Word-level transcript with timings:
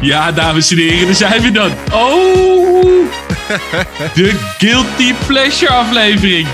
Ja, 0.00 0.32
dames 0.32 0.70
en 0.70 0.76
heren, 0.78 1.06
daar 1.06 1.14
zijn 1.14 1.42
we 1.42 1.50
dan. 1.52 1.72
Oh! 1.92 3.04
De 4.14 4.32
Guilty 4.58 5.14
Pleasure 5.26 5.72
aflevering. 5.72 6.48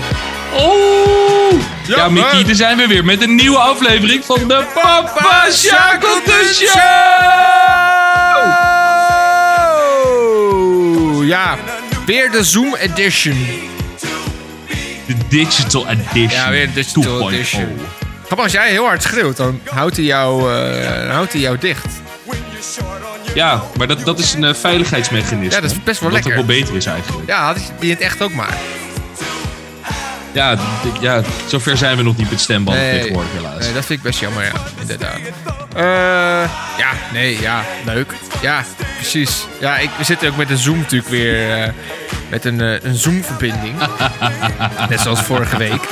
Oh! 0.53 1.61
Ja, 1.87 1.95
Ja, 1.95 2.09
Mickey, 2.09 2.43
daar 2.43 2.55
zijn 2.55 2.77
we 2.77 2.87
weer 2.87 3.05
met 3.05 3.21
een 3.21 3.35
nieuwe 3.35 3.57
aflevering 3.57 4.25
van 4.25 4.47
de 4.47 4.63
Papa 4.73 5.47
Shackleton 5.51 6.53
Show! 6.53 6.79
Oh, 10.05 11.25
ja, 11.27 11.57
weer 12.05 12.31
de 12.31 12.43
Zoom 12.43 12.75
Edition. 12.75 13.47
De 15.05 15.15
Digital 15.29 15.87
Edition. 15.87 16.29
Ja, 16.29 16.49
weer 16.49 16.67
de 16.67 16.73
Digital 16.73 17.29
2.0. 17.31 17.33
Edition. 17.33 17.79
Grappig, 18.25 18.43
als 18.43 18.51
jij 18.51 18.69
heel 18.69 18.85
hard 18.85 19.03
schreeuwt, 19.03 19.37
dan 19.37 19.59
houdt 19.69 19.95
hij 19.95 20.05
jou, 20.05 20.53
eh, 20.53 21.09
houdt 21.11 21.31
hij 21.31 21.41
jou 21.41 21.57
dicht. 21.57 21.85
Ja, 23.33 23.63
maar 23.77 23.87
dat, 23.87 24.05
dat 24.05 24.19
is 24.19 24.33
een 24.33 24.43
eh, 24.43 24.53
veiligheidsmechanisme. 24.53 25.55
Ja, 25.55 25.61
dat 25.61 25.71
is 25.71 25.83
best 25.83 25.99
wel 25.99 26.11
lekker. 26.11 26.31
ook 26.31 26.37
wel 26.37 26.45
beter 26.45 26.75
is 26.75 26.85
eigenlijk. 26.85 27.27
Ja, 27.27 27.45
had 27.45 27.71
je 27.79 27.89
het 27.89 27.99
echt 27.99 28.21
ook 28.21 28.33
maar. 28.33 28.57
Ja, 30.33 30.57
ja, 31.01 31.21
zover 31.47 31.77
zijn 31.77 31.97
we 31.97 32.03
nog 32.03 32.17
niet 32.17 32.29
met 32.29 32.39
stembanden 32.39 32.91
tegenwoordig 32.91 33.31
helaas. 33.33 33.59
nee, 33.63 33.73
dat 33.73 33.85
vind 33.85 33.99
ik 33.99 34.05
best 34.05 34.19
jammer, 34.19 34.43
ja, 34.43 34.51
inderdaad. 34.81 35.19
Eh, 35.75 36.49
ja, 36.77 36.91
nee, 37.13 37.41
ja, 37.41 37.63
leuk. 37.85 38.13
Ja, 38.41 38.63
precies. 38.95 39.45
Ja, 39.59 39.77
ik, 39.77 39.89
we 39.97 40.03
zitten 40.03 40.29
ook 40.29 40.37
met 40.37 40.49
een 40.49 40.57
Zoom 40.57 40.77
natuurlijk 40.77 41.09
weer 41.09 41.51
eh, 41.51 41.73
met 42.29 42.45
een, 42.45 42.61
eh, 42.61 42.83
een 42.83 42.95
Zoom-verbinding. 42.95 43.75
Net 44.89 44.99
zoals 44.99 45.21
vorige 45.21 45.57
week. 45.57 45.87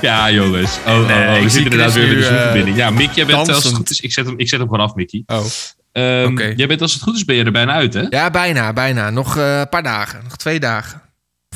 Ja, 0.00 0.30
jongens. 0.30 0.78
Oh, 0.86 0.94
oh, 0.94 1.00
oh, 1.00 1.32
we 1.32 1.48
zitten 1.48 1.62
inderdaad 1.62 1.92
weer 1.92 2.08
met 2.08 2.24
eh, 2.24 2.28
zoekverbinding. 2.28 2.76
Ja, 2.76 2.90
Mick, 2.90 3.10
jij 3.10 3.26
bent 3.26 3.48
als 3.48 3.64
het 3.64 3.74
goed 3.74 3.90
is... 3.90 4.00
Ik 4.00 4.12
zet 4.12 4.26
hem, 4.26 4.34
ik 4.38 4.48
zet 4.48 4.58
hem 4.58 4.68
gewoon 4.68 4.84
af, 4.84 4.94
Mickey. 4.94 5.22
Oh. 5.26 5.44
Oké. 6.26 6.52
Jij 6.56 6.66
bent 6.66 6.82
als 6.82 6.92
het 6.92 7.02
goed 7.02 7.16
is, 7.16 7.24
ben 7.24 7.36
je 7.36 7.44
er 7.44 7.52
bijna 7.52 7.72
uit, 7.72 7.94
hè? 7.94 8.06
Ja, 8.10 8.30
bijna, 8.30 8.72
bijna. 8.72 9.10
Nog 9.10 9.36
een 9.36 9.68
paar 9.68 9.82
dagen. 9.82 10.20
Nog 10.22 10.36
twee 10.36 10.60
dagen. 10.60 11.02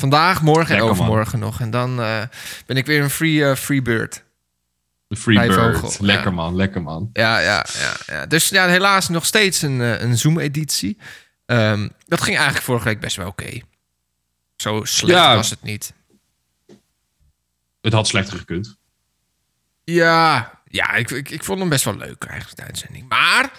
Vandaag, 0.01 0.41
morgen 0.41 0.75
en 0.75 0.81
man. 0.81 0.89
overmorgen 0.89 1.39
nog. 1.39 1.59
En 1.59 1.69
dan 1.71 2.01
eh, 2.01 2.21
ben 2.65 2.77
ik 2.77 2.85
weer 2.85 3.01
een 3.01 3.09
free, 3.09 3.45
eh, 3.45 3.55
free 3.55 3.81
bird. 3.81 4.23
De 5.07 5.15
Free 5.15 5.37
Bij 5.37 5.47
Bird. 5.47 5.77
Vogel, 5.77 6.05
lekker 6.05 6.29
ja. 6.29 6.35
man, 6.35 6.55
lekker 6.55 6.81
man. 6.81 7.09
Ja, 7.13 7.39
ja, 7.39 7.65
ja, 7.73 7.93
ja. 8.05 8.25
Dus 8.25 8.49
ja, 8.49 8.67
helaas 8.67 9.09
nog 9.09 9.25
steeds 9.25 9.61
een, 9.61 9.81
eh, 9.81 10.01
een 10.01 10.17
Zoom-editie. 10.17 10.97
Ehm, 11.45 11.89
dat 12.07 12.21
ging 12.21 12.35
eigenlijk 12.35 12.65
vorige 12.65 12.85
week 12.85 12.99
best 12.99 13.15
wel 13.15 13.27
oké. 13.27 13.59
Zo 14.55 14.83
slecht 14.83 15.13
Ja. 15.13 15.35
was 15.35 15.49
het 15.49 15.63
niet. 15.63 15.93
Het 17.81 17.93
had 17.93 18.07
slechter 18.07 18.37
gekund. 18.37 18.77
Ja, 19.83 20.51
ja 20.67 20.93
ik, 20.93 21.11
ik, 21.11 21.29
ik 21.29 21.43
vond 21.43 21.59
hem 21.59 21.69
best 21.69 21.83
wel 21.85 21.97
leuk 21.97 22.23
eigenlijk, 22.23 22.57
de 22.59 22.65
uitzending. 22.65 23.09
Maar 23.09 23.51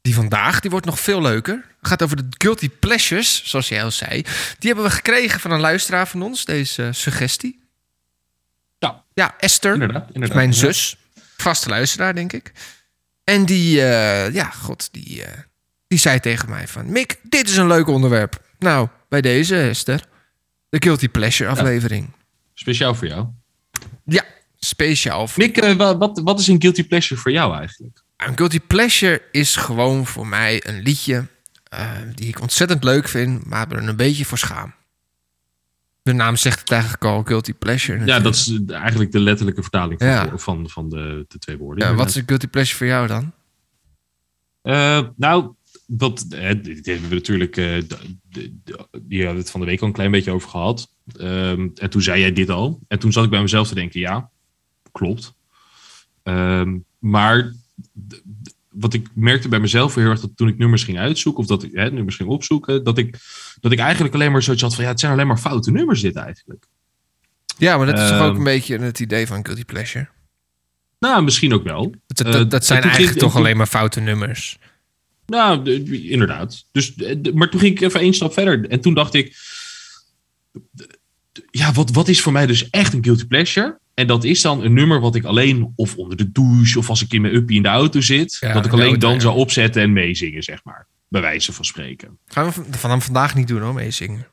die 0.00 0.14
vandaag, 0.14 0.60
die 0.60 0.70
wordt 0.70 0.86
nog 0.86 1.00
veel 1.00 1.22
leuker. 1.22 1.64
Gaat 1.88 2.02
over 2.02 2.16
de 2.16 2.26
guilty 2.38 2.68
pleasures, 2.68 3.42
zoals 3.44 3.68
jij 3.68 3.84
al 3.84 3.90
zei. 3.90 4.22
Die 4.58 4.68
hebben 4.72 4.84
we 4.84 4.90
gekregen 4.90 5.40
van 5.40 5.50
een 5.50 5.60
luisteraar 5.60 6.08
van 6.08 6.22
ons, 6.22 6.44
deze 6.44 6.88
suggestie. 6.92 7.60
Ja, 8.78 9.04
Ja, 9.14 9.34
Esther. 9.38 9.72
inderdaad. 9.72 10.08
Inderdaad. 10.12 10.36
mijn 10.36 10.54
zus. 10.54 10.96
Vaste 11.36 11.68
luisteraar, 11.68 12.14
denk 12.14 12.32
ik. 12.32 12.52
En 13.24 13.44
die, 13.46 13.80
eh, 13.80 14.32
ja, 14.34 14.50
god, 14.50 14.88
die, 14.92 15.22
eh, 15.24 15.38
die 15.88 15.98
zei 15.98 16.20
tegen 16.20 16.48
mij 16.48 16.68
van... 16.68 16.92
Mick, 16.92 17.16
dit 17.22 17.48
is 17.48 17.56
een 17.56 17.66
leuk 17.66 17.86
onderwerp. 17.86 18.42
Nou, 18.58 18.88
bij 19.08 19.20
deze, 19.20 19.60
Esther. 19.68 20.04
De 20.68 20.76
Guilty 20.82 21.08
Pleasure 21.08 21.50
aflevering. 21.50 22.10
Speciaal 22.54 22.94
voor 22.94 23.06
jou. 23.08 23.26
Ja, 24.04 24.24
speciaal. 24.58 25.28
voor- 25.28 25.42
Mick, 25.42 25.56
eh, 25.56 25.72
wa- 25.74 25.96
wat, 25.96 26.20
wat 26.24 26.40
is 26.40 26.46
een 26.46 26.60
guilty 26.60 26.84
pleasure 26.86 27.20
voor 27.20 27.32
jou 27.32 27.56
eigenlijk? 27.56 28.02
Een 28.16 28.36
Guilty 28.36 28.60
Pleasure 28.60 29.22
is 29.32 29.56
gewoon 29.56 30.06
voor 30.06 30.26
mij 30.26 30.66
een 30.66 30.80
liedje... 30.82 31.26
eh, 31.68 31.90
die 32.14 32.28
ik 32.28 32.40
ontzettend 32.40 32.84
leuk 32.84 33.08
vind, 33.08 33.46
maar 33.46 33.68
me 33.68 33.74
er 33.74 33.88
een 33.88 33.96
beetje 33.96 34.24
voor 34.24 34.38
schaam. 34.38 34.74
De 36.02 36.12
naam 36.12 36.36
zegt 36.36 36.60
het 36.60 36.70
eigenlijk 36.70 37.04
al, 37.04 37.22
Guilty 37.22 37.52
Pleasure. 37.52 38.04
Ja, 38.04 38.20
dat 38.20 38.34
is 38.34 38.58
eigenlijk 38.66 39.12
de 39.12 39.20
letterlijke 39.20 39.62
vertaling 39.62 39.98
van, 39.98 40.08
Ja. 40.08 40.38
van, 40.38 40.68
van 40.68 40.88
de, 40.88 41.24
de 41.28 41.38
twee 41.38 41.56
woorden. 41.56 41.88
Ja, 41.88 41.94
wat 41.94 42.08
is 42.08 42.14
een 42.14 42.22
Guilty 42.26 42.46
Pleasure 42.46 42.76
voor 42.76 42.86
jou 42.86 43.06
dan? 43.06 43.32
Eh, 44.62 45.00
nou, 45.16 45.54
wat, 45.86 46.26
eh, 46.30 46.62
dit 46.62 46.86
hebben 46.86 47.08
we 47.08 47.14
natuurlijk. 47.14 47.56
hier 49.08 49.24
hadden 49.24 49.36
het 49.42 49.50
van 49.50 49.60
de 49.60 49.66
week 49.66 49.80
al 49.80 49.86
een 49.86 49.92
klein 49.92 50.10
beetje 50.10 50.30
over 50.30 50.48
gehad. 50.48 50.90
Ehm, 51.16 51.68
en 51.74 51.90
toen 51.90 52.02
zei 52.02 52.20
jij 52.20 52.32
dit 52.32 52.50
al. 52.50 52.80
En 52.88 52.98
toen 52.98 53.12
zat 53.12 53.24
ik 53.24 53.30
bij 53.30 53.40
mezelf 53.40 53.68
te 53.68 53.74
denken: 53.74 54.00
ja, 54.00 54.30
klopt. 54.92 55.34
Ehm, 56.22 56.78
maar 56.98 57.54
wat 58.70 58.94
ik 58.94 59.06
merkte 59.14 59.48
bij 59.48 59.60
mezelf 59.60 59.94
heel 59.94 60.10
erg 60.10 60.20
dat 60.20 60.30
toen 60.34 60.48
ik 60.48 60.58
nummers 60.58 60.84
ging 60.84 60.98
uitzoeken, 60.98 61.42
of 61.42 61.48
dat 61.48 61.62
ik 61.62 61.70
hè, 61.72 61.90
nummers 61.90 62.16
ging 62.16 62.28
opzoeken, 62.28 62.84
dat 62.84 62.98
ik, 62.98 63.16
dat 63.60 63.72
ik 63.72 63.78
eigenlijk 63.78 64.14
alleen 64.14 64.32
maar 64.32 64.42
zoiets 64.42 64.62
had 64.62 64.74
van: 64.74 64.84
ja, 64.84 64.90
het 64.90 65.00
zijn 65.00 65.12
alleen 65.12 65.26
maar 65.26 65.38
foute 65.38 65.70
nummers, 65.70 66.00
dit 66.00 66.16
eigenlijk. 66.16 66.66
Ja, 67.58 67.76
maar 67.76 67.86
dat 67.86 67.98
is 67.98 68.08
toch 68.08 68.18
Ehm. 68.18 68.28
ook 68.28 68.36
een 68.36 68.44
beetje 68.44 68.78
het 68.78 69.00
idee 69.00 69.26
van 69.26 69.44
Guilty 69.46 69.64
Pleasure? 69.64 70.08
Nou, 70.98 71.22
misschien 71.22 71.52
ook 71.54 71.64
wel. 71.64 71.94
Dat, 72.06 72.26
Eh, 72.26 72.32
dat, 72.32 72.50
dat 72.50 72.66
zijn 72.66 72.80
eigenlijk 72.82 73.10
ging- 73.10 73.22
toch 73.22 73.32
toen- 73.32 73.40
alleen 73.40 73.56
maar 73.56 73.66
foute 73.66 74.00
nummers. 74.00 74.58
Nou, 75.26 75.62
de- 75.64 75.82
de- 75.82 76.08
inderdaad. 76.08 76.64
Dus, 76.72 76.94
de- 76.94 77.30
maar 77.34 77.48
toen 77.50 77.60
ging 77.60 77.76
ik 77.76 77.80
even 77.80 78.00
één 78.00 78.14
stap 78.14 78.32
verder. 78.32 78.68
En 78.68 78.80
toen 78.80 78.94
dacht 78.94 79.14
ik... 79.14 79.36
Ja, 81.50 81.72
wat, 81.72 81.90
wat 81.90 82.08
is 82.08 82.20
voor 82.20 82.32
mij 82.32 82.46
dus 82.46 82.70
echt 82.70 82.92
een 82.92 83.04
guilty 83.04 83.26
pleasure? 83.26 83.78
En 83.98 84.06
dat 84.06 84.24
is 84.24 84.40
dan 84.40 84.64
een 84.64 84.72
nummer 84.72 85.00
wat 85.00 85.14
ik 85.14 85.24
alleen... 85.24 85.72
of 85.76 85.96
onder 85.96 86.16
de 86.16 86.32
douche... 86.32 86.78
of 86.78 86.88
als 86.88 87.02
ik 87.02 87.12
in 87.12 87.20
mijn 87.20 87.34
uppie 87.34 87.56
in 87.56 87.62
de 87.62 87.68
auto 87.68 88.00
zit... 88.00 88.36
Ja, 88.40 88.52
dat 88.52 88.66
ik 88.66 88.72
alleen 88.72 88.84
auto, 88.84 88.98
dan 88.98 89.14
ja. 89.14 89.20
zou 89.20 89.36
opzetten 89.36 89.82
en 89.82 89.92
meezingen, 89.92 90.42
zeg 90.42 90.64
maar. 90.64 90.86
Bij 91.08 91.20
wijze 91.20 91.52
van 91.52 91.64
spreken. 91.64 92.18
Gaan 92.26 92.44
we 92.44 92.52
van- 92.52 92.64
vanaf 92.70 93.04
vandaag 93.04 93.34
niet 93.34 93.48
doen 93.48 93.60
hoor, 93.60 93.74
meezingen. 93.74 94.26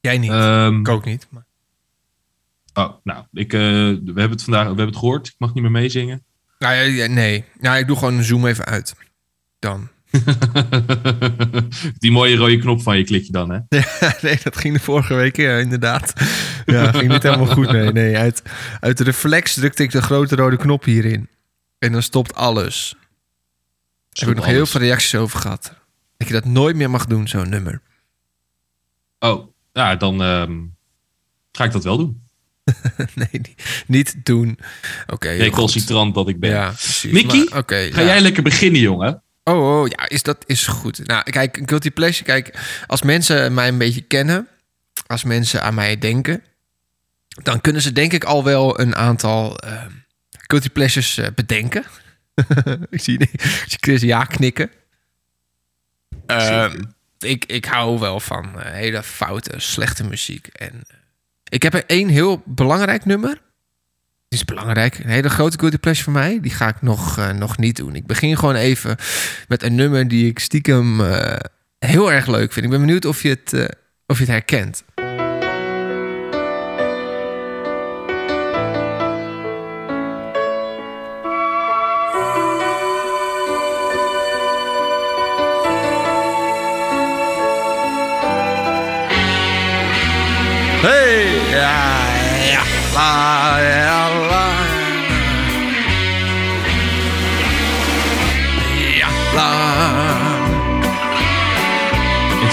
Jij 0.00 0.18
niet. 0.18 0.30
Ehm, 0.30 0.80
ik 0.80 0.88
ook 0.88 1.04
niet. 1.04 1.26
Maar... 1.30 1.44
oh, 2.74 2.94
nou, 3.04 3.24
ik, 3.32 3.52
eh, 3.52 3.60
we 3.60 4.02
hebben 4.04 4.30
het 4.30 4.42
vandaag 4.42 4.62
we 4.62 4.68
hebben 4.68 4.86
het 4.86 4.96
gehoord. 4.96 5.26
Ik 5.26 5.34
mag 5.38 5.54
niet 5.54 5.62
meer 5.62 5.72
meezingen. 5.72 6.24
Nou, 6.58 6.74
ja, 6.74 7.06
nee. 7.06 7.44
Nou, 7.58 7.78
ik 7.78 7.86
doe 7.86 7.96
gewoon 7.96 8.14
een 8.14 8.24
zoom 8.24 8.46
even 8.46 8.64
uit. 8.64 8.94
Dan. 9.58 9.88
Die 11.98 12.12
mooie 12.12 12.36
rode 12.36 12.58
knop 12.58 12.82
van 12.82 12.96
je 12.96 13.04
klik 13.04 13.24
je 13.24 13.32
dan, 13.32 13.50
hè? 13.50 13.58
nee, 14.26 14.38
dat 14.42 14.56
ging 14.56 14.74
de 14.74 14.80
vorige 14.80 15.14
week, 15.14 15.36
ja, 15.36 15.56
inderdaad. 15.56 16.12
Ja, 16.66 16.92
ging 16.92 17.12
niet 17.12 17.22
helemaal 17.22 17.46
goed. 17.46 17.72
Nee, 17.72 17.92
nee. 17.92 18.16
Uit, 18.16 18.42
uit 18.80 18.98
de 18.98 19.04
reflex 19.04 19.54
drukte 19.54 19.82
ik 19.82 19.90
de 19.90 20.02
grote 20.02 20.36
rode 20.36 20.56
knop 20.56 20.84
hierin. 20.84 21.28
En 21.78 21.92
dan 21.92 22.02
stopt 22.02 22.34
alles. 22.34 22.94
Daar 24.10 24.28
heb 24.28 24.28
ik 24.28 24.36
nog 24.36 24.52
heel 24.52 24.66
veel 24.66 24.80
reacties 24.80 25.14
over 25.14 25.40
gehad. 25.40 25.74
Dat 26.16 26.28
je 26.28 26.34
dat 26.34 26.44
nooit 26.44 26.76
meer 26.76 26.90
mag 26.90 27.06
doen, 27.06 27.28
zo'n 27.28 27.48
nummer. 27.48 27.80
Oh, 29.18 29.46
ja, 29.72 29.96
dan 29.96 30.22
ehm, 30.22 30.58
ga 31.52 31.64
ik 31.64 31.72
dat 31.72 31.84
wel 31.84 31.96
doen. 31.96 32.22
nee, 33.14 33.56
niet, 33.86 34.24
doen. 34.24 34.58
Oké. 35.06 35.28
Recalcitrant 35.28 36.14
dat 36.14 36.28
ik 36.28 36.40
ben. 36.40 36.50
Ja. 36.50 36.74
Mickey. 37.10 37.46
Ga 37.66 38.00
ja. 38.00 38.06
jij 38.06 38.20
lekker 38.20 38.42
beginnen, 38.42 38.80
jongen? 38.80 39.22
Oh, 39.44 39.80
oh, 39.80 39.88
ja, 39.88 40.08
is 40.08 40.22
dat 40.22 40.44
is 40.46 40.66
goed. 40.66 41.06
Nou, 41.06 41.22
kijk, 41.30 41.56
een 41.56 41.68
guilty 41.68 41.90
pleasure. 41.90 42.24
Kijk, 42.24 42.58
als 42.86 43.02
mensen 43.02 43.54
mij 43.54 43.68
een 43.68 43.78
beetje 43.78 44.00
kennen, 44.00 44.48
als 45.06 45.24
mensen 45.24 45.62
aan 45.62 45.74
mij 45.74 45.98
denken, 45.98 46.44
dan 47.28 47.60
kunnen 47.60 47.82
ze 47.82 47.92
denk 47.92 48.12
ik 48.12 48.24
al 48.24 48.44
wel 48.44 48.80
een 48.80 48.96
aantal 48.96 49.58
eh, 49.58 49.84
guilty 50.30 50.68
pleasures 50.68 51.18
eh, 51.18 51.26
bedenken. 51.34 51.84
ik, 52.90 53.00
zie, 53.00 53.30
Chris 53.66 54.00
ja 54.00 54.24
knikken. 54.24 54.70
Ehm, 56.26 56.82
ik, 57.18 57.44
ik 57.44 57.64
hou 57.64 57.98
wel 57.98 58.20
van 58.20 58.60
eh, 58.60 58.72
hele 58.72 59.02
foute, 59.02 59.52
slechte 59.56 60.04
muziek. 60.04 60.46
En 60.46 60.72
eh, 60.72 60.96
ik 61.44 61.62
heb 61.62 61.74
er 61.74 61.86
één 61.86 62.08
heel 62.08 62.42
belangrijk 62.44 63.04
nummer. 63.04 63.40
Die 64.30 64.38
is 64.38 64.44
belangrijk. 64.44 64.98
Een 64.98 65.10
hele 65.10 65.28
grote 65.28 65.58
guilty 65.58 65.78
pleasure 65.78 66.04
voor 66.04 66.12
mij. 66.12 66.38
Die 66.40 66.50
ga 66.50 66.68
ik 66.68 66.82
nog, 66.82 67.18
eh, 67.18 67.30
nog 67.30 67.58
niet 67.58 67.76
doen. 67.76 67.94
Ik 67.94 68.06
begin 68.06 68.36
gewoon 68.36 68.54
even 68.54 68.96
met 69.48 69.62
een 69.62 69.74
nummer 69.74 70.08
die 70.08 70.28
ik 70.28 70.38
stiekem 70.38 71.00
eh, 71.00 71.36
heel 71.78 72.12
erg 72.12 72.26
leuk 72.26 72.52
vind. 72.52 72.64
Ik 72.64 72.70
ben 72.70 72.80
benieuwd 72.80 73.04
of 73.04 73.22
je 73.22 73.28
het, 73.28 73.52
eh, 73.52 73.64
of 74.06 74.18
je 74.18 74.24
het 74.24 74.32
herkent. 74.32 74.84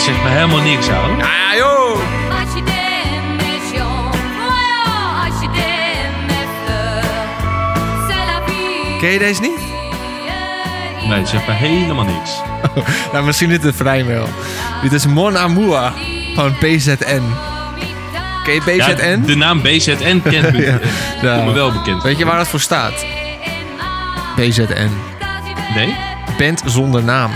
Zegt 0.08 0.24
me 0.24 0.30
helemaal 0.30 0.62
niks, 0.62 0.90
ouwe. 0.90 1.18
Ja, 1.18 1.56
joh. 1.58 2.00
Ken 9.00 9.10
je 9.12 9.20
deze 9.20 9.42
niet? 9.42 9.60
Nee, 11.08 11.20
het 11.20 11.30
zegt 11.30 11.48
mij 11.48 11.56
helemaal 11.56 12.06
niks. 12.06 12.32
Nou, 13.12 13.26
misschien 13.26 13.50
dit 13.50 13.64
het 13.64 13.76
vrij 13.76 14.06
wel. 14.06 14.28
Dit 14.82 14.94
is 14.94 15.06
Mon 15.08 15.38
Amour 15.38 15.92
van 16.36 16.56
BZN. 16.60 17.22
Ken 18.44 18.54
je 18.54 18.62
Ja, 18.76 18.94
BZN? 18.94 19.22
de 19.26 19.36
naam 19.36 19.62
BZN 19.62 20.22
kent 20.24 20.52
me, 20.54 20.62
Ja. 20.66 20.80
Ja. 21.22 21.44
me 21.44 21.52
wel 21.52 21.72
bekend. 21.72 22.04
Weet 22.04 22.18
je 22.18 22.26
waar 22.26 22.38
dat 22.38 22.48
voor 22.48 22.60
staat? 22.60 23.06
BZN. 24.36 24.90
Nee? 25.76 25.96
Band 26.38 26.62
zonder 26.66 27.04
naam. 27.04 27.32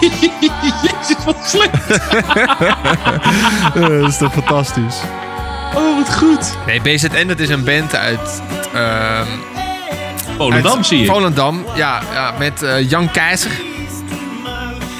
Wat 1.24 1.36
slecht. 1.42 1.88
dat 3.74 4.08
is 4.08 4.18
toch 4.18 4.32
fantastisch? 4.32 4.96
Oh, 5.74 5.96
wat 5.96 6.14
goed. 6.14 6.56
Nee, 6.66 6.80
BZN 6.80 7.26
dat 7.26 7.38
is 7.38 7.48
een 7.48 7.64
band 7.64 7.94
uit... 7.94 8.42
ehm, 8.74 9.26
Volendam 10.36 10.76
uit 10.76 10.86
zie 10.86 10.98
je. 11.00 11.06
Volendam, 11.06 11.64
ja, 11.74 12.02
ja 12.12 12.34
met 12.38 12.62
eh, 12.62 12.90
Jan 12.90 13.10
Keizer. 13.10 13.50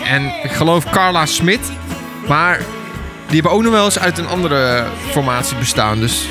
En 0.04 0.32
ik 0.42 0.50
geloof 0.52 0.84
Carla 0.90 1.26
Smit. 1.26 1.72
Maar 2.26 2.58
die 3.26 3.34
hebben 3.40 3.52
ook 3.52 3.62
nog 3.62 3.72
wel 3.72 3.84
eens 3.84 3.98
uit 3.98 4.18
een 4.18 4.28
andere 4.28 4.84
formatie 5.10 5.56
bestaan. 5.56 6.00
Dus 6.00 6.28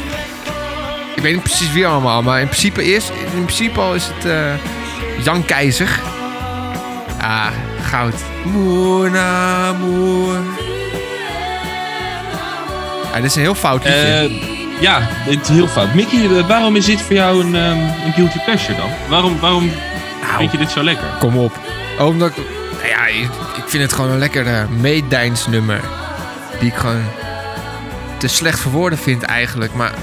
ik 1.16 1.22
weet 1.22 1.34
niet 1.34 1.44
precies 1.44 1.72
wie 1.72 1.88
allemaal. 1.88 2.22
Maar 2.22 2.40
in 2.40 2.48
principe, 2.48 2.84
eerst, 2.84 3.12
in 3.34 3.44
principe 3.46 3.80
al 3.80 3.96
is 3.96 4.10
het 4.14 4.25
eh, 4.25 5.24
Jan 5.24 5.46
Keizer. 5.46 6.00
Ah, 7.22 7.48
goud. 7.89 8.15
Moer 8.44 9.12
na 9.12 9.74
moer. 9.74 10.38
Ja, 13.12 13.15
dit 13.15 13.25
is 13.25 13.36
een 13.36 13.41
heel 13.41 13.56
fout 13.56 13.83
liedje. 13.83 14.00
Eh, 14.00 14.81
ja, 14.81 15.00
het 15.01 15.41
is 15.41 15.47
heel 15.47 15.68
fout. 15.68 15.94
Mickey, 15.94 16.38
eh, 16.38 16.47
waarom 16.47 16.75
is 16.75 16.86
dit 16.86 17.01
voor 17.01 17.15
jou 17.15 17.44
een, 17.44 17.56
ehm, 17.56 17.80
een 18.06 18.13
guilty 18.13 18.39
pleasure 18.39 18.77
dan? 18.77 18.89
Waarom, 19.07 19.39
waarom 19.39 19.71
vind 20.38 20.51
je 20.51 20.57
dit 20.57 20.71
zo 20.71 20.83
lekker? 20.83 21.07
Kom 21.19 21.38
op. 21.38 21.59
Omdat 22.00 22.30
ik... 22.30 22.36
Nou 22.71 22.88
ja, 22.88 23.06
ik, 23.06 23.30
ik 23.56 23.63
vind 23.68 23.83
het 23.83 23.94
gewoon 23.94 24.12
een 24.12 24.19
lekkere 24.19 24.68
meedijnsnummer. 24.68 25.81
Die 26.59 26.69
ik 26.69 26.75
gewoon 26.75 27.03
te 28.18 28.27
slecht 28.27 28.59
voor 28.59 28.71
woorden 28.71 29.00
vind 29.00 29.24
eigenlijk. 29.24 29.74
Maar 29.74 29.94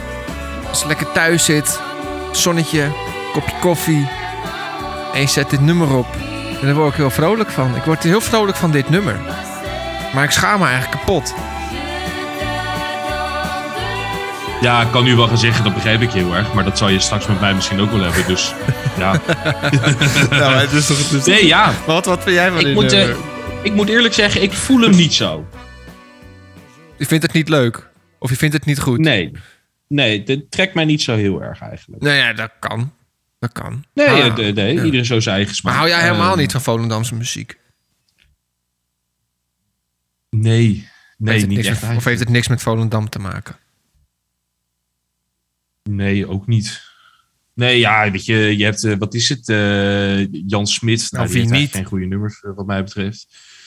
als 0.68 0.80
je 0.80 0.86
lekker 0.86 1.12
thuis 1.12 1.44
zit, 1.44 1.80
zonnetje, 2.32 2.92
kopje 3.32 3.54
koffie... 3.60 4.08
en 5.14 5.20
je 5.20 5.26
zet 5.26 5.50
dit 5.50 5.60
nummer 5.60 5.96
op... 5.96 6.06
dan 6.66 6.74
word 6.74 6.90
ik 6.90 6.96
heel 6.96 7.10
vrolijk 7.10 7.50
van. 7.50 7.76
Ik 7.76 7.82
word 7.82 8.02
heel 8.02 8.20
vrolijk 8.20 8.56
van 8.56 8.70
dit 8.70 8.88
nummer. 8.88 9.20
Maar 10.14 10.24
ik 10.24 10.30
schaam 10.30 10.60
me 10.60 10.66
eigenlijk 10.66 11.00
kapot. 11.00 11.34
Ja, 14.60 14.82
ik 14.82 14.90
kan 14.90 15.04
nu 15.04 15.16
wel 15.16 15.26
gaan 15.26 15.38
zeggen, 15.38 15.64
dat 15.64 15.74
begrijp 15.74 16.00
ik 16.00 16.10
heel 16.10 16.34
erg. 16.34 16.54
Maar 16.54 16.64
dat 16.64 16.78
zal 16.78 16.88
je 16.88 17.00
straks 17.00 17.26
met 17.26 17.40
mij 17.40 17.54
misschien 17.54 17.80
ook 17.80 17.90
wel 17.90 18.00
hebben. 18.00 18.26
Dus 18.26 18.54
ja. 18.98 19.12
Ja, 20.30 20.50
maar 20.50 20.60
het 20.60 20.72
is 20.72 20.86
toch... 20.86 20.98
Het 20.98 21.12
is 21.12 21.24
Nee, 21.24 21.46
ja. 21.46 21.72
Wat, 21.86 22.06
wat 22.06 22.22
vind 22.22 22.34
jij 22.34 22.50
van 22.50 22.58
Ik 22.58 22.64
dit 22.64 22.74
moet, 22.74 22.92
eh, 22.92 22.98
nummer? 22.98 23.16
ik 23.62 23.72
moet 23.72 23.88
eerlijk 23.88 24.14
zeggen, 24.14 24.42
ik 24.42 24.52
voel 24.52 24.80
hem 24.80 24.96
niet 24.96 25.14
zo. 25.14 25.46
Je 26.96 27.06
vindt 27.06 27.22
het 27.22 27.32
niet 27.32 27.48
leuk? 27.48 27.88
Of 28.18 28.30
je 28.30 28.36
vindt 28.36 28.54
het 28.54 28.64
niet 28.64 28.78
goed? 28.80 28.98
Nee. 28.98 29.32
Nee, 29.88 30.22
dit 30.22 30.50
trekt 30.50 30.74
mij 30.74 30.84
niet 30.84 31.02
zo 31.02 31.14
heel 31.14 31.42
erg 31.42 31.60
eigenlijk. 31.60 32.02
Nou 32.02 32.16
ja, 32.16 32.32
dat 32.32 32.50
kan. 32.60 32.92
Dat 33.38 33.52
kan. 33.52 33.84
Nee, 33.94 34.06
Ah, 34.08 34.26
eh, 34.26 34.34
nee, 34.36 34.52
nee, 34.52 34.74
ja. 34.74 34.84
iedereen 34.84 35.06
zo 35.06 35.20
zijn 35.20 35.36
eigen 35.36 35.54
smaak. 35.54 35.72
Maar 35.72 35.82
hou 35.82 35.94
jij 35.94 36.02
helemaal 36.08 36.32
Eh, 36.32 36.38
niet 36.38 36.52
van 36.52 36.60
Volendamse 36.60 37.14
muziek? 37.14 37.58
Nee, 40.30 40.88
nee, 41.18 41.38
niet 41.46 41.48
niks 41.56 41.66
echt. 41.68 41.82
met- 41.88 41.96
of 41.96 42.04
heeft 42.04 42.20
het 42.20 42.28
niks 42.28 42.48
met 42.48 42.62
Volendam 42.62 43.08
te 43.08 43.18
maken? 43.18 43.56
Nee, 45.82 46.28
ook 46.28 46.46
niet. 46.46 46.82
Nee, 47.54 47.78
ja, 47.78 48.10
weet 48.10 48.24
je, 48.24 48.56
je 48.56 48.64
hebt, 48.64 48.84
eh, 48.84 48.96
wat 48.98 49.14
is 49.14 49.28
het? 49.28 49.46
Jan 50.46 50.66
Smit. 50.66 51.08
Nou, 51.12 51.26
die 51.28 51.36
heeft 51.38 51.50
niet? 51.50 51.70
geen 51.70 51.84
goede 51.84 52.06
nummers, 52.06 52.40
wat 52.54 52.66
mij 52.66 52.82
betreft. 52.84 53.26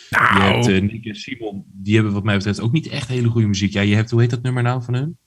Nou, 0.10 0.64
Je 0.64 0.72
hebt 0.72 0.84
Nick 0.92 1.06
en 1.06 1.16
Simon, 1.16 1.64
die 1.74 1.96
hebben 1.96 2.14
wat 2.14 2.24
mij 2.24 2.36
betreft 2.38 2.60
ook 2.60 2.72
niet 2.72 2.88
echt 2.88 3.08
hele 3.08 3.28
goede 3.30 3.48
muziek. 3.48 3.74
Ja, 3.74 3.82
je 3.82 3.96
hebt, 3.96 4.10
hoe 4.12 4.22
heet 4.22 4.30
dat 4.30 4.42
nummer 4.42 4.64
nou 4.64 4.84
van 4.84 4.94
hun? 4.94 5.18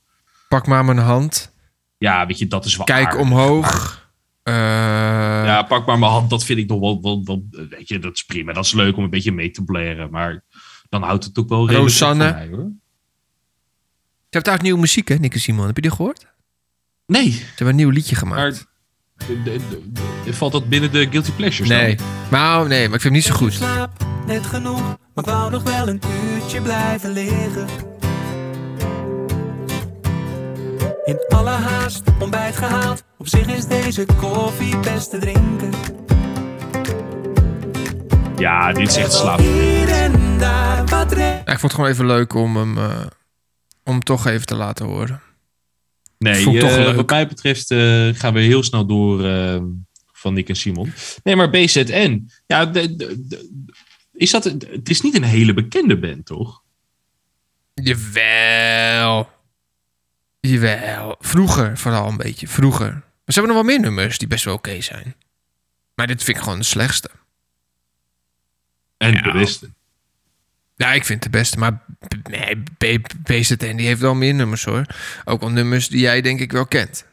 pak 0.48 0.66
maar 0.66 0.84
mijn 0.84 0.98
hand. 0.98 1.54
Ja, 1.98 2.26
weet 2.26 2.38
je, 2.38 2.46
dat 2.46 2.64
is 2.64 2.76
wel 2.76 2.86
Kijk 2.86 3.06
aardig, 3.06 3.20
omhoog. 3.20 4.01
Maar- 4.44 5.44
Ja, 5.46 5.62
pak 5.62 5.86
maar 5.86 5.98
mijn 5.98 6.12
hand, 6.12 6.30
dat 6.30 6.44
vind 6.44 6.58
ik 6.58 6.68
nog 6.68 6.80
wel, 6.80 7.02
wel, 7.02 7.24
wel, 7.24 7.46
weet 7.68 7.88
je, 7.88 7.98
dat 7.98 8.12
is 8.14 8.24
prima. 8.24 8.52
Dat 8.52 8.64
is 8.64 8.72
leuk 8.72 8.96
om 8.96 9.04
een 9.04 9.10
beetje 9.10 9.32
mee 9.32 9.50
te 9.50 9.64
blaren, 9.64 10.10
maar 10.10 10.44
dan 10.88 11.02
houdt 11.02 11.24
het 11.24 11.38
ook 11.38 11.48
wel 11.48 11.58
redelijk 11.66 11.82
Rosanne. 11.90 12.30
mij, 12.32 12.48
hoor. 12.48 12.70
Ze 14.30 14.38
hebben 14.38 14.52
trouwens 14.52 14.62
nieuwe 14.62 14.80
muziek, 14.80 15.08
hè, 15.08 15.14
Nick 15.14 15.34
en 15.34 15.40
Simon. 15.40 15.66
Heb 15.66 15.76
je 15.76 15.82
die 15.82 15.90
gehoord? 15.90 16.26
Nee, 17.06 17.30
Ze 17.30 17.44
hebben 17.46 17.68
een 17.68 17.76
nieuw 17.76 17.90
liedje 17.90 18.14
gemaakt. 18.16 18.66
maar 19.16 19.26
de- 19.28 19.42
de- 19.42 19.60
de- 20.24 20.34
valt 20.34 20.52
dat 20.52 20.68
binnen 20.68 20.92
de 20.92 21.06
Guilty 21.10 21.30
Pleasures 21.32 21.68
dan? 21.68 21.78
nee. 21.78 21.96
Nou, 22.30 22.68
nee, 22.68 22.86
maar 22.88 22.94
ik 22.96 23.00
vind 23.00 23.02
hem 23.02 23.12
niet 23.12 23.24
zo 23.24 23.34
goed. 23.34 23.52
slaap 23.52 24.06
net 24.26 24.46
genoeg, 24.46 24.80
maar 24.80 25.24
ik 25.24 25.30
wou 25.30 25.50
nog 25.50 25.62
wel 25.62 25.88
een 25.88 26.00
uurtje 26.34 26.60
blijven 26.62 27.10
liggen. 27.12 27.66
In 31.04 31.18
alle 31.28 31.50
haast 31.50 32.02
ontbijt 32.20 32.56
gehaald, 32.56 33.04
op 33.22 33.28
zich 33.28 33.46
is 33.46 33.66
deze 33.66 34.06
koffie 34.16 34.78
best 34.78 35.10
te 35.10 35.18
drinken. 35.18 35.70
Ja, 38.36 38.72
dit 38.72 38.88
is 38.88 38.96
echt 38.96 39.14
ik 41.44 41.58
vond 41.58 41.62
het 41.62 41.72
gewoon 41.72 41.90
even 41.90 42.06
leuk 42.06 42.34
om 42.34 42.56
hem, 42.56 42.78
eh, 42.78 43.06
om 43.84 44.00
toch 44.00 44.26
even 44.26 44.46
te 44.46 44.54
laten 44.54 44.86
horen. 44.86 45.20
Nee, 46.18 46.50
leuk. 46.50 46.96
wat 46.96 47.10
mij 47.10 47.28
betreft 47.28 47.70
eh, 47.70 48.08
gaan 48.12 48.32
we 48.32 48.40
heel 48.40 48.62
snel 48.62 48.86
door 48.86 49.24
eh, 49.24 49.62
van 50.12 50.34
Nick 50.34 50.48
en 50.48 50.56
Simon. 50.56 50.92
Nee, 51.22 51.36
maar 51.36 51.50
BZN. 51.50 52.30
Ja, 52.46 52.66
de, 52.66 52.96
de- 52.96 53.26
de- 53.28 53.66
is 54.12 54.30
dat, 54.30 54.44
het 54.44 54.88
is 54.88 55.00
niet 55.00 55.14
een 55.14 55.22
hele 55.22 55.54
bekende 55.54 55.98
band, 55.98 56.26
toch? 56.26 56.62
Jawel. 57.74 59.28
Jawel. 60.40 61.16
Vroeger 61.18 61.78
vooral 61.78 62.08
een 62.08 62.16
beetje. 62.16 62.48
Vroeger. 62.48 63.10
Maar 63.24 63.34
ze 63.34 63.40
hebben 63.40 63.56
nog 63.56 63.64
wel 63.66 63.74
meer 63.76 63.80
nummers 63.84 64.18
die 64.18 64.28
best 64.28 64.44
wel 64.44 64.54
oké 64.54 64.80
zijn. 64.80 65.14
Maar 65.94 66.06
dit 66.06 66.22
vind 66.24 66.36
ik 66.36 66.42
gewoon 66.42 66.58
de 66.58 66.64
slechtste. 66.64 67.10
En 68.96 69.12
Ja. 69.12 69.22
de 69.22 69.32
beste. 69.32 69.70
Ja, 70.76 70.92
ik 70.92 71.04
vind 71.04 71.24
het 71.24 71.32
de 71.32 71.38
beste. 71.38 71.58
Maar 71.58 71.82
nee, 72.30 72.62
BZN 73.22 73.76
die 73.76 73.86
heeft 73.86 74.00
wel 74.00 74.14
meer 74.14 74.34
nummers 74.34 74.64
hoor. 74.64 74.86
Ook 75.24 75.42
al 75.42 75.50
nummers 75.50 75.88
die 75.88 76.00
jij 76.00 76.20
denk 76.20 76.40
ik 76.40 76.52
wel 76.52 76.66
kent. 76.66 77.04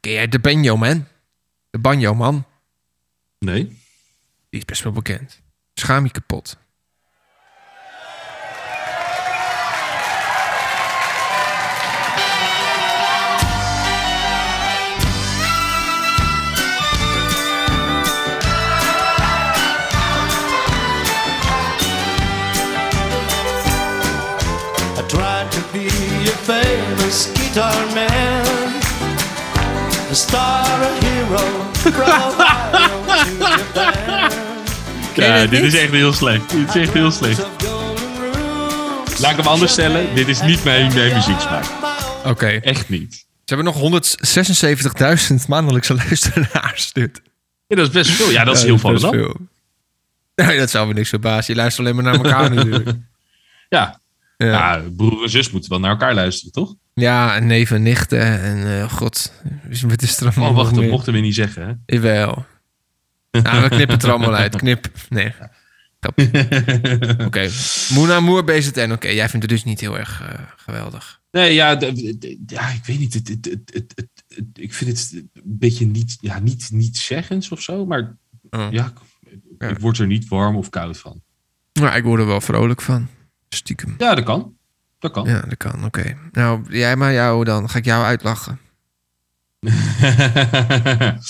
Ken 0.00 0.12
jij 0.12 0.28
de 0.28 0.38
Banjo 0.38 0.76
Man? 0.76 1.06
De 1.70 1.78
Banjo 1.78 2.14
Man. 2.14 2.44
Nee? 3.38 3.64
Die 4.50 4.60
is 4.60 4.64
best 4.64 4.82
wel 4.82 4.92
bekend. 4.92 5.40
Schaam 5.74 6.04
je 6.04 6.10
kapot. 6.10 6.56
Famous 27.12 27.28
guitar 27.34 27.86
man, 27.94 28.72
a 30.10 30.14
star, 30.14 30.64
a 30.64 30.92
hero, 31.00 31.72
from 31.72 31.92
Ohio 32.00 33.04
to 33.04 33.40
Japan. 33.40 34.30
Ken 35.14 35.26
je 35.26 35.40
Ja, 35.40 35.46
dit 35.46 35.62
is 35.62 35.74
echt 35.74 35.90
heel 35.92 36.12
slecht. 36.12 36.50
Dit 36.50 36.68
is 36.68 36.74
echt 36.74 36.92
heel 36.92 37.10
slecht. 37.10 37.46
Laat 39.20 39.30
ik 39.30 39.36
hem 39.36 39.46
anders 39.46 39.72
stellen. 39.72 40.14
Dit 40.14 40.28
is 40.28 40.42
niet 40.42 40.64
mijn, 40.64 40.94
mijn 40.94 41.14
muzieksmaak. 41.14 41.64
Oké. 42.24 42.46
Echt 42.46 42.88
niet. 42.88 43.14
Ze 43.44 43.54
hebben 43.54 43.64
nog 43.74 44.02
176.000 45.30 45.34
maandelijkse 45.48 45.94
luisteraars. 46.08 46.92
Dit. 46.92 47.22
Ja, 47.66 47.76
dat 47.76 47.86
is 47.86 47.92
best 47.92 48.10
veel. 48.10 48.30
Ja, 48.30 48.44
dat 48.44 48.54
is 48.54 48.60
Ja, 48.60 48.66
heel 48.66 48.78
veel. 48.78 48.98
veel. 48.98 49.36
Nee, 50.34 50.58
dat 50.58 50.70
zou 50.70 50.86
me 50.86 50.94
niks 50.94 51.08
verbazen. 51.08 51.54
Je 51.54 51.60
luistert 51.60 51.86
alleen 51.86 52.02
maar 52.02 52.12
naar 52.12 52.24
elkaar 52.24 52.50
natuurlijk. 52.54 52.88
Ja. 53.68 54.00
Ja. 54.36 54.46
ja, 54.46 54.82
broer 54.96 55.22
en 55.22 55.30
zus 55.30 55.50
moeten 55.50 55.70
wel 55.70 55.80
naar 55.80 55.90
elkaar 55.90 56.14
luisteren, 56.14 56.52
toch? 56.52 56.74
Ja, 56.94 57.36
en 57.36 57.46
neven 57.46 57.76
en 57.76 57.82
nichten. 57.82 58.40
En 58.40 58.80
eh, 58.80 58.90
god, 58.92 59.32
wat 59.86 60.02
is 60.02 60.20
er 60.20 60.26
allemaal 60.26 60.50
Oh, 60.50 60.56
wacht, 60.56 60.74
dat 60.74 60.84
mochten 60.84 61.12
we 61.12 61.18
niet 61.20 61.34
zeggen, 61.34 61.66
hè? 61.66 61.72
Jawel. 61.94 62.44
Nou, 63.30 63.62
we 63.62 63.68
knippen 63.68 63.94
het 63.94 64.02
er 64.02 64.10
allemaal 64.10 64.34
uit. 64.34 64.56
Knip. 64.56 64.90
Nee. 65.08 65.32
Oké. 67.26 67.48
Moena 67.92 68.20
Moer 68.20 68.44
BZN. 68.44 68.90
Oké, 68.92 69.08
jij 69.08 69.28
vindt 69.28 69.46
het 69.46 69.54
dus 69.54 69.64
niet 69.64 69.80
heel 69.80 69.98
erg 69.98 70.22
eh, 70.22 70.28
geweldig. 70.56 71.20
Nee, 71.30 71.54
ja, 71.54 71.70
ja, 72.46 72.68
ik 72.68 72.84
weet 72.84 72.98
niet. 72.98 73.14
Het, 73.14 73.28
het, 73.28 73.62
het, 73.72 74.02
ik 74.54 74.74
vind 74.74 74.90
het 74.98 75.10
een 75.12 75.30
beetje 75.44 75.86
niet, 75.86 76.16
ja, 76.20 76.38
niet, 76.38 76.68
niet 76.72 76.96
zeggens 76.96 77.48
of 77.50 77.62
zo. 77.62 77.86
Maar 77.86 78.16
Oh. 78.50 78.66
ja, 78.70 78.86
ik, 78.86 78.92
Ja. 79.58 79.68
ik 79.68 79.78
word 79.78 79.98
er 79.98 80.06
niet 80.06 80.28
warm 80.28 80.56
of 80.56 80.68
koud 80.70 80.98
van. 80.98 81.22
Nou, 81.72 81.96
ik 81.96 82.04
word 82.04 82.20
er 82.20 82.26
wel 82.26 82.40
vrolijk 82.40 82.80
van. 82.82 83.08
Stiekem. 83.48 83.94
Ja, 83.98 84.14
dat 84.14 84.24
kan. 84.24 84.56
Dat 85.02 85.12
kan. 85.12 85.26
Ja, 85.28 85.40
dat 85.40 85.56
kan. 85.56 85.84
Oké. 85.84 86.16
Nou, 86.32 86.62
jij 86.68 86.96
maar 86.96 87.12
jou 87.12 87.44
dan. 87.44 87.68
Ga 87.70 87.78
ik 87.78 87.84
jou 87.84 88.04
uitlachen. 88.04 88.58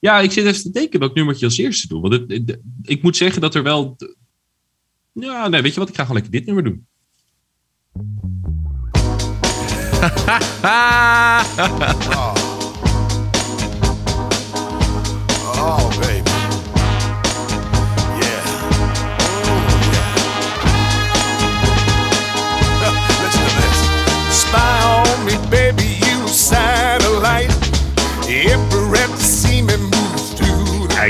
Ja, 0.00 0.20
ik 0.20 0.32
zit 0.32 0.44
even 0.46 0.62
te 0.62 0.70
denken 0.70 1.00
welk 1.00 1.14
nummertje 1.14 1.44
als 1.46 1.58
eerste 1.58 1.88
doen. 1.88 2.00
Want 2.00 2.12
het, 2.12 2.30
het- 2.30 2.58
ik 2.82 3.02
moet 3.02 3.16
zeggen 3.16 3.40
dat 3.40 3.54
er 3.54 3.62
wel... 3.62 3.96
Ja, 5.12 5.48
nee, 5.48 5.62
weet 5.62 5.74
je 5.74 5.80
wat? 5.80 5.88
Ik 5.88 5.94
ga 5.94 6.04
gewoon 6.04 6.20
lekker 6.22 6.38
dit 6.38 6.46
nummer 6.46 6.64
doen. 6.64 6.86
Oh, 15.60 15.88
baby. 16.00 16.17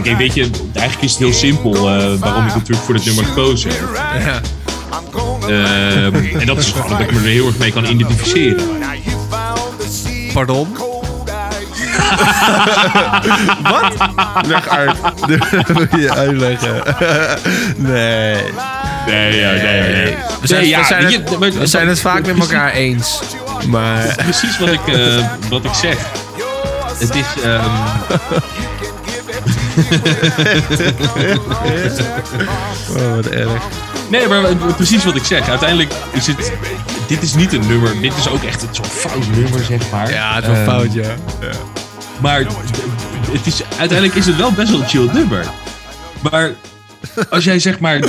Kijk, 0.03 0.17
weet 0.17 0.35
je, 0.35 0.51
eigenlijk 0.73 1.05
is 1.05 1.11
het 1.11 1.19
heel 1.19 1.33
simpel 1.33 1.75
eh, 1.75 2.15
waarom 2.19 2.47
ik 2.47 2.55
natuurlijk 2.55 2.81
voor 2.85 2.95
dit 2.95 3.05
nummer 3.05 3.25
gekozen 3.25 3.71
heb. 3.71 3.81
Ja. 4.25 4.41
Ehm, 5.49 6.15
en 6.41 6.47
dat 6.47 6.59
is 6.59 6.71
gewoon 6.71 6.89
dat 6.91 7.01
ik 7.01 7.13
me 7.13 7.19
er 7.19 7.25
heel 7.25 7.47
erg 7.47 7.59
mee 7.59 7.73
kan 7.73 7.85
identificeren. 7.85 8.65
Pardon? 10.33 10.77
eye. 13.65 14.47
Leg 14.47 14.69
uit. 14.69 14.97
Wil 15.91 16.01
je 16.01 16.13
uitleggen? 16.15 16.83
nee. 17.77 18.37
Nee, 19.07 19.37
ja, 19.41 19.51
nee, 19.51 19.81
nee. 19.93 20.17
We 20.41 20.47
zijn, 20.47 20.61
Nee, 20.61 20.69
ja, 20.71 20.79
we 20.79 20.85
zijn, 20.87 21.05
het, 21.05 21.13
je, 21.13 21.37
maar- 21.39 21.53
we 21.53 21.67
zijn 21.67 21.89
het 21.89 22.01
vaak 22.01 22.27
met 22.27 22.39
elkaar 22.39 22.73
eens. 22.73 23.21
Maar 23.67 24.15
Precies 24.17 24.59
wat 24.59 24.69
ik, 24.69 24.87
eh, 24.87 25.25
wat 25.49 25.65
ik 25.65 25.75
zeg. 25.75 25.97
Het 26.99 27.15
is... 27.15 27.43
ehm, 27.45 27.71
oh, 32.91 33.15
wat 33.15 33.27
erg. 33.27 33.63
nee, 34.11 34.27
maar 34.29 34.75
precies 34.75 35.05
wat 35.05 35.17
ik 35.17 35.25
zeg. 35.25 35.49
Uiteindelijk 35.49 35.93
is 36.13 36.27
het... 36.27 36.53
Dit 37.07 37.23
is 37.23 37.35
niet 37.35 37.53
een 37.53 37.67
nummer. 37.67 38.01
Dit 38.01 38.17
is 38.17 38.29
ook 38.29 38.43
echt 38.43 38.63
een 38.63 38.75
soort 38.75 38.89
fout 38.89 39.29
nummer, 39.37 39.65
zeg 39.65 39.91
maar. 39.91 40.11
Ja, 40.11 40.35
het 40.35 40.45
is 40.45 40.51
wel 40.51 40.57
Ehm, 40.57 40.67
fout, 40.69 40.93
ja. 40.93 41.15
Maar 42.23 42.47
het 43.31 43.47
is, 43.47 43.63
uiteindelijk 43.79 44.19
is 44.19 44.27
het 44.27 44.37
wel 44.37 44.53
best 44.53 44.71
wel 44.71 44.81
een 44.81 44.89
chill 44.89 45.09
nummer. 45.13 45.51
Maar 46.31 46.55
als 47.31 47.45
jij 47.45 47.59
zeg 47.59 47.81
maar... 47.81 48.01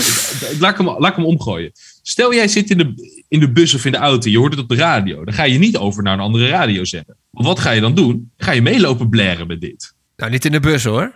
Laat 0.60 0.72
ik 0.72 0.78
hem, 0.78 0.86
laat 0.86 1.10
ik 1.10 1.16
hem 1.16 1.26
omgooien. 1.26 1.72
Stel 2.02 2.34
jij 2.34 2.48
zit 2.48 2.70
in 2.70 2.78
de, 2.78 3.22
in 3.28 3.40
de 3.40 3.52
bus 3.52 3.74
of 3.74 3.86
in 3.86 3.92
de 3.92 3.98
auto. 3.98 4.30
Je 4.30 4.38
hoort 4.38 4.52
het 4.52 4.62
op 4.62 4.70
de 4.70 4.76
radio. 4.76 5.24
Dan 5.26 5.34
ga 5.34 5.44
je 5.44 5.58
niet 5.58 5.78
over 5.78 6.04
naar 6.04 6.14
een 6.14 6.20
andere 6.20 6.48
radiozender. 6.48 7.16
Want 7.32 7.48
wat 7.48 7.60
ga 7.60 7.72
je 7.72 7.82
dan 7.82 7.94
doen? 7.96 8.32
Ga 8.38 8.52
je 8.52 8.62
meelopen 8.62 9.10
blaren 9.10 9.48
met 9.48 9.62
dit. 9.62 9.94
Nou, 10.20 10.32
niet 10.32 10.46
in 10.46 10.52
de 10.52 10.60
bus 10.60 10.84
hoor. 10.84 11.14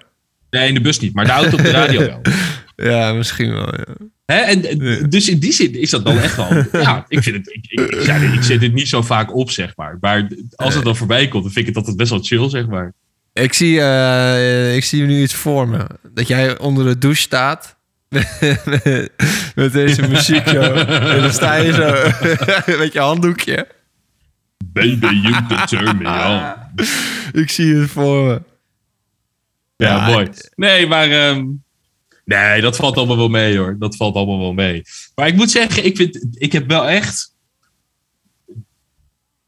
Nee, 0.50 0.68
in 0.68 0.74
de 0.74 0.82
bus 0.82 1.00
niet. 1.00 1.14
Maar 1.14 1.26
de 1.26 1.32
auto 1.32 1.58
op 1.58 1.64
de 1.64 1.72
radio 1.72 2.00
wel. 2.00 2.22
Ja, 2.76 3.14
misschien 3.14 3.54
wel. 3.54 3.76
Ja. 3.76 3.84
Hè? 4.26 4.36
En, 4.36 5.10
Dus 5.10 5.30
in 5.30 5.40
die 5.40 5.52
zin 5.52 5.80
is 5.80 5.90
dat 5.90 6.06
dan 6.06 6.18
echt 6.18 6.36
wel... 6.36 6.48
Ja, 6.82 7.06
ik 7.08 7.24
vind 7.24 7.36
het... 7.36 7.48
Ik, 7.48 7.66
ik, 7.68 7.80
ik, 7.80 8.06
ja, 8.06 8.16
ik 8.16 8.44
zet 8.44 8.62
het 8.62 8.74
niet 8.74 8.88
zo 8.88 9.02
vaak 9.02 9.36
op, 9.36 9.52
zeg 9.52 9.76
maar. 9.76 9.98
Maar 10.00 10.28
als 10.56 10.76
het 10.76 10.84
dan 10.84 10.96
voorbij 10.96 11.28
komt, 11.28 11.44
dan 11.44 11.52
vind 11.52 11.68
ik 11.68 11.76
het 11.76 11.76
altijd 11.76 11.98
best 11.98 12.10
wel 12.10 12.24
chill, 12.24 12.50
zeg 12.50 12.68
maar. 12.68 12.94
Ik 13.34 13.54
zie, 13.54 13.82
eh, 13.82 14.76
ik 14.76 14.84
zie 14.84 15.04
nu 15.04 15.22
iets 15.22 15.34
voor 15.34 15.68
me. 15.68 15.86
Dat 16.14 16.28
jij 16.28 16.58
onder 16.58 16.86
de 16.86 16.98
douche 16.98 17.22
staat. 17.22 17.76
met, 18.10 19.10
met 19.56 19.74
deze 19.74 20.08
muziek, 20.08 20.50
joh. 20.50 20.90
En 21.14 21.22
dan 21.22 21.34
sta 21.34 21.56
je 21.56 21.74
zo 21.74 22.78
met 22.78 22.94
je 22.94 23.00
handdoekje. 23.00 23.68
Baby, 24.66 25.08
you 25.08 25.66
turn 25.66 25.98
me 25.98 26.08
on. 26.28 26.54
Ik 27.42 27.50
zie 27.50 27.76
het 27.76 27.90
voor 27.90 28.26
me. 28.28 28.42
Ja, 29.84 30.08
Ja, 30.08 30.14
mooi. 30.14 30.30
Nee, 30.56 30.88
maar... 30.88 31.10
ehm, 31.12 31.46
nee, 32.26 32.62
dat 32.62 32.76
valt 32.76 32.98
allemaal 32.98 33.18
wel 33.18 33.30
mee, 33.30 33.58
hoor. 33.58 33.76
Dat 33.80 33.96
valt 33.96 34.16
allemaal 34.16 34.40
wel 34.40 34.54
mee. 34.54 34.82
Maar 35.16 35.28
ik 35.28 35.36
moet 35.36 35.52
zeggen, 35.52 35.86
ik, 35.86 35.96
vind, 35.98 36.26
ik 36.32 36.52
heb 36.52 36.68
wel 36.68 36.88
echt... 36.88 37.32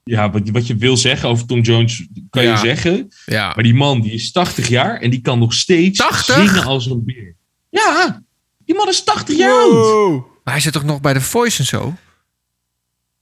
Ja, 0.03 0.31
wat, 0.31 0.49
wat 0.49 0.67
je 0.67 0.75
wil 0.75 0.97
zeggen 0.97 1.29
over 1.29 1.45
Tom 1.47 1.61
Jones, 1.61 2.07
kan 2.29 2.43
Ja. 2.43 2.51
je 2.51 2.57
zeggen. 2.57 3.07
Ja. 3.25 3.45
Maar 3.55 3.63
die 3.63 3.73
man, 3.73 4.01
die 4.01 4.11
is 4.11 4.31
80 4.31 4.67
jaar 4.67 5.01
en 5.01 5.09
die 5.09 5.21
kan 5.21 5.39
nog 5.39 5.53
steeds 5.53 5.99
80? 5.99 6.35
zingen 6.35 6.63
als 6.65 6.85
een 6.85 7.05
beer. 7.05 7.35
Ja, 7.69 8.23
die 8.65 8.75
man 8.75 8.87
is 8.87 9.03
80 9.03 9.37
jaar 9.37 9.51
oud. 9.51 10.23
Maar 10.43 10.53
hij 10.53 10.61
zit 10.63 10.73
toch 10.73 10.83
nog 10.83 11.01
bij 11.01 11.13
The 11.13 11.21
Voice 11.21 11.59
en 11.59 11.65
zo? 11.65 11.93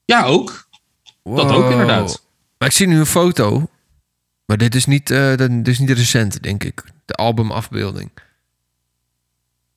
Ja, 0.05 0.23
ook. 0.23 0.67
Dat 1.23 1.51
ook 1.51 1.71
inderdaad. 1.71 2.25
Maar 2.57 2.67
ik 2.67 2.73
zie 2.73 2.87
nu 2.87 2.99
een 2.99 3.05
foto. 3.05 3.69
Maar 4.45 4.57
dit 4.57 4.75
is 4.75 4.85
niet, 4.85 5.09
eh, 5.11 5.35
de- 5.35 5.47
dit 5.61 5.67
is 5.67 5.79
niet 5.79 5.89
recent, 5.89 6.43
denk 6.43 6.63
ik. 6.63 6.83
De 7.05 7.13
albumafbeelding. 7.13 8.11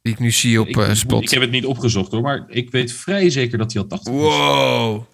Die 0.02 0.12
ik 0.12 0.18
nu 0.18 0.30
zie 0.30 0.60
op 0.60 0.66
ik, 0.66 0.76
eh, 0.76 0.92
Spot. 0.94 1.22
ik 1.22 1.30
heb 1.30 1.40
het 1.40 1.50
niet 1.50 1.64
opgezocht 1.66 2.12
hoor, 2.12 2.22
maar 2.22 2.44
ik 2.48 2.70
weet 2.70 2.92
vrij 2.92 3.30
zeker 3.30 3.58
dat 3.58 3.72
hij 3.72 3.82
al 3.82 3.88
80 3.88 4.12
is. 4.12 4.18
Wow. 4.20 5.04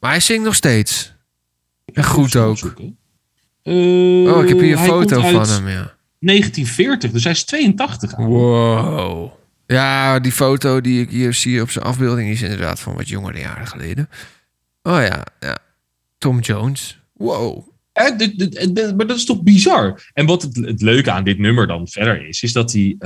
Maar 0.00 0.10
hij 0.10 0.20
zingt 0.20 0.44
nog 0.44 0.54
steeds. 0.54 1.12
En 1.92 2.04
goed 2.04 2.36
ook. 2.36 2.50
opzoeken. 2.50 2.98
Oh, 3.62 4.42
ik 4.42 4.48
heb 4.48 4.58
hier 4.58 4.72
een 4.72 4.78
Eh, 4.78 4.84
foto 4.84 5.20
van 5.20 5.48
hem, 5.48 5.68
ja. 5.68 5.94
1940, 6.18 7.10
dus 7.10 7.22
hij 7.24 7.32
is 7.32 7.44
82. 7.44 8.14
oud. 8.14 8.26
Wow. 8.28 9.32
Ja, 9.66 10.18
die 10.20 10.32
foto 10.32 10.80
die 10.80 11.00
ik 11.00 11.10
hier 11.10 11.34
zie 11.34 11.62
op 11.62 11.70
zijn 11.70 11.84
afbeelding... 11.84 12.30
is 12.30 12.42
inderdaad 12.42 12.80
van 12.80 12.94
wat 12.94 13.08
jongere 13.08 13.38
jaren 13.38 13.66
geleden. 13.66 14.08
Oh 14.82 15.00
ja, 15.02 15.24
ja. 15.40 15.58
Tom 16.18 16.40
Jones. 16.40 17.00
Wow. 17.12 17.68
Hè, 17.96 18.16
dit- 18.16 18.38
dit- 18.38 18.74
dit- 18.74 18.96
maar 18.96 19.06
dat 19.06 19.16
is 19.16 19.24
toch 19.24 19.42
bizar? 19.42 20.10
En 20.12 20.26
wat 20.26 20.42
het, 20.42 20.56
het 20.56 20.82
leuke 20.82 21.10
aan 21.10 21.24
dit 21.24 21.38
nummer 21.38 21.66
dan 21.66 21.88
verder 21.88 22.28
is, 22.28 22.42
is 22.42 22.52
dat 22.52 22.72
hij. 22.72 22.96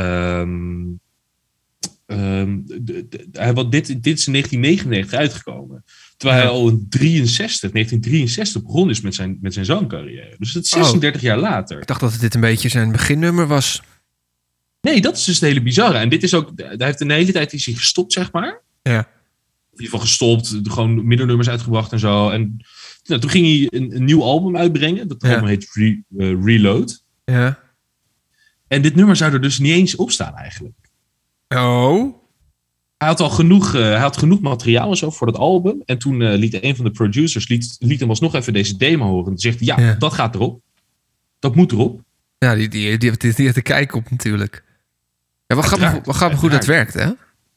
de- 2.06 3.06
de- 3.08 3.28
hij 3.32 3.52
wat 3.52 3.72
dit, 3.72 3.86
dit 4.02 4.18
is 4.18 4.26
in 4.26 4.32
1999 4.32 5.18
uitgekomen. 5.18 5.84
Terwijl 6.16 6.40
hij 6.40 6.50
al 6.50 6.68
in 6.68 6.86
63, 6.88 7.70
1963 7.70 8.62
begonnen 8.62 8.94
is 8.94 9.00
met 9.00 9.14
zijn, 9.14 9.38
met 9.40 9.52
zijn 9.54 9.64
zangcarrière. 9.64 10.34
Dus 10.38 10.52
dat 10.52 10.62
is 10.64 10.68
36 10.70 11.20
jaar 11.20 11.38
later. 11.38 11.80
Ik 11.80 11.86
dacht 11.86 12.00
dat 12.00 12.16
dit 12.20 12.34
een 12.34 12.40
beetje 12.40 12.68
zijn 12.68 12.92
beginnummer 12.92 13.46
was. 13.46 13.82
Nee, 14.80 15.00
dat 15.00 15.16
is 15.16 15.24
dus 15.24 15.34
het 15.34 15.44
hele 15.48 15.62
bizarre. 15.62 15.98
En 15.98 16.08
dit 16.08 16.22
is 16.22 16.34
ook. 16.34 16.52
Hij 16.56 16.74
heeft 16.78 17.00
een 17.00 17.10
hele 17.10 17.32
tijd 17.32 17.52
is 17.52 17.66
hij 17.66 17.74
gestopt, 17.74 18.12
zeg 18.12 18.32
maar. 18.32 18.62
Ja. 18.82 19.08
In 19.80 19.86
ieder 19.86 20.00
geval 20.00 20.00
gestopt, 20.40 20.72
gewoon 20.72 21.06
middelnummers 21.06 21.48
uitgebracht 21.48 21.92
en 21.92 21.98
zo. 21.98 22.28
En 22.30 22.56
nou, 23.04 23.20
toen 23.20 23.30
ging 23.30 23.46
hij 23.46 23.80
een, 23.80 23.96
een 23.96 24.04
nieuw 24.04 24.22
album 24.22 24.56
uitbrengen. 24.56 25.08
Dat 25.08 25.22
Ja. 25.22 25.30
album 25.34 25.48
heet 25.48 25.70
Re- 25.72 26.02
eh, 26.18 26.44
Reload. 26.44 27.04
Ja. 27.24 27.58
En 28.68 28.82
dit 28.82 28.94
nummer 28.94 29.16
zou 29.16 29.32
er 29.32 29.40
dus 29.40 29.58
niet 29.58 29.72
eens 29.72 29.96
op 29.96 30.10
staan 30.10 30.34
eigenlijk. 30.34 30.74
Oh. 31.48 32.14
Hij 32.96 33.08
had 33.08 33.20
al 33.20 33.30
genoeg, 33.30 33.74
eh, 33.74 33.80
hij 33.80 33.98
had 33.98 34.16
genoeg 34.16 34.40
materiaal 34.40 34.90
en 34.90 34.96
zo 34.96 35.10
voor 35.10 35.26
dat 35.26 35.36
album. 35.36 35.82
En 35.84 35.98
toen 35.98 36.22
eh, 36.22 36.38
liet 36.38 36.62
een 36.62 36.76
van 36.76 36.84
de 36.84 36.90
producers 36.90 37.48
liet, 37.48 37.76
liet 37.78 38.00
hem 38.00 38.08
alsnog 38.08 38.34
even 38.34 38.52
deze 38.52 38.76
demo 38.76 39.06
horen. 39.08 39.32
En 39.32 39.38
zegt 39.38 39.60
ja, 39.64 39.80
Ja. 39.80 39.94
dat 39.94 40.12
gaat 40.12 40.34
erop. 40.34 40.60
Dat 41.38 41.54
moet 41.54 41.72
erop. 41.72 42.00
Ja, 42.38 42.54
die, 42.54 42.68
die, 42.68 42.98
die, 42.98 43.08
heeft, 43.08 43.20
die 43.20 43.32
heeft 43.44 43.54
de 43.54 43.62
kijk 43.62 43.94
op 43.94 44.10
natuurlijk. 44.10 44.64
Ja, 45.46 45.56
wat 45.56 45.64
grappig, 45.64 46.04
wat 46.04 46.16
grappig 46.16 46.40
hoe 46.40 46.50
dat 46.50 46.64
werkt, 46.64 46.94
hè? 46.94 47.10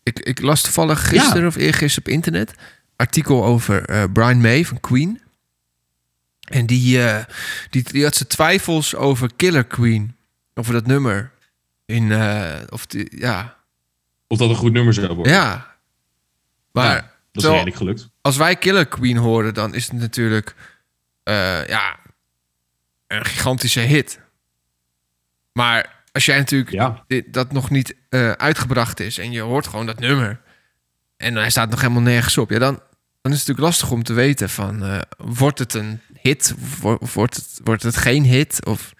Ik, 0.03 0.19
ik 0.19 0.41
las 0.41 0.61
toevallig 0.61 1.07
gisteren 1.07 1.47
of 1.47 1.55
eergisteren 1.55 2.07
op 2.07 2.13
internet... 2.15 2.53
artikel 2.95 3.45
over 3.45 3.85
eh, 3.85 4.03
Brian 4.13 4.41
May 4.41 4.65
van 4.65 4.79
Queen. 4.79 5.21
En 6.43 6.65
die, 6.65 7.03
eh, 7.03 7.25
die, 7.69 7.83
die 7.83 8.03
had 8.03 8.15
zijn 8.15 8.29
twijfels 8.29 8.95
over 8.95 9.29
Killer 9.35 9.63
Queen. 9.65 10.15
Over 10.53 10.73
dat 10.73 10.85
nummer. 10.85 11.31
In, 11.85 12.11
eh, 12.11 12.61
of 12.69 12.85
die, 12.85 13.17
ja, 13.19 13.57
Of 14.27 14.37
dat 14.37 14.49
een 14.49 14.55
goed 14.55 14.71
nummer 14.73 14.93
zou 14.93 15.13
worden. 15.13 15.33
ja. 15.33 15.71
Maar 16.71 16.95
Ja, 16.95 17.11
dat 17.31 17.43
is 17.43 17.49
redelijk 17.49 17.75
gelukt. 17.75 18.09
als 18.21 18.37
wij 18.37 18.55
Killer 18.55 18.85
Queen 18.85 19.17
horen, 19.17 19.53
dan 19.53 19.73
is 19.73 19.83
het 19.87 19.99
natuurlijk 19.99 20.55
eh, 21.23 21.67
ja, 21.67 21.99
een 23.07 23.25
gigantische 23.25 23.79
hit. 23.79 24.19
Maar 25.51 26.02
als 26.13 26.25
jij 26.25 26.37
natuurlijk 26.37 26.71
Ja. 26.71 27.03
dit, 27.07 27.33
dat 27.33 27.51
nog 27.51 27.69
niet 27.69 27.95
eh, 28.09 28.31
uitgebracht 28.31 28.99
is 28.99 29.17
en 29.17 29.31
je 29.31 29.39
hoort 29.41 29.67
gewoon 29.67 29.85
dat 29.85 29.99
nummer 29.99 30.41
en 31.17 31.35
hij 31.35 31.49
staat 31.49 31.69
nog 31.69 31.81
helemaal 31.81 32.01
nergens 32.01 32.37
op, 32.37 32.49
ja, 32.49 32.59
dan, 32.59 32.73
dan 33.21 33.31
is 33.31 33.39
het 33.39 33.47
natuurlijk 33.47 33.59
lastig 33.59 33.91
om 33.91 34.03
te 34.03 34.13
weten 34.13 34.49
van 34.49 34.83
eh, 34.83 34.99
wordt 35.17 35.59
het 35.59 35.73
een 35.73 35.99
hit 36.21 36.53
of 36.61 36.79
wo- 36.81 36.97
of 36.99 37.13
wordt 37.13 37.35
het, 37.35 37.59
wordt 37.63 37.83
het 37.83 37.97
geen 37.97 38.23
hit 38.23 38.65
of 38.65 38.93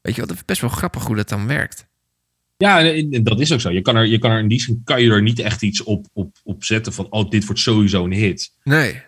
weet 0.00 0.14
je 0.14 0.20
wat, 0.20 0.30
het 0.30 0.38
is 0.38 0.44
best 0.44 0.60
wel 0.60 0.70
grappig 0.70 1.04
hoe 1.06 1.16
dat 1.16 1.28
dan 1.28 1.46
werkt. 1.46 1.86
Ja, 2.56 2.80
en, 2.84 3.24
dat 3.24 3.40
is 3.40 3.52
ook 3.52 3.60
zo. 3.60 3.70
Je 3.70 3.82
kan 3.82 3.96
er, 3.96 4.06
je 4.06 4.18
kan 4.18 4.30
er 4.30 4.38
in 4.40 4.48
die 4.48 4.60
zin 4.60 4.80
kan 4.84 5.02
je 5.02 5.10
er 5.10 5.22
niet 5.22 5.38
echt 5.38 5.62
iets 5.62 5.82
op, 5.82 6.06
op, 6.12 6.36
op 6.44 6.64
zetten 6.64 6.92
van, 6.92 7.06
oh, 7.10 7.30
dit 7.30 7.44
wordt 7.46 7.60
sowieso 7.60 8.04
een 8.04 8.12
hit. 8.12 8.52
Nee, 8.64 9.02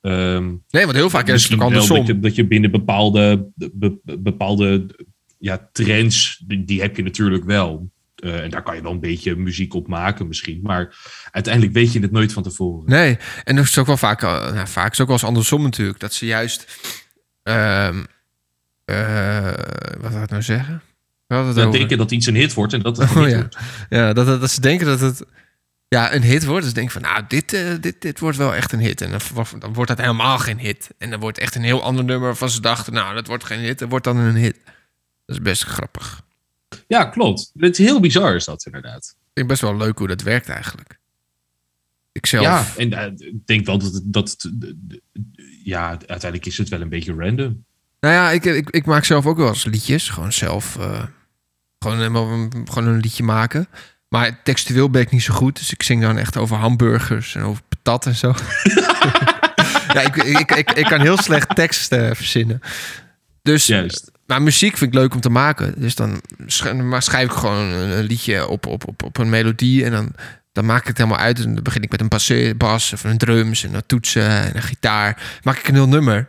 Ehm, 0.00 0.46
nee, 0.70 0.84
want 0.84 0.96
heel 0.96 1.10
vaak 1.10 1.28
is 1.28 1.44
het 1.44 1.52
ook 1.54 1.60
andersom. 1.60 1.96
dat 1.96 2.06
je, 2.06 2.20
dat 2.20 2.34
je 2.34 2.46
binnen 2.46 2.70
bepaalde, 2.70 3.50
be- 3.54 3.70
be- 4.02 4.18
bepaalde 4.18 4.86
ja, 5.38 5.68
trends, 5.72 6.42
die, 6.46 6.64
die 6.64 6.80
heb 6.80 6.96
je 6.96 7.02
natuurlijk 7.02 7.44
wel. 7.44 7.90
Eh, 8.14 8.42
en 8.42 8.50
daar 8.50 8.62
kan 8.62 8.76
je 8.76 8.82
wel 8.82 8.92
een 8.92 9.00
beetje 9.00 9.36
muziek 9.36 9.74
op 9.74 9.88
maken 9.88 10.28
misschien. 10.28 10.60
Maar 10.62 10.96
uiteindelijk 11.30 11.74
weet 11.74 11.92
je 11.92 12.00
het 12.00 12.10
nooit 12.10 12.32
van 12.32 12.42
tevoren. 12.42 12.90
Nee, 12.90 13.18
en 13.44 13.56
dat 13.56 13.64
is 13.64 13.78
ook 13.78 13.86
wel 13.86 13.96
vaak, 13.96 14.22
eh, 14.22 14.52
nou, 14.52 14.68
vaak 14.68 14.92
is 14.92 15.00
ook 15.00 15.06
wel 15.06 15.16
eens 15.16 15.26
andersom 15.26 15.62
natuurlijk. 15.62 16.00
Dat 16.00 16.14
ze 16.14 16.26
juist, 16.26 16.80
ehm, 17.42 18.04
eh, 18.84 19.52
wat 20.00 20.12
wil 20.12 20.22
ik 20.22 20.30
nou 20.30 20.42
zeggen? 20.42 20.82
Dat 21.26 21.58
over. 21.58 21.70
denken 21.70 21.98
dat 21.98 22.10
iets 22.10 22.26
een 22.26 22.34
hit 22.34 22.54
wordt 22.54 22.72
en 22.72 22.80
dat 22.80 22.96
het 22.96 23.16
Oh 23.16 23.28
ja, 23.28 23.36
wordt. 23.36 23.56
ja 23.88 24.12
dat, 24.12 24.26
dat, 24.26 24.40
dat 24.40 24.50
ze 24.50 24.60
denken 24.60 24.86
dat 24.86 25.00
het 25.00 25.24
ja, 25.88 26.14
een 26.14 26.22
hit 26.22 26.44
wordt. 26.44 26.60
Dus 26.60 26.68
ze 26.68 26.74
denken 26.74 26.92
van, 26.92 27.02
nou, 27.02 27.24
dit, 27.28 27.50
dit, 27.80 28.02
dit 28.02 28.18
wordt 28.18 28.36
wel 28.36 28.54
echt 28.54 28.72
een 28.72 28.80
hit. 28.80 29.00
En 29.00 29.10
dan, 29.10 29.46
dan 29.58 29.72
wordt 29.72 29.90
het 29.90 30.00
helemaal 30.00 30.38
geen 30.38 30.58
hit. 30.58 30.90
En 30.98 31.10
dan 31.10 31.20
wordt 31.20 31.38
echt 31.38 31.54
een 31.54 31.62
heel 31.62 31.82
ander 31.82 32.04
nummer 32.04 32.36
van 32.36 32.50
ze 32.50 32.60
dachten, 32.60 32.92
nou, 32.92 33.14
dat 33.14 33.26
wordt 33.26 33.44
geen 33.44 33.60
hit. 33.60 33.78
Dat 33.78 33.88
wordt 33.88 34.04
dan 34.04 34.16
een 34.16 34.36
hit. 34.36 34.56
Dat 35.28 35.36
is 35.36 35.42
best 35.42 35.62
grappig. 35.64 36.22
Ja, 36.86 37.04
klopt. 37.04 37.50
Het 37.56 37.78
is 37.78 37.86
heel 37.86 38.00
bizar 38.00 38.34
is 38.34 38.44
dat 38.44 38.66
inderdaad. 38.66 39.04
Ik 39.18 39.30
vind 39.34 39.46
best 39.46 39.60
wel 39.60 39.76
leuk 39.76 39.98
hoe 39.98 40.08
dat 40.08 40.22
werkt 40.22 40.48
eigenlijk. 40.48 40.98
Ik 42.12 42.26
zelf... 42.26 42.44
Ja, 42.44 42.66
en 42.76 42.92
eh, 42.92 43.26
ik 43.28 43.46
denk 43.46 43.66
wel 43.66 43.78
dat 43.78 43.92
het, 43.92 44.02
dat 44.04 44.50
ja, 45.64 45.88
uiteindelijk 45.88 46.46
is 46.46 46.58
het 46.58 46.68
wel 46.68 46.80
een 46.80 46.88
beetje 46.88 47.14
random. 47.14 47.64
Nou 48.00 48.14
ja, 48.14 48.30
ik, 48.30 48.44
ik, 48.44 48.70
ik 48.70 48.86
maak 48.86 49.04
zelf 49.04 49.26
ook 49.26 49.36
wel 49.36 49.48
eens 49.48 49.64
liedjes. 49.64 50.08
Gewoon 50.08 50.32
zelf. 50.32 50.76
eh, 50.78 51.02
gewoon, 51.78 51.96
helemaal 51.96 52.28
een- 52.28 52.66
gewoon 52.70 52.88
een 52.88 53.00
liedje 53.00 53.22
maken. 53.22 53.68
Maar 54.08 54.42
textueel 54.42 54.90
ben 54.90 55.02
ik 55.02 55.10
niet 55.10 55.22
zo 55.22 55.34
goed. 55.34 55.56
Dus 55.58 55.72
ik 55.72 55.82
zing 55.82 56.02
dan 56.02 56.18
echt 56.18 56.36
over 56.36 56.56
hamburgers 56.56 57.34
en 57.34 57.42
over 57.42 57.62
patat 57.68 58.06
en 58.06 58.14
zo. 58.14 58.28
ja, 59.94 60.00
ik, 60.00 60.16
ik, 60.16 60.50
ik, 60.54 60.70
ik 60.70 60.84
kan 60.84 61.00
heel 61.00 61.16
slecht 61.16 61.54
tekst 61.56 61.92
eh, 61.92 62.14
verzinnen. 62.14 62.60
Dus 63.42 63.66
Juist. 63.66 64.10
Maar 64.28 64.42
muziek 64.42 64.76
vind 64.76 64.94
ik 64.94 64.98
leuk 64.98 65.14
om 65.14 65.20
te 65.20 65.30
maken. 65.30 65.74
Dus 65.76 65.94
dan 65.94 66.20
schrijf 66.98 67.30
ik 67.30 67.36
gewoon 67.36 67.64
een, 67.72 68.04
liedje 68.04 68.46
op, 68.46 68.66
op, 68.66 68.88
op, 68.88 69.02
op 69.02 69.18
een 69.18 69.28
melodie. 69.28 69.84
En 69.84 69.90
dan, 69.90 70.12
dan 70.52 70.64
maak 70.64 70.80
ik 70.80 70.86
het 70.86 70.98
helemaal 70.98 71.18
uit. 71.18 71.38
En 71.44 71.54
dan 71.54 71.62
begin 71.62 71.82
ik 71.82 71.90
met 71.90 72.00
een 72.00 72.08
basse- 72.08 72.54
bas 72.56 72.92
of 72.92 73.04
een 73.04 73.18
drums 73.18 73.64
en 73.64 73.74
een 73.74 73.86
toetsen 73.86 74.28
en 74.28 74.56
een 74.56 74.62
gitaar. 74.62 75.38
Maak 75.42 75.58
ik 75.58 75.68
een 75.68 75.74
heel 75.74 75.88
nummer. 75.88 76.28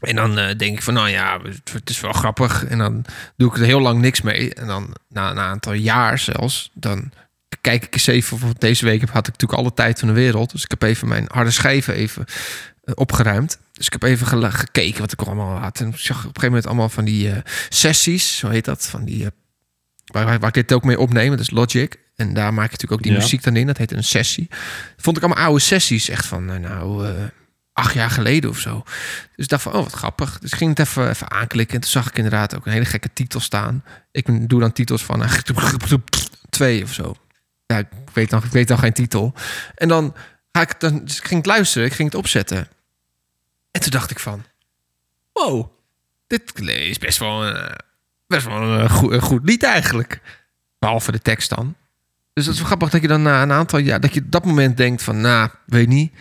En 0.00 0.16
dan 0.16 0.38
eh, 0.38 0.56
denk 0.56 0.76
ik 0.76 0.82
van, 0.82 0.94
nou 0.94 1.08
ja, 1.08 1.40
het, 1.72 1.90
is 1.90 2.00
wel 2.00 2.12
grappig. 2.12 2.64
En 2.64 2.78
dan 2.78 3.04
doe 3.36 3.50
ik 3.50 3.56
er 3.56 3.64
heel 3.64 3.80
lang 3.80 4.00
niks 4.00 4.20
mee. 4.20 4.54
En 4.54 4.66
dan 4.66 4.94
na 5.08 5.30
een 5.30 5.38
aantal 5.38 5.72
jaar 5.72 6.18
zelfs, 6.18 6.70
dan 6.74 7.12
kijk 7.60 7.84
ik 7.84 7.94
eens 7.94 8.06
even. 8.06 8.30
Bijvoorbeeld 8.30 8.60
deze 8.60 8.84
week 8.84 9.00
had 9.00 9.26
ik 9.26 9.32
natuurlijk 9.32 9.60
alle 9.60 9.74
tijd 9.74 9.98
van 9.98 10.08
de 10.08 10.14
wereld. 10.14 10.50
Dus 10.50 10.64
ik 10.64 10.70
heb 10.70 10.82
even 10.82 11.08
mijn 11.08 11.24
harde 11.32 11.50
schijven 11.50 11.94
even 11.94 12.24
eh, 12.84 12.92
opgeruimd. 12.94 13.58
Dus 13.78 13.86
ik 13.86 13.92
heb 13.92 14.02
even 14.02 14.52
gekeken 14.52 15.00
wat 15.00 15.12
ik 15.12 15.22
allemaal 15.22 15.56
had. 15.56 15.80
En 15.80 15.88
ik 15.88 15.96
zag 15.96 16.16
op 16.16 16.22
een 16.24 16.26
gegeven 16.26 16.48
moment 16.48 16.66
allemaal 16.66 16.88
van 16.88 17.04
die 17.04 17.30
eh, 17.30 17.42
sessies, 17.68 18.36
zo 18.36 18.48
heet 18.48 18.64
dat. 18.64 18.86
Van 18.86 19.04
die, 19.04 19.24
eh, 19.24 19.30
waar, 20.04 20.24
waar, 20.24 20.48
ik 20.48 20.54
dit 20.54 20.72
ook 20.72 20.84
mee 20.84 20.98
opneem, 20.98 21.30
dat 21.30 21.40
is 21.40 21.50
Logic. 21.50 21.96
En 22.16 22.34
daar 22.34 22.54
maak 22.54 22.64
ik 22.64 22.70
natuurlijk 22.70 23.00
ook 23.00 23.06
die 23.06 23.12
Ja. 23.12 23.18
muziek 23.18 23.42
dan 23.42 23.56
in. 23.56 23.66
Dat 23.66 23.76
heet 23.76 23.92
een 23.92 24.04
sessie. 24.04 24.48
Vond 24.96 25.16
ik 25.16 25.22
allemaal 25.22 25.44
oude 25.44 25.60
sessies, 25.60 26.08
echt 26.08 26.26
van, 26.26 26.50
eh, 26.50 26.58
nou, 26.58 27.12
acht 27.72 27.94
jaar 27.94 28.10
geleden 28.10 28.50
of 28.50 28.58
zo. 28.58 28.82
Dus 29.36 29.44
ik 29.44 29.48
dacht 29.48 29.62
van, 29.62 29.72
oh, 29.72 29.82
wat 29.82 29.92
grappig. 29.92 30.38
Dus 30.38 30.52
ik 30.52 30.58
ging 30.58 30.70
het 30.70 30.86
even, 30.86 31.08
even 31.08 31.30
aanklikken. 31.30 31.74
En 31.74 31.80
toen 31.80 31.90
zag 31.90 32.08
ik 32.08 32.16
inderdaad 32.16 32.56
ook 32.56 32.66
een 32.66 32.72
hele 32.72 32.84
gekke 32.84 33.10
titel 33.12 33.40
staan. 33.40 33.84
Ik 34.10 34.48
doe 34.48 34.60
dan 34.60 34.72
titels 34.72 35.04
van 35.04 35.24
twee 36.50 36.82
of 36.82 36.92
zo. 36.92 37.14
Ja, 37.66 37.78
ik 37.78 37.86
weet 38.12 38.30
dan, 38.30 38.42
ik 38.44 38.50
weet 38.50 38.68
dan 38.68 38.78
geen 38.78 38.92
titel. 38.92 39.34
En 39.74 39.88
dan 39.88 40.14
ga 40.52 40.60
ik, 40.60 40.80
dan, 40.80 41.04
dus 41.04 41.16
ik 41.16 41.24
ging 41.24 41.36
het 41.36 41.46
luisteren, 41.46 41.86
ik 41.86 41.94
ging 41.94 42.08
het 42.08 42.18
opzetten. 42.18 42.68
En 43.70 43.80
toen 43.80 43.90
dacht 43.90 44.10
ik 44.10 44.18
van, 44.18 44.44
wow, 45.32 45.66
dit 46.26 46.60
is 46.68 46.98
best 46.98 47.18
wel 47.18 47.46
een, 47.46 47.56
eh, 47.56 47.74
best 48.26 48.46
wel 48.46 48.62
een 48.62 48.90
goed, 48.90 49.12
een 49.12 49.20
goed 49.22 49.44
lied 49.44 49.62
eigenlijk. 49.62 50.20
Behalve 50.78 51.12
de 51.12 51.18
tekst 51.20 51.50
dan. 51.50 51.74
Dus 52.32 52.44
dat 52.44 52.54
is 52.54 52.60
wel 52.60 52.68
grappig 52.68 52.90
dat 52.90 53.00
je 53.02 53.08
dan 53.08 53.22
na 53.22 53.42
een 53.42 53.52
aantal 53.52 53.78
jaar, 53.78 54.00
dat 54.00 54.14
je 54.14 54.20
op 54.20 54.30
dat 54.30 54.44
moment 54.44 54.76
denkt 54.76 55.02
van, 55.02 55.20
nou, 55.20 55.50
weet 55.66 55.88
niet. 55.88 56.12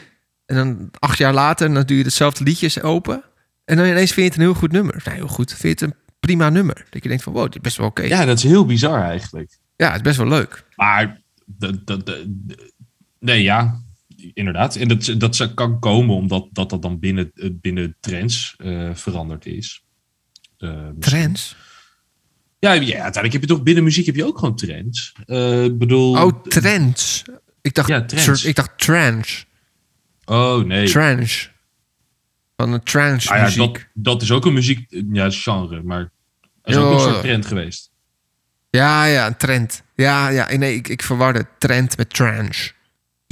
En 0.46 0.56
dan 0.56 0.90
acht 1.00 1.18
jaar 1.18 1.34
later, 1.34 1.74
dan 1.74 1.84
doe 1.84 1.98
je 1.98 2.04
hetzelfde 2.04 2.44
liedjes 2.44 2.82
open. 2.82 3.24
En 3.66 3.78
dan 3.78 3.86
ineens 3.86 4.12
vind 4.12 4.16
je 4.16 4.24
het 4.24 4.36
een 4.36 4.42
heel 4.42 4.54
goed 4.60 4.72
nummer. 4.72 5.02
Nou, 5.04 5.18
heel 5.18 5.28
goed. 5.28 5.50
Vind 5.54 5.80
je 5.80 5.86
het 5.86 5.94
een 5.94 6.00
prima 6.20 6.50
nummer. 6.50 6.86
Dat 6.90 7.04
je 7.04 7.10
denkt 7.10 7.24
van, 7.24 7.34
wow, 7.34 7.44
dit 7.44 7.56
is 7.56 7.62
best 7.62 7.78
wel 7.78 7.88
oké. 7.88 8.02
Ja. 8.02 8.20
Ja, 8.20 8.26
dat 8.26 8.38
is 8.38 8.44
heel 8.44 8.66
bizar 8.66 9.02
eigenlijk. 9.04 9.58
het 9.76 9.96
is 9.96 10.02
best 10.02 10.18
wel 10.18 10.28
leuk. 10.28 10.64
Maar, 10.76 11.22
dat, 11.46 11.88
dat- 11.88 12.26
nee, 13.20 13.44
ja, 13.44 13.82
inderdaad. 14.34 14.76
En 14.76 14.88
dat, 14.88 15.14
dat 15.18 15.54
kan 15.54 15.80
komen 15.80 16.16
omdat 16.16 16.48
dat, 16.52 16.70
dat 16.70 16.82
dan 16.82 17.00
binnen, 17.00 17.32
eh, 17.36 17.50
binnen 17.54 17.96
trends 18.00 18.56
eh, 18.58 18.90
veranderd 18.94 19.46
is. 19.46 19.84
Eh. 20.58 20.88
Trends? 21.00 21.56
Ja, 22.60 22.72
ja, 22.72 22.80
uiteindelijk 22.80 23.34
heb 23.34 23.42
je 23.42 23.48
toch 23.48 23.64
binnen 23.64 23.84
muziek 23.84 24.06
heb 24.06 24.16
je 24.16 24.26
ook 24.26 24.40
gewoon 24.40 24.56
trends. 24.56 25.14
Bedoel... 25.78 26.24
Oh, 26.24 26.42
trends. 26.44 27.24
Ik 27.62 27.74
dacht, 27.74 27.88
Ja, 27.88 28.06
trends. 28.06 28.46
Ik 28.46 28.56
dacht 28.56 28.78
trance. 28.78 29.46
oh 30.26 30.64
nee. 30.64 30.90
Trance. 30.90 31.50
Van 32.56 32.74
een 32.74 32.84
trance 32.84 33.34
ja, 33.34 33.44
muziek. 33.44 33.58
dat, 33.58 33.88
dat 33.94 34.22
is 34.22 34.32
ook 34.32 34.46
een 34.46 34.54
muziek, 34.54 34.86
ja, 35.12 35.30
genre, 35.30 35.84
maar 35.84 36.12
is 36.64 36.76
ook 36.76 36.94
een 36.94 37.00
soort 37.00 37.22
trend 37.22 37.46
geweest. 37.46 37.92
Ja, 38.70 39.06
ja, 39.06 39.28
een 39.28 39.38
trend. 39.38 39.84
Ja, 39.96 40.30
ja, 40.30 40.56
nee, 40.58 40.76
ik, 40.76 40.88
ik 40.88 41.02
verwarde 41.02 41.48
trend 41.58 41.98
met 41.98 42.14
trance. 42.14 42.72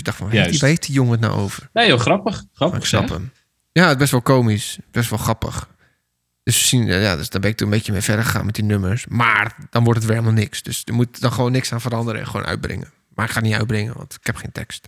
Ik 0.05 0.11
dacht 0.11 0.31
van, 0.31 0.49
die 0.51 0.59
weet 0.59 0.85
die 0.85 0.95
jongen 0.95 1.11
het 1.11 1.19
nou 1.19 1.33
over? 1.33 1.69
Nee 1.73 1.87
joh, 1.87 1.99
grappig. 1.99 2.45
Grappig, 2.53 2.79
ik 2.79 2.85
snap 2.85 3.09
hem. 3.09 3.31
Ja, 3.71 3.83
het 3.83 3.91
is 3.91 3.97
best 3.97 4.11
wel 4.11 4.21
komisch. 4.21 4.77
Best 4.91 5.09
wel 5.09 5.19
grappig. 5.19 5.69
Dus, 6.43 6.61
we 6.61 6.67
zien, 6.67 6.85
ja, 6.85 7.15
dus 7.15 7.29
dan 7.29 7.41
ben 7.41 7.49
ik 7.49 7.55
toen 7.57 7.67
een 7.67 7.73
beetje 7.73 7.91
mee 7.91 8.01
verder 8.01 8.25
gegaan 8.25 8.45
met 8.45 8.55
die 8.55 8.63
nummers. 8.63 9.05
Maar 9.07 9.55
dan 9.69 9.83
wordt 9.83 9.99
het 9.99 10.07
weer 10.07 10.17
helemaal 10.17 10.39
niks. 10.39 10.61
Dus 10.61 10.81
er 10.85 10.93
moet 10.93 11.21
dan 11.21 11.31
gewoon 11.31 11.51
niks 11.51 11.73
aan 11.73 11.81
veranderen 11.81 12.21
en 12.21 12.27
gewoon 12.27 12.45
uitbrengen. 12.45 12.91
Maar 13.13 13.25
ik 13.25 13.31
ga 13.31 13.39
niet 13.39 13.53
uitbrengen, 13.53 13.97
want 13.97 14.13
ik 14.13 14.25
heb 14.25 14.35
geen 14.35 14.51
tekst. 14.51 14.87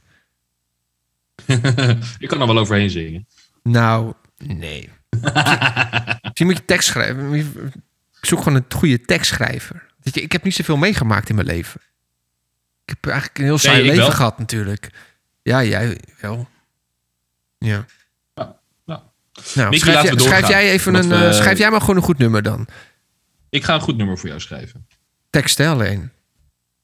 ik 2.20 2.28
kan 2.28 2.42
er 2.42 2.48
wel 2.48 2.58
overheen 2.58 2.90
zingen. 2.90 3.28
Nou, 3.64 4.14
nee. 4.38 4.90
Misschien 6.22 6.46
moet 6.46 6.58
je 6.58 6.66
tekst 6.66 6.88
schrijven. 6.88 7.34
Ik 7.34 7.46
zoek 8.22 8.42
gewoon 8.42 8.56
een 8.56 8.78
goede 8.78 9.02
tekstschrijver. 9.02 9.86
Je, 10.02 10.22
ik 10.22 10.32
heb 10.32 10.44
niet 10.44 10.56
zoveel 10.56 10.78
meegemaakt 10.78 11.30
in 11.30 11.36
mijn 11.36 11.48
leven. 11.48 11.82
Ik 12.88 12.94
heb 13.02 13.06
eigenlijk 13.12 13.38
een 13.40 13.46
heel 13.46 13.58
saai 13.58 13.82
leven 13.82 13.98
wel. 13.98 14.12
gehad 14.12 14.38
natuurlijk. 14.38 14.90
Ja, 15.42 15.64
jij 15.64 16.00
wel. 16.22 16.50
Ja. 17.58 17.86
Nou, 19.56 19.70
Mickey, 19.70 19.80
schrijf, 19.80 19.96
laten 19.96 20.08
jij, 20.10 20.14
we 20.18 20.22
schrijf 20.22 20.48
jij 20.48 20.72
even 20.72 20.96
een. 20.96 21.12
eh, 21.12 21.20
we- 21.28 21.34
schrijf 21.34 21.58
jij 21.58 21.72
maar 21.72 21.80
gewoon 21.80 21.96
een 21.96 22.02
goed 22.02 22.18
nummer 22.18 22.42
dan. 22.44 22.68
Ik 23.50 23.64
ga 23.64 23.74
een 23.74 23.82
goed 23.82 23.98
nummer 23.98 24.18
voor 24.18 24.28
jou 24.28 24.40
schrijven. 24.42 24.88
Tekst 25.30 25.60
alleen. 25.60 26.12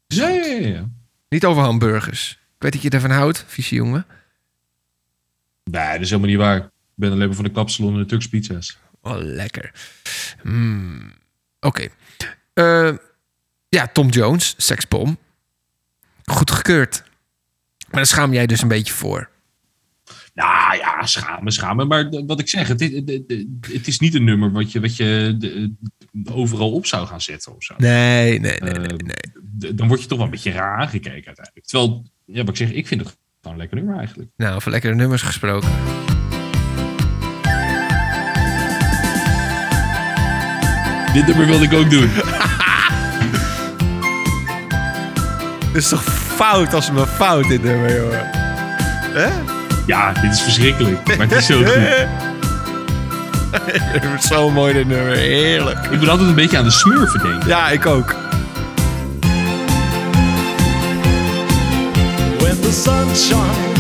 Ja, 0.08 0.28
ja, 0.30 0.46
ja. 0.46 0.68
ja. 0.68 0.90
Niet 1.30 1.46
over 1.46 1.64
hamburgers. 1.64 2.32
Ik 2.32 2.62
weet 2.62 2.72
dat 2.74 2.82
je 2.82 2.90
ervan 2.90 3.10
houdt, 3.12 3.44
vieze 3.48 3.76
jongen. 3.76 4.06
Nee, 5.64 5.92
dat 5.92 6.02
is 6.02 6.10
helemaal 6.10 6.30
niet 6.30 6.40
waar. 6.40 6.58
Ik 6.58 6.70
ben 6.96 7.12
alleen 7.12 7.28
maar 7.28 7.36
van 7.36 7.44
de 7.46 7.52
kapsalon 7.52 7.94
en 7.94 8.00
de 8.00 8.06
Turks 8.06 8.28
pizza's. 8.28 8.78
Oh, 9.02 9.16
lekker. 9.18 9.72
Hmm, 10.42 11.14
Oké. 11.60 11.88
Eh, 12.54 12.92
ja, 13.70 13.88
Tom 13.88 14.10
Jones, 14.10 14.54
seksbom. 14.58 15.18
Goed 16.26 16.52
gekeurd. 16.52 17.04
Maar 17.88 17.96
daar 17.96 18.06
schaam 18.06 18.34
jij 18.34 18.46
dus 18.46 18.62
een 18.62 18.68
beetje 18.68 18.94
voor. 18.94 19.30
Nou 20.34 20.78
ja, 20.78 21.06
schamen, 21.06 21.52
schamen. 21.52 21.88
Maar 21.88 22.10
wat 22.26 22.40
ik 22.40 22.50
zeg, 22.50 22.68
het, 22.68 22.82
is- 22.82 22.92
het, 23.74 23.88
is 23.88 24.00
niet 24.00 24.16
een 24.16 24.24
nummer 24.24 24.52
wat 24.52 24.72
je, 24.72 24.80
wat 24.80 24.96
je 24.96 25.36
de- 25.38 25.74
overal 26.32 26.72
op 26.72 26.86
zou 26.86 27.08
gaan 27.08 27.22
zetten 27.22 27.56
of 27.56 27.64
zo. 27.64 27.74
Nee, 27.78 28.40
nee, 28.40 28.60
nee, 28.60 28.72
Eh, 28.74 28.96
nee. 28.98 29.74
Dan 29.76 29.88
word 29.88 30.02
je 30.02 30.08
toch 30.08 30.18
wel 30.18 30.26
een 30.26 30.32
beetje 30.34 30.52
raar 30.52 30.78
aangekeken 30.80 31.26
uiteindelijk. 31.26 31.66
Terwijl, 31.66 32.06
ja, 32.26 32.40
wat 32.40 32.50
ik 32.50 32.56
zeg, 32.56 32.72
ik 32.72 32.88
vind 32.88 33.02
het 33.02 33.10
gewoon 33.10 33.54
een 33.54 33.58
lekker 33.62 33.78
nummer 33.78 33.98
eigenlijk. 33.98 34.30
Nou, 34.38 34.56
over 34.56 34.72
lekkere 34.72 34.96
nummers 34.96 35.22
gesproken. 35.22 35.70
Dit 41.14 41.28
nummer 41.28 41.46
wilde 41.46 41.66
ik 41.66 41.74
ook 41.74 41.90
doen. 41.90 42.10
Is 45.76 45.88
toch 45.88 46.04
fout 46.36 46.74
als 46.74 46.92
me 46.92 47.08
fout 47.08 47.48
dit 47.48 47.64
nummer, 47.64 47.96
jongen. 47.96 48.30
Ja, 49.86 50.12
dit 50.12 50.32
is 50.32 50.42
verschrikkelijk. 50.42 51.18
Maar 51.18 51.28
het 51.28 51.32
is 51.32 51.46
zo 51.46 51.58
goed. 51.58 51.66
Het 53.66 54.04
is 54.18 54.28
zo 54.28 54.50
mooi 54.50 54.74
dit 54.74 54.88
nummer, 54.88 55.16
heerlijk. 55.16 55.86
Ik 55.86 56.00
moet 56.00 56.10
altijd 56.10 56.30
een 56.30 56.36
beetje 56.36 56.58
aan 56.58 56.64
de 56.64 56.72
smurfen 56.72 57.20
denken. 57.22 57.48
Ja, 57.48 57.70
ik 57.70 57.86
ook. 57.86 58.16
When 62.40 62.62
the 62.62 62.72
sun 62.72 63.16
shines 63.16 63.73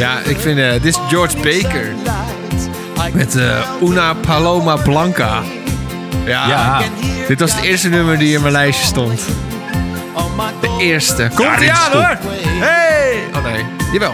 Ja, 0.00 0.18
ik 0.24 0.38
vind, 0.40 0.58
eh, 0.58 0.72
dit 0.72 0.84
is 0.84 0.98
George 1.08 1.36
Baker 1.36 1.94
met 3.12 3.36
eh, 3.36 3.58
Una 3.82 4.14
Paloma 4.14 4.76
Blanca. 4.76 5.42
Ja, 6.24 6.48
Ja. 6.48 6.80
dit 7.28 7.40
was 7.40 7.54
het 7.54 7.64
eerste 7.64 7.88
nummer 7.88 8.18
die 8.18 8.34
in 8.34 8.40
mijn 8.40 8.52
lijstje 8.52 8.86
stond. 8.86 9.20
De 10.60 10.76
eerste. 10.78 11.30
Komt 11.34 11.60
is 11.60 11.68
aan 11.68 11.92
hoor! 11.92 12.18
Hey! 12.46 13.14
Oh 13.36 13.42
nee, 13.44 13.64
jawel. 13.92 14.12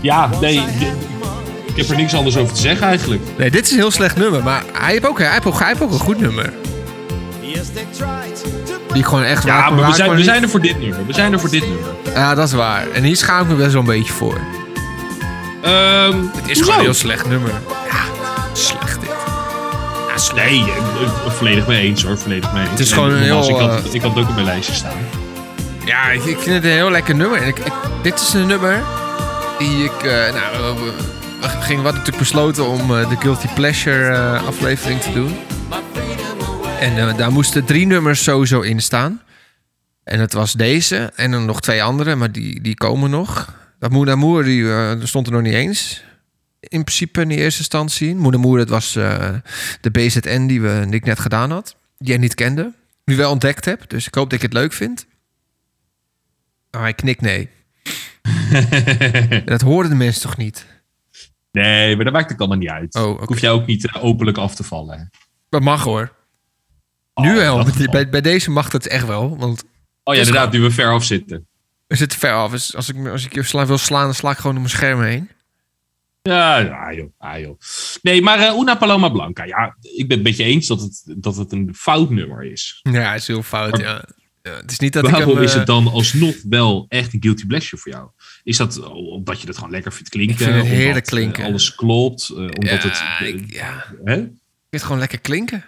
Ja, 0.00 0.30
nee, 0.40 0.62
ik 1.66 1.76
heb 1.76 1.88
er 1.88 1.96
niks 1.96 2.14
anders 2.14 2.36
over 2.36 2.54
te 2.54 2.60
zeggen 2.60 2.86
eigenlijk. 2.86 3.22
Nee, 3.38 3.50
dit 3.50 3.64
is 3.64 3.70
een 3.70 3.76
heel 3.76 3.90
slecht 3.90 4.16
nummer. 4.16 4.42
Maar 4.42 4.62
hij 4.72 4.92
heeft 4.92 5.06
ook, 5.06 5.18
hij 5.18 5.30
heeft 5.32 5.46
ook, 5.46 5.58
hij 5.58 5.68
heeft 5.68 5.80
ook 5.80 5.92
een 5.92 5.98
goed 5.98 6.20
nummer. 6.20 6.52
Die 8.92 8.96
ik 9.02 9.04
gewoon 9.04 9.22
echt... 9.24 9.44
waar 9.44 9.56
Ja, 9.56 9.66
ik- 9.68 9.74
maar 9.74 9.88
we 9.90 9.94
zijn, 9.94 10.10
we 10.10 10.16
niet- 10.16 10.24
zijn 10.24 10.42
er 10.42 10.48
voor 10.48 10.60
dit 10.60 10.80
nummer. 10.80 11.06
We 11.06 11.12
zijn 11.12 11.32
er 11.32 11.40
voor 11.40 11.50
dit 11.50 11.60
nummer. 11.68 11.88
Ja, 12.14 12.34
dat 12.34 12.46
is 12.46 12.52
waar. 12.54 12.90
En 12.92 13.02
hier 13.02 13.16
schaam 13.16 13.42
ik 13.42 13.48
me 13.48 13.54
best 13.54 13.72
wel 13.72 13.80
een 13.80 13.86
beetje 13.86 14.12
voor. 14.12 14.38
Ehm 15.62 16.16
Het 16.36 16.48
is 16.48 16.60
gewoon 16.60 16.74
een 16.74 16.80
heel 16.80 16.94
slecht 16.94 17.28
nummer. 17.28 17.50
Ja, 17.90 17.98
slecht 18.52 19.00
dit. 19.00 19.10
Ja, 20.08 20.18
slecht. 20.18 20.48
Nee, 20.50 20.64
volledig 21.28 21.66
mee 21.66 21.80
eens 21.80 22.02
hoor. 22.04 22.18
Volledig 22.18 22.52
mee 22.52 22.60
eens. 22.62 22.70
Het 22.70 22.78
is 22.80 22.90
En 22.90 22.94
gewoon 22.96 23.10
een 23.12 23.22
heel, 23.22 23.48
Ik 23.48 23.56
had, 23.56 23.84
eh, 23.84 23.94
ik 23.94 24.02
had 24.02 24.10
het 24.14 24.22
ook 24.22 24.28
op 24.28 24.34
mijn 24.34 24.46
lijstje 24.46 24.74
staan. 24.74 24.96
Ja, 25.84 26.10
ik, 26.10 26.24
ik 26.24 26.38
vind 26.38 26.54
het 26.54 26.64
een 26.64 26.70
heel 26.70 26.90
lekker 26.90 27.14
nummer. 27.14 27.42
En 27.42 27.48
ik, 27.48 27.58
ik- 27.58 27.72
dit 28.02 28.20
is 28.20 28.32
een 28.34 28.46
nummer 28.46 28.82
die 29.58 29.84
ik... 29.84 30.02
eh, 30.02 30.32
nou, 30.34 30.80
we, 30.80 30.92
gingen, 31.40 31.82
hadden 31.82 31.82
natuurlijk 31.82 32.18
besloten 32.18 32.68
om 32.68 32.96
eh, 32.96 33.08
de 33.08 33.16
Guilty 33.16 33.48
Pleasure 33.48 34.14
eh, 34.14 34.46
aflevering 34.46 35.00
te 35.00 35.12
doen. 35.12 35.36
En 36.80 37.16
daar 37.16 37.32
moesten 37.32 37.64
drie 37.64 37.86
nummers 37.86 38.22
sowieso 38.22 38.60
in 38.60 38.80
staan. 38.80 39.22
En 40.04 40.20
het 40.20 40.32
was 40.32 40.52
deze 40.52 41.12
en 41.14 41.30
dan 41.30 41.44
nog 41.44 41.60
twee 41.60 41.82
andere, 41.82 42.14
maar 42.14 42.32
die, 42.32 42.60
die 42.60 42.74
komen 42.74 43.10
nog. 43.10 43.54
Dat 43.78 43.90
Moeder 43.90 44.18
Moer, 44.18 44.44
die 44.44 44.66
stond 45.06 45.26
er 45.26 45.32
nog 45.32 45.42
niet 45.42 45.54
eens. 45.54 46.04
In 46.60 46.84
principe 46.84 47.20
in 47.20 47.28
de 47.28 47.36
eerste 47.36 47.58
instantie. 47.58 48.14
Moeder 48.14 48.40
Moer, 48.40 48.58
dat 48.58 48.68
was 48.68 48.92
de 49.80 49.90
BZN 49.92 50.46
die, 50.46 50.60
we, 50.60 50.82
die 50.84 50.94
ik 50.94 51.04
net 51.04 51.18
gedaan 51.18 51.50
had. 51.50 51.76
Die 51.98 52.08
jij 52.08 52.18
niet 52.18 52.34
kende. 52.34 52.72
Nu 53.04 53.16
wel 53.16 53.30
ontdekt 53.30 53.64
heb. 53.64 53.88
Dus 53.88 54.06
ik 54.06 54.14
hoop 54.14 54.30
dat 54.30 54.38
ik 54.38 54.44
het 54.44 54.52
leuk 54.52 54.72
vind. 54.72 55.06
Maar 56.70 56.80
hij 56.80 56.94
knikt 56.94 57.20
nee. 57.20 57.48
Dat 59.44 59.60
hoorden 59.60 59.90
de 59.90 59.96
mensen 59.96 60.22
toch 60.22 60.36
niet? 60.36 60.66
Nee, 61.52 61.96
maar 61.96 62.04
dat 62.04 62.14
maakt 62.14 62.30
het 62.30 62.38
allemaal 62.38 62.58
niet 62.58 62.68
uit. 62.68 62.94
Oh. 62.94 63.22
Hoef 63.22 63.40
jij 63.40 63.50
ook 63.50 63.66
niet 63.66 63.86
eh, 63.86 64.04
openlijk 64.04 64.38
af 64.38 64.54
te 64.54 64.62
vallen. 64.64 65.10
Dat 65.48 65.62
mag 65.62 65.82
hoor. 65.84 66.12
Oh, 67.14 67.24
nu 67.24 67.34
wel. 67.34 67.64
dat. 67.64 67.90
Bij, 67.90 68.08
bij 68.08 68.20
deze 68.20 68.50
mag 68.50 68.72
het 68.72 68.86
echt 68.86 69.06
wel. 69.06 69.38
Want 69.38 69.64
Oh 70.04 70.14
ja, 70.14 70.20
inderdaad, 70.20 70.52
nu 70.52 70.60
we 70.60 70.70
ver 70.70 70.90
af 70.92 71.04
zitten. 71.04 71.46
we 71.86 71.96
zitten 71.96 72.18
ver 72.18 72.32
af. 72.32 72.50
Dus 72.50 72.76
als 72.76 72.88
ik, 72.88 73.06
als 73.06 73.24
ik 73.24 73.34
je 73.34 73.42
sla, 73.42 73.66
wil 73.66 73.78
slaan, 73.78 74.04
dan 74.04 74.14
sla 74.14 74.30
ik 74.30 74.36
gewoon 74.36 74.52
door 74.52 74.62
mijn 74.62 74.74
scherm 74.76 75.02
heen. 75.02 75.30
Ja, 76.22 76.60
ah 76.62 76.94
joh, 76.94 77.10
ah 77.18 77.40
joh. 77.40 77.58
Nee, 78.02 78.22
maar 78.22 78.38
eh, 78.38 78.58
Una 78.58 78.74
Paloma 78.74 79.08
Blanca. 79.08 79.44
Ja, 79.44 79.76
ik 79.80 80.08
ben 80.08 80.16
het 80.18 80.26
met 80.26 80.36
je 80.36 80.44
eens 80.44 80.66
dat 80.66 80.80
het, 80.80 81.02
dat 81.16 81.36
het 81.36 81.52
een 81.52 81.74
fout 81.74 82.10
nummer 82.10 82.44
is. 82.44 82.80
Ja, 82.82 83.12
het 83.12 83.20
is 83.20 83.26
heel 83.26 83.42
fout, 83.42 83.70
Maar- 83.70 83.80
ja. 83.80 84.04
ja. 84.42 84.50
Het 84.56 84.70
is 84.70 84.78
niet 84.78 84.92
dat 84.92 85.04
ik 85.04 85.10
Waarom 85.10 85.34
hem... 85.34 85.42
is 85.42 85.50
eh, 85.52 85.56
het 85.56 85.66
dan 85.66 85.86
alsnog 85.88 86.34
wel 86.48 86.86
echt 86.88 87.12
een 87.14 87.22
guilty 87.22 87.46
pleasure 87.46 87.82
voor 87.82 87.92
jou? 87.92 88.08
Is 88.48 88.56
dat 88.56 88.80
omdat 88.90 89.40
je 89.40 89.46
het 89.46 89.56
gewoon 89.56 89.70
lekker 89.70 89.92
vindt 89.92 90.08
klinken? 90.08 90.34
Ik 90.36 90.42
vind 90.42 90.54
het 90.56 90.66
heerlijk 90.66 91.04
eh, 91.04 91.12
klinken. 91.12 91.44
alles 91.44 91.74
klopt? 91.74 92.28
eh, 92.28 92.36
omdat 92.36 92.82
ja, 92.82 92.88
het... 92.88 93.02
eh, 93.20 93.26
ik, 93.26 93.52
ja, 93.52 93.74
ik 93.76 93.98
hè? 94.04 94.14
vind 94.14 94.38
het 94.70 94.82
gewoon 94.82 94.98
lekker 94.98 95.20
klinken. 95.20 95.64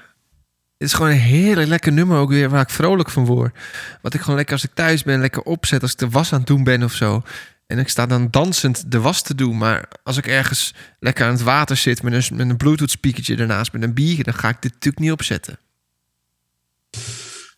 Het 0.78 0.88
is 0.88 0.92
gewoon 0.92 1.10
een 1.10 1.18
heerlijk 1.18 1.68
lekker 1.68 1.92
nummer 1.92 2.18
ook 2.18 2.28
weer 2.28 2.48
waar 2.50 2.60
ik 2.62 2.70
vrolijk 2.70 3.10
van 3.10 3.24
word. 3.24 3.56
Wat 4.02 4.14
ik 4.14 4.20
gewoon 4.20 4.36
lekker 4.36 4.54
als 4.54 4.64
ik 4.64 4.70
thuis 4.74 5.02
ben 5.02 5.20
lekker 5.20 5.42
opzet 5.42 5.82
als 5.82 5.92
ik 5.92 5.98
de 5.98 6.08
was 6.08 6.32
aan 6.32 6.38
het 6.38 6.46
doen 6.48 6.64
ben 6.64 6.82
of 6.82 6.92
zo. 6.92 7.22
En 7.66 7.78
ik 7.78 7.88
sta 7.88 8.06
dan 8.06 8.28
dansend 8.30 8.92
de 8.92 9.00
was 9.00 9.22
te 9.22 9.34
doen. 9.34 9.58
Maar 9.58 9.88
als 10.02 10.16
ik 10.16 10.26
ergens 10.26 10.74
lekker 11.00 11.24
aan 11.24 11.32
het 11.32 11.42
water 11.42 11.76
zit 11.76 12.02
met 12.02 12.12
een, 12.12 12.36
met 12.36 12.48
een 12.48 12.56
bluetooth 12.56 12.90
speakertje 12.90 13.36
ernaast 13.36 13.72
met 13.72 13.82
een 13.82 13.94
bier, 13.94 14.24
dan 14.24 14.34
ga 14.34 14.48
ik 14.48 14.56
dit 14.62 14.72
natuurlijk 14.72 15.02
niet 15.02 15.12
opzetten. 15.12 15.58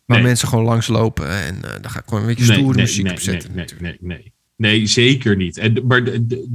Maar 0.05 0.17
Nee. 0.17 0.25
mensen 0.25 0.47
gewoon 0.47 0.65
langslopen 0.65 1.29
en 1.29 1.55
eh, 1.63 1.71
dan 1.81 1.91
ga 1.91 1.99
ik 1.99 2.05
gewoon 2.05 2.21
een 2.21 2.27
beetje 2.35 2.53
stoere 2.53 2.77
muziek 2.81 3.03
nee, 3.03 3.13
opzetten. 3.13 3.55
Nee, 3.55 3.65
nee, 3.79 3.97
nee, 3.99 4.32
nee. 4.55 4.85
Zeker 4.85 5.35
niet. 5.35 5.57
En, 5.57 5.87
maar 5.87 6.03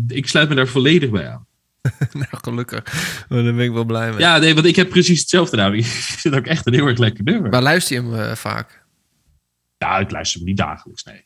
ik 0.09 0.29
sluit 0.29 0.49
me 0.49 0.55
daar 0.55 0.67
volledig 0.67 1.11
bij 1.11 1.29
aan. 1.29 1.47
nou, 2.13 2.27
gelukkig. 2.31 2.85
Maar 3.29 3.43
daar 3.43 3.55
ben 3.55 3.65
ik 3.65 3.73
wel 3.73 3.85
blij 3.85 4.11
mee. 4.11 4.19
Ja, 4.19 4.39
nee, 4.39 4.55
want 4.55 4.67
ik 4.67 4.77
heb 4.77 4.89
precies 4.89 5.21
hetzelfde 5.21 5.57
namelijk. 5.57 5.87
Ik 5.87 5.93
vind 5.93 6.35
ook 6.35 6.47
echt 6.47 6.67
een 6.67 6.75
heel 6.75 6.87
erg 6.87 6.99
lekker 6.99 7.25
nummer. 7.25 7.51
Waar 7.51 7.63
luister 7.63 7.97
je 7.97 8.03
hem 8.03 8.15
eh, 8.21 8.35
vaak? 8.35 8.85
Ja, 9.79 9.99
ik 9.99 10.11
luister 10.11 10.39
hem 10.39 10.49
niet 10.49 10.57
dagelijks, 10.57 11.05
nee. 11.05 11.25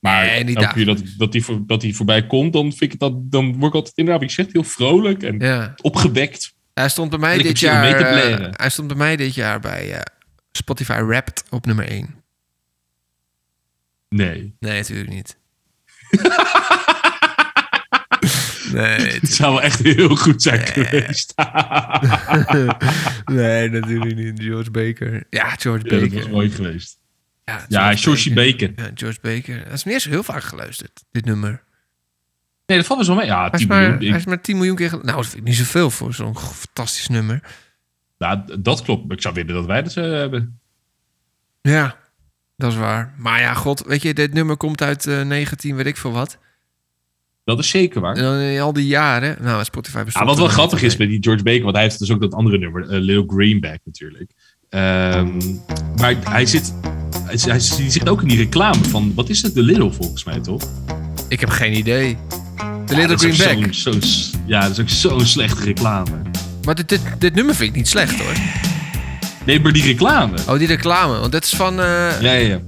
Maar 0.00 0.26
Nee, 0.26 0.44
niet 0.44 0.56
elke 0.56 0.74
keer 0.74 0.84
dat, 0.84 1.02
dat, 1.16 1.32
die 1.32 1.44
voor, 1.44 1.62
dat 1.66 1.80
die 1.80 1.96
voorbij 1.96 2.26
komt, 2.26 2.52
dan, 2.52 2.72
vind 2.72 2.92
ik 2.92 2.98
dat, 2.98 3.30
dan 3.30 3.52
word 3.52 3.66
ik 3.66 3.74
altijd 3.74 3.96
inderdaad, 3.96 4.22
ik 4.22 4.30
zeg 4.30 4.46
heel 4.52 4.64
vrolijk 4.64 5.22
en 5.22 5.38
Ja. 5.38 5.74
opgewekt. 5.82 6.54
Hij 6.74 6.88
stond 6.88 7.10
bij 7.10 7.18
mij 7.18 7.38
dit 7.38 7.58
jaar. 7.60 7.84
eh, 8.40 8.48
hij 8.52 8.70
stond 8.70 8.88
bij 8.88 8.96
mij 8.96 9.16
dit 9.16 9.34
jaar 9.34 9.60
bij 9.60 9.92
eh, 9.92 10.00
Spotify 10.52 11.00
Wrapped 11.02 11.44
op 11.50 11.66
nummer 11.66 11.88
1. 11.88 12.14
Nee. 14.08 14.54
Nee, 14.60 14.78
natuurlijk 14.78 15.10
niet. 15.10 15.36
nee, 18.72 19.10
Het 19.20 19.32
zou 19.32 19.52
wel 19.52 19.62
echt 19.62 19.78
heel 19.82 20.16
goed 20.16 20.42
zijn 20.42 20.66
geweest. 20.66 21.34
nee, 23.32 23.68
natuurlijk 23.70 24.14
niet. 24.16 24.42
George 24.42 24.70
Baker. 24.70 25.24
Ja, 25.30 25.48
George 25.58 25.84
ja, 25.84 25.90
dat 25.90 26.00
Baker. 26.00 26.16
was 26.18 26.28
mooi 26.28 26.50
geweest. 26.50 27.00
Ja, 27.44 27.64
Ja, 27.68 27.94
Baker. 28.34 28.72
Ja, 28.76 28.90
George 28.94 29.18
Baker. 29.22 29.64
Dat 29.64 29.72
is 29.72 29.84
niet 29.84 29.94
eens 29.94 30.04
heel 30.04 30.22
vaak 30.22 30.42
geluisterd, 30.42 31.04
dit 31.12 31.24
nummer. 31.24 31.62
Nee, 32.66 32.78
dat 32.78 32.86
valt 32.86 32.98
me 32.98 33.04
zo 33.04 33.14
mee. 33.14 33.26
Ja, 33.26 33.40
Hij 33.40 33.50
is, 33.52 33.58
10 33.58 33.68
maar, 33.68 33.80
miljoen. 33.80 33.98
hij 33.98 34.08
Ik- 34.08 34.14
is 34.14 34.24
maar 34.24 34.40
10 34.40 34.56
miljoen 34.56 34.76
keer 34.76 34.90
Nou, 34.90 35.04
dat 35.04 35.26
vind 35.26 35.36
ik 35.36 35.42
niet 35.42 35.56
zoveel 35.56 35.90
voor 35.90 36.14
zo'n 36.14 36.38
fantastisch 36.38 37.08
nummer. 37.08 37.40
nou, 38.18 38.60
dat 38.60 38.82
klopt. 38.82 39.12
Ik 39.12 39.20
zou 39.20 39.34
willen 39.34 39.54
dat 39.54 39.66
wij 39.66 39.82
dat 39.82 39.96
eh, 39.96 40.04
hebben. 40.04 40.60
Ja, 41.62 41.96
dat 42.62 42.72
is 42.72 42.78
waar. 42.78 43.14
Maar 43.18 43.40
ja, 43.40 43.54
god, 43.54 43.82
weet 43.86 44.02
je, 44.02 44.14
dit 44.14 44.32
nummer 44.34 44.56
komt 44.56 44.82
uit 44.82 45.06
eh 45.06 45.20
19, 45.22 45.76
weet 45.76 45.86
ik 45.86 45.96
veel 45.96 46.12
wat. 46.12 46.38
Dat 47.44 47.58
is 47.58 47.68
zeker 47.68 48.00
waar. 48.00 48.16
En 48.16 48.22
dan 48.22 48.34
in 48.38 48.60
al 48.60 48.72
die 48.72 48.86
jaren... 48.86 49.36
Nou, 49.40 49.64
Spotify 49.64 49.96
Ja, 49.98 50.04
bestond 50.04 50.26
wat 50.26 50.36
wel 50.38 50.46
grappig 50.48 50.82
is 50.82 50.96
met 50.96 51.08
die 51.08 51.22
George 51.22 51.42
Baker, 51.42 51.62
want 51.62 51.74
hij 51.74 51.84
heeft 51.84 51.98
dus 51.98 52.10
ook 52.10 52.20
dat 52.20 52.34
andere 52.34 52.58
nummer, 52.58 52.82
eh, 52.82 53.00
Little 53.00 53.24
Greenback 53.26 53.78
natuurlijk. 53.84 54.30
Ehm, 54.68 55.38
maar 55.96 56.16
hij 56.28 56.46
zit, 56.46 56.74
hij, 57.24 57.36
hij 57.44 57.60
zit 57.60 58.08
ook 58.08 58.22
in 58.22 58.28
die 58.28 58.36
reclame 58.38 58.84
van, 58.84 59.12
wat 59.14 59.28
is 59.28 59.42
het, 59.42 59.54
de 59.54 59.62
Little 59.62 59.92
volgens 59.92 60.24
mij 60.24 60.40
toch? 60.40 60.62
Ik 61.28 61.40
heb 61.40 61.48
geen 61.48 61.76
idee. 61.76 62.16
De 62.56 62.62
Ja, 62.64 62.84
Little 62.86 63.06
dat 63.06 63.22
is 63.22 63.40
Green 63.40 63.58
ook 63.58 63.64
Bag. 63.66 63.74
zo'n- 63.74 64.02
zo'n- 64.02 64.40
ja, 64.46 64.60
dat 64.60 64.70
is 64.70 64.80
ook 64.80 64.88
zo'n 64.88 65.26
slechte 65.26 65.64
reclame. 65.64 66.10
Maar 66.64 66.74
dit, 66.74 66.88
dit, 66.88 67.00
dit 67.18 67.34
nummer 67.34 67.54
vind 67.54 67.70
ik 67.70 67.76
niet 67.76 67.88
slecht 67.88 68.20
hoor. 68.20 68.34
Nee, 69.44 69.60
maar 69.60 69.72
die 69.72 69.82
reclame. 69.84 70.36
Oh, 70.48 70.58
die 70.58 70.66
reclame. 70.66 71.18
Want 71.18 71.32
dat 71.32 71.44
is 71.44 71.50
van... 71.50 71.80
eh 71.80 71.86
Ja, 72.20 72.32
ja, 72.32 72.32
ja. 72.32 72.58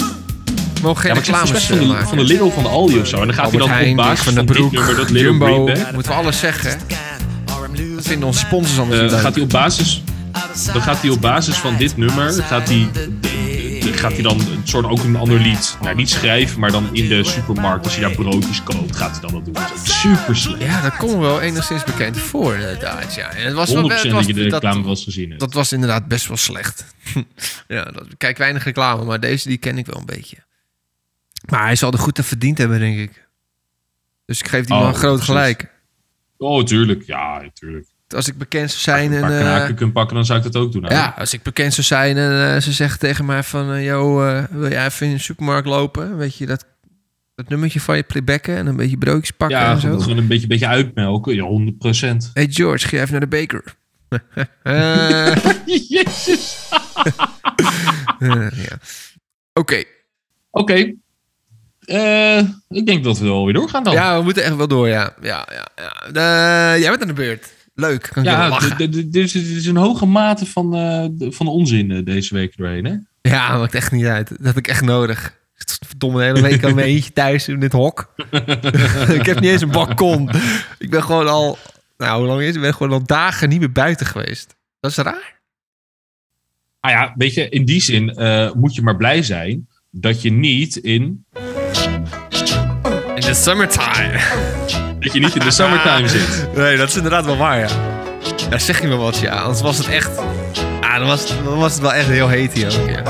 mogen 0.82 1.00
geen 1.00 1.14
Ja, 1.14 1.20
reclames 1.20 1.50
van 1.50 1.76
eh, 1.76 1.82
de, 1.82 1.86
maken. 1.88 2.08
van 2.08 2.18
de 2.18 2.24
Lidl 2.24 2.48
van 2.48 2.62
de 2.62 2.68
Aldi 2.68 2.98
of 3.00 3.06
zo. 3.06 3.20
En 3.20 3.26
dan 3.26 3.34
gaat 3.34 3.50
hij 3.50 3.58
dan 3.58 3.68
Heijn, 3.68 3.90
op 3.90 3.96
basis 3.96 4.24
van 4.24 4.34
de 4.34 4.44
dit 4.44 4.56
Broek, 4.56 4.72
nummer, 4.72 4.96
dat 4.96 5.10
Little 5.10 5.30
Jumbo. 5.30 5.58
Moeten 5.92 6.12
we 6.12 6.18
alles 6.18 6.38
zeggen. 6.38 6.78
Dat 7.94 8.06
vinden 8.06 8.26
onze 8.28 8.38
sponsors 8.38 8.78
allemaal 8.78 8.94
eh, 8.94 9.00
dan 9.00 9.10
leuk. 9.10 9.20
gaat 9.20 9.34
hij 9.34 9.42
op 9.42 9.50
basis, 9.50 10.02
dan 10.72 10.82
gaat 10.82 11.00
hij 11.00 11.10
op 11.10 11.20
basis 11.20 11.56
van 11.56 11.76
dit 11.76 11.96
nummer, 11.96 12.32
gaat 12.32 12.68
hij, 12.68 12.88
gaat 13.98 14.12
hij 14.12 14.22
dan 14.22 14.40
een 14.40 14.60
soort 14.64 14.84
ook 14.86 14.98
een 15.04 15.16
ander 15.16 15.40
lied, 15.40 15.76
nou 15.82 15.94
niet 15.94 16.10
schrijven, 16.10 16.60
maar 16.60 16.70
dan 16.70 16.88
in 16.94 17.08
de 17.08 17.24
supermarkt, 17.24 17.84
als 17.84 17.96
hij 17.96 18.04
daar 18.04 18.14
broodjes 18.16 18.62
koopt, 18.62 18.96
gaat 18.96 19.10
hij 19.12 19.20
dan 19.20 19.32
dat 19.32 19.44
doen. 19.44 19.54
Dat 19.54 19.72
super 19.88 20.36
slecht. 20.36 20.62
Ja, 20.62 20.80
dat 20.82 20.96
komt 20.96 21.18
wel 21.18 21.40
enigszins 21.40 21.84
bekend 21.84 22.18
voor 22.18 22.54
inderdaad. 22.54 23.14
Ja. 23.14 23.30
En 23.30 23.44
het 23.44 23.54
was, 23.54 23.72
wel- 23.72 23.82
100% 23.90 24.02
het 24.02 24.12
was, 24.12 24.26
dat 24.26 24.36
je 24.36 24.42
de 24.42 24.48
reclame 24.48 24.80
wel 24.80 24.90
eens 24.90 25.04
gezien 25.04 25.28
hebt. 25.28 25.40
dat 25.40 25.52
was 25.54 25.72
inderdaad 25.72 26.08
best 26.08 26.26
wel 26.28 26.36
slecht. 26.36 26.84
ja, 27.68 27.84
dat, 27.84 28.06
ik 28.06 28.18
kijk 28.18 28.38
weinig 28.38 28.64
reclame, 28.64 29.04
maar 29.04 29.20
deze 29.20 29.48
die 29.48 29.58
ken 29.58 29.78
ik 29.78 29.86
wel 29.86 29.98
een 29.98 30.06
beetje. 30.06 30.36
Maar 31.50 31.62
hij 31.64 31.76
zal 31.76 31.92
er 31.92 31.98
goed 31.98 32.18
aan 32.18 32.24
verdiend 32.24 32.58
hebben, 32.58 32.78
denk 32.78 32.98
ik. 32.98 33.26
Dus 34.26 34.40
ik 34.40 34.48
geef 34.48 34.64
die 34.64 34.76
Oh, 34.76 34.82
man 34.82 34.94
groot 34.94 35.10
precies. 35.16 35.34
gelijk. 35.34 35.72
Oh, 36.38 36.64
tuurlijk. 36.64 37.02
Ja, 37.06 37.42
tuurlijk. 37.54 37.86
Als 38.14 38.28
ik 38.28 38.38
bekend 38.38 38.70
zou 38.70 38.82
zijn 38.82 39.12
Een 39.12 39.22
en... 39.30 39.42
paar 39.42 39.68
eh, 39.68 39.76
kunt 39.76 39.92
pakken, 39.92 40.14
dan 40.16 40.24
zou 40.24 40.38
ik 40.38 40.44
dat 40.52 40.62
ook 40.62 40.72
doen. 40.72 40.84
Ja, 40.88 41.14
als 41.18 41.32
ik 41.32 41.42
bekend 41.42 41.74
zou 41.74 41.86
zijn 41.86 42.16
en 42.16 42.54
eh, 42.54 42.60
ze 42.60 42.72
zegt 42.72 43.00
tegen 43.00 43.24
mij 43.24 43.42
van... 43.42 43.82
yo, 43.82 44.26
eh, 44.26 44.44
wil 44.50 44.70
jij 44.70 44.86
even 44.86 45.06
in 45.06 45.12
de 45.12 45.18
supermarkt 45.18 45.66
lopen? 45.68 46.16
Weet 46.16 46.36
je, 46.36 46.46
dat, 46.46 46.64
dat 47.34 47.48
nummertje 47.48 47.80
van 47.80 47.96
je 47.96 48.02
playbacken 48.02 48.56
en 48.56 48.66
een 48.66 48.76
beetje 48.76 48.98
broodjes 48.98 49.30
pakken 49.30 49.58
Ja, 49.58 49.72
en 49.72 49.80
zo. 49.80 49.98
gewoon 49.98 50.18
een 50.18 50.26
beetje, 50.26 50.46
beetje 50.46 50.66
uitmelken. 50.66 51.34
Ja, 51.34 51.42
100 51.42 51.78
procent. 51.78 52.30
Hey 52.34 52.46
George, 52.50 52.88
ga 52.88 52.96
even 52.96 53.10
naar 53.10 53.20
de 53.20 53.26
baker. 53.26 53.74
Jezus. 55.88 56.68
ja. 58.68 58.78
Oké, 59.52 59.82
Oké. 60.50 60.92
Ik 62.68 62.86
denk 62.86 63.04
dat 63.04 63.18
we 63.18 63.24
wel 63.24 63.44
weer 63.44 63.54
doorgaan 63.54 63.84
dan. 63.84 63.92
ja, 63.92 64.18
we 64.18 64.24
moeten 64.24 64.44
echt 64.44 64.56
wel 64.56 64.68
door, 64.68 64.88
ja. 64.88 65.14
ja, 65.20 65.48
ja, 65.52 65.68
ja. 66.12 66.78
Jij 66.78 66.88
bent 66.90 67.02
aan 67.02 67.08
de 67.08 67.14
beurt. 67.14 67.52
Leuk, 67.74 68.08
kan 68.12 68.24
Ja, 68.24 68.48
lachen. 68.48 68.76
d- 68.76 68.92
d- 68.92 69.12
d- 69.12 69.16
er 69.16 69.22
is, 69.22 69.34
is 69.34 69.66
een 69.66 69.76
hoge 69.76 70.06
mate 70.06 70.46
van, 70.46 70.74
eh, 70.74 71.30
van 71.32 71.46
onzin 71.46 71.90
eh, 71.90 72.04
deze 72.04 72.34
week 72.34 72.56
doorheen, 72.56 72.84
hè? 72.84 72.94
Ja, 73.30 73.56
maakt 73.58 73.74
echt 73.74 73.92
niet 73.92 74.04
uit. 74.04 74.28
Dat 74.28 74.46
heb 74.46 74.56
ik 74.56 74.68
echt 74.68 74.82
nodig. 74.84 75.42
Verdomme, 75.86 76.18
de 76.18 76.24
hele 76.24 76.40
week 76.40 76.64
aan 76.64 76.74
mijn 76.74 76.86
eentje 76.86 77.12
thuis 77.12 77.48
in 77.48 77.60
dit 77.60 77.72
hok. 77.72 78.14
ik 79.18 79.26
heb 79.26 79.40
niet 79.40 79.50
eens 79.50 79.62
een 79.62 79.70
balkon. 79.70 80.30
Ik 80.78 80.90
ben 80.90 81.02
gewoon 81.02 81.28
al... 81.28 81.58
Nou, 81.98 82.18
hoe 82.18 82.26
lang 82.26 82.40
is 82.40 82.46
het? 82.46 82.56
Ik 82.56 82.60
ben 82.62 82.74
gewoon 82.74 82.92
al 82.92 83.06
dagen 83.06 83.48
niet 83.48 83.58
meer 83.60 83.72
buiten 83.72 84.06
geweest. 84.06 84.56
Dat 84.80 84.90
is 84.90 84.96
raar. 84.96 85.40
Ah 86.80 86.90
ja, 86.90 87.14
weet 87.16 87.34
je, 87.34 87.48
in 87.48 87.64
die 87.64 87.80
zin 87.82 88.14
eh, 88.14 88.52
moet 88.52 88.74
je 88.74 88.82
maar 88.82 88.96
blij 88.96 89.22
zijn 89.22 89.68
dat 89.90 90.22
je 90.22 90.32
niet 90.32 90.76
in... 90.76 91.24
In 93.14 93.20
the 93.20 93.34
summertime. 93.34 94.18
Dat 95.04 95.12
je 95.12 95.20
niet 95.20 95.34
in 95.34 95.40
de 95.40 95.50
summertime 95.50 96.08
zit. 96.08 96.48
Nee, 96.54 96.76
dat 96.76 96.88
is 96.88 96.96
inderdaad 96.96 97.24
wel 97.24 97.36
waar, 97.36 97.58
ja. 97.58 97.68
Daar 98.48 98.60
zeg 98.60 98.80
je 98.80 98.86
me 98.86 98.96
wat, 98.96 99.18
ja. 99.18 99.34
Anders 99.34 99.60
was 99.60 99.78
het 99.78 99.88
echt... 99.88 100.10
Ah, 100.80 100.98
dan 100.98 101.06
was 101.06 101.20
het, 101.20 101.44
dan 101.44 101.58
was 101.58 101.72
het 101.72 101.80
wel 101.80 101.92
echt 101.92 102.08
heel 102.08 102.28
heet 102.28 102.52
hier 102.52 102.80
ook, 102.80 102.88
ja. 102.88 103.02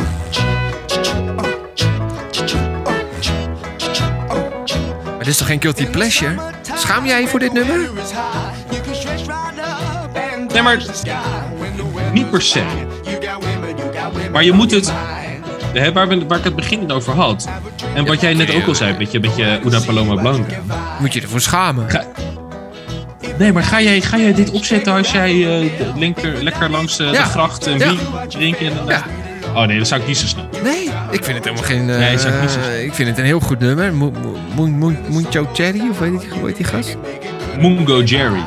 Maar 5.04 5.18
dit 5.18 5.26
is 5.26 5.36
toch 5.36 5.46
geen 5.46 5.62
guilty 5.62 5.86
pleasure? 5.86 6.34
Schaam 6.74 7.06
jij 7.06 7.20
je 7.20 7.28
voor 7.28 7.38
dit 7.38 7.52
nummer? 7.52 7.78
Nee, 10.52 10.62
maar 10.62 10.84
niet 12.12 12.30
per 12.30 12.42
se. 12.42 12.62
Maar 14.32 14.44
je 14.44 14.52
moet 14.52 14.70
het... 14.70 14.92
Hè, 15.74 15.92
waar, 15.92 16.08
we, 16.08 16.26
waar 16.26 16.38
ik 16.38 16.44
het 16.44 16.56
begin 16.56 16.90
over 16.92 17.12
had. 17.14 17.48
En 17.94 18.06
wat 18.06 18.20
jij 18.20 18.34
net 18.34 18.54
ook 18.54 18.66
al 18.66 18.74
zei, 18.74 18.94
met 18.98 19.12
je, 19.12 19.20
met 19.20 19.36
je 19.36 19.60
Una 19.66 19.80
Paloma 19.80 20.14
Blanca. 20.14 20.60
Moet 21.00 21.12
je 21.12 21.20
ervoor 21.20 21.40
schamen? 21.40 21.90
Ga- 21.90 22.04
Nee, 23.38 23.52
maar 23.52 23.62
ga 23.62 23.80
jij, 23.80 24.00
ga 24.00 24.18
jij 24.18 24.34
dit 24.34 24.50
opzetten 24.50 24.92
als 24.92 25.10
jij 25.12 25.60
eh, 25.62 25.70
lekker, 25.96 26.42
lekker 26.42 26.70
langs 26.70 26.98
eh, 26.98 27.12
Ja. 27.12 27.22
de 27.22 27.28
gracht 27.28 27.66
een 27.66 27.78
Ja. 27.78 27.88
bier 27.88 27.98
drinken? 28.28 28.66
En, 28.66 28.72
Ja. 28.86 29.02
Oh 29.54 29.66
nee, 29.66 29.78
dat 29.78 29.88
zou 29.88 30.00
ik 30.00 30.06
niet 30.06 30.16
zo 30.18 30.26
snel. 30.26 30.48
Nee, 30.62 30.90
ik 31.10 31.24
vind 31.24 31.36
het 31.36 31.44
helemaal 31.44 31.64
geen... 31.64 31.90
eh, 31.90 31.98
Nee, 31.98 32.18
zou 32.18 32.34
ik 32.34 32.40
niet 32.40 32.50
zo- 32.50 32.70
ik 32.84 32.94
vind 32.94 33.08
het 33.08 33.18
een 33.18 33.24
heel 33.24 33.40
goed 33.40 33.58
nummer. 33.58 33.94
Mo- 33.94 34.12
Cherry, 35.52 35.82
of 35.90 35.98
weet 35.98 36.22
je 36.22 36.28
hoe 36.38 36.46
heet 36.46 36.56
die 36.56 36.64
gast? 36.64 36.96
Mungo 37.60 38.02
Jerry. 38.02 38.42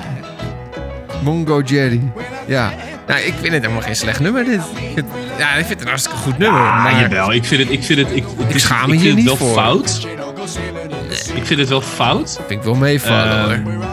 Mongo 1.24 1.62
Jerry. 1.62 2.02
Ja. 2.46 2.72
Nou, 3.08 3.20
ik 3.20 3.34
vind 3.40 3.54
het 3.54 3.62
helemaal 3.62 3.82
geen 3.82 3.96
slecht 3.96 4.20
nummer, 4.20 4.44
dit. 4.46 4.62
Ja, 5.38 5.50
ik 5.54 5.56
vind 5.66 5.70
het 5.70 5.82
een 5.82 5.88
hartstikke 5.88 6.18
goed 6.18 6.38
nummer. 6.38 6.60
Maar 6.62 7.00
jawel. 7.02 7.34
Ik 7.34 7.46
vind 7.46 7.62
het, 7.62 7.72
ik 7.72 7.84
vind 7.84 8.00
het, 8.00 8.16
ik, 8.16 8.24
het 8.38 8.56
is- 8.56 8.62
schaam 8.62 8.90
me 8.90 8.94
ik 8.96 9.00
hier 9.02 9.14
vind 9.14 9.24
het 9.30 9.30
niet 9.30 9.40
wel 9.40 9.48
voor. 9.48 9.62
fout. 9.64 10.08
Ik 11.36 11.46
vind 11.46 11.60
het 11.60 11.70
wel 11.70 11.82
fout. 11.82 12.40
vind 12.48 12.60
ik 12.60 12.62
wel 12.66 12.76
meevallen, 12.76 13.52
Ehm, 13.52 13.64
hoor. 13.64 13.86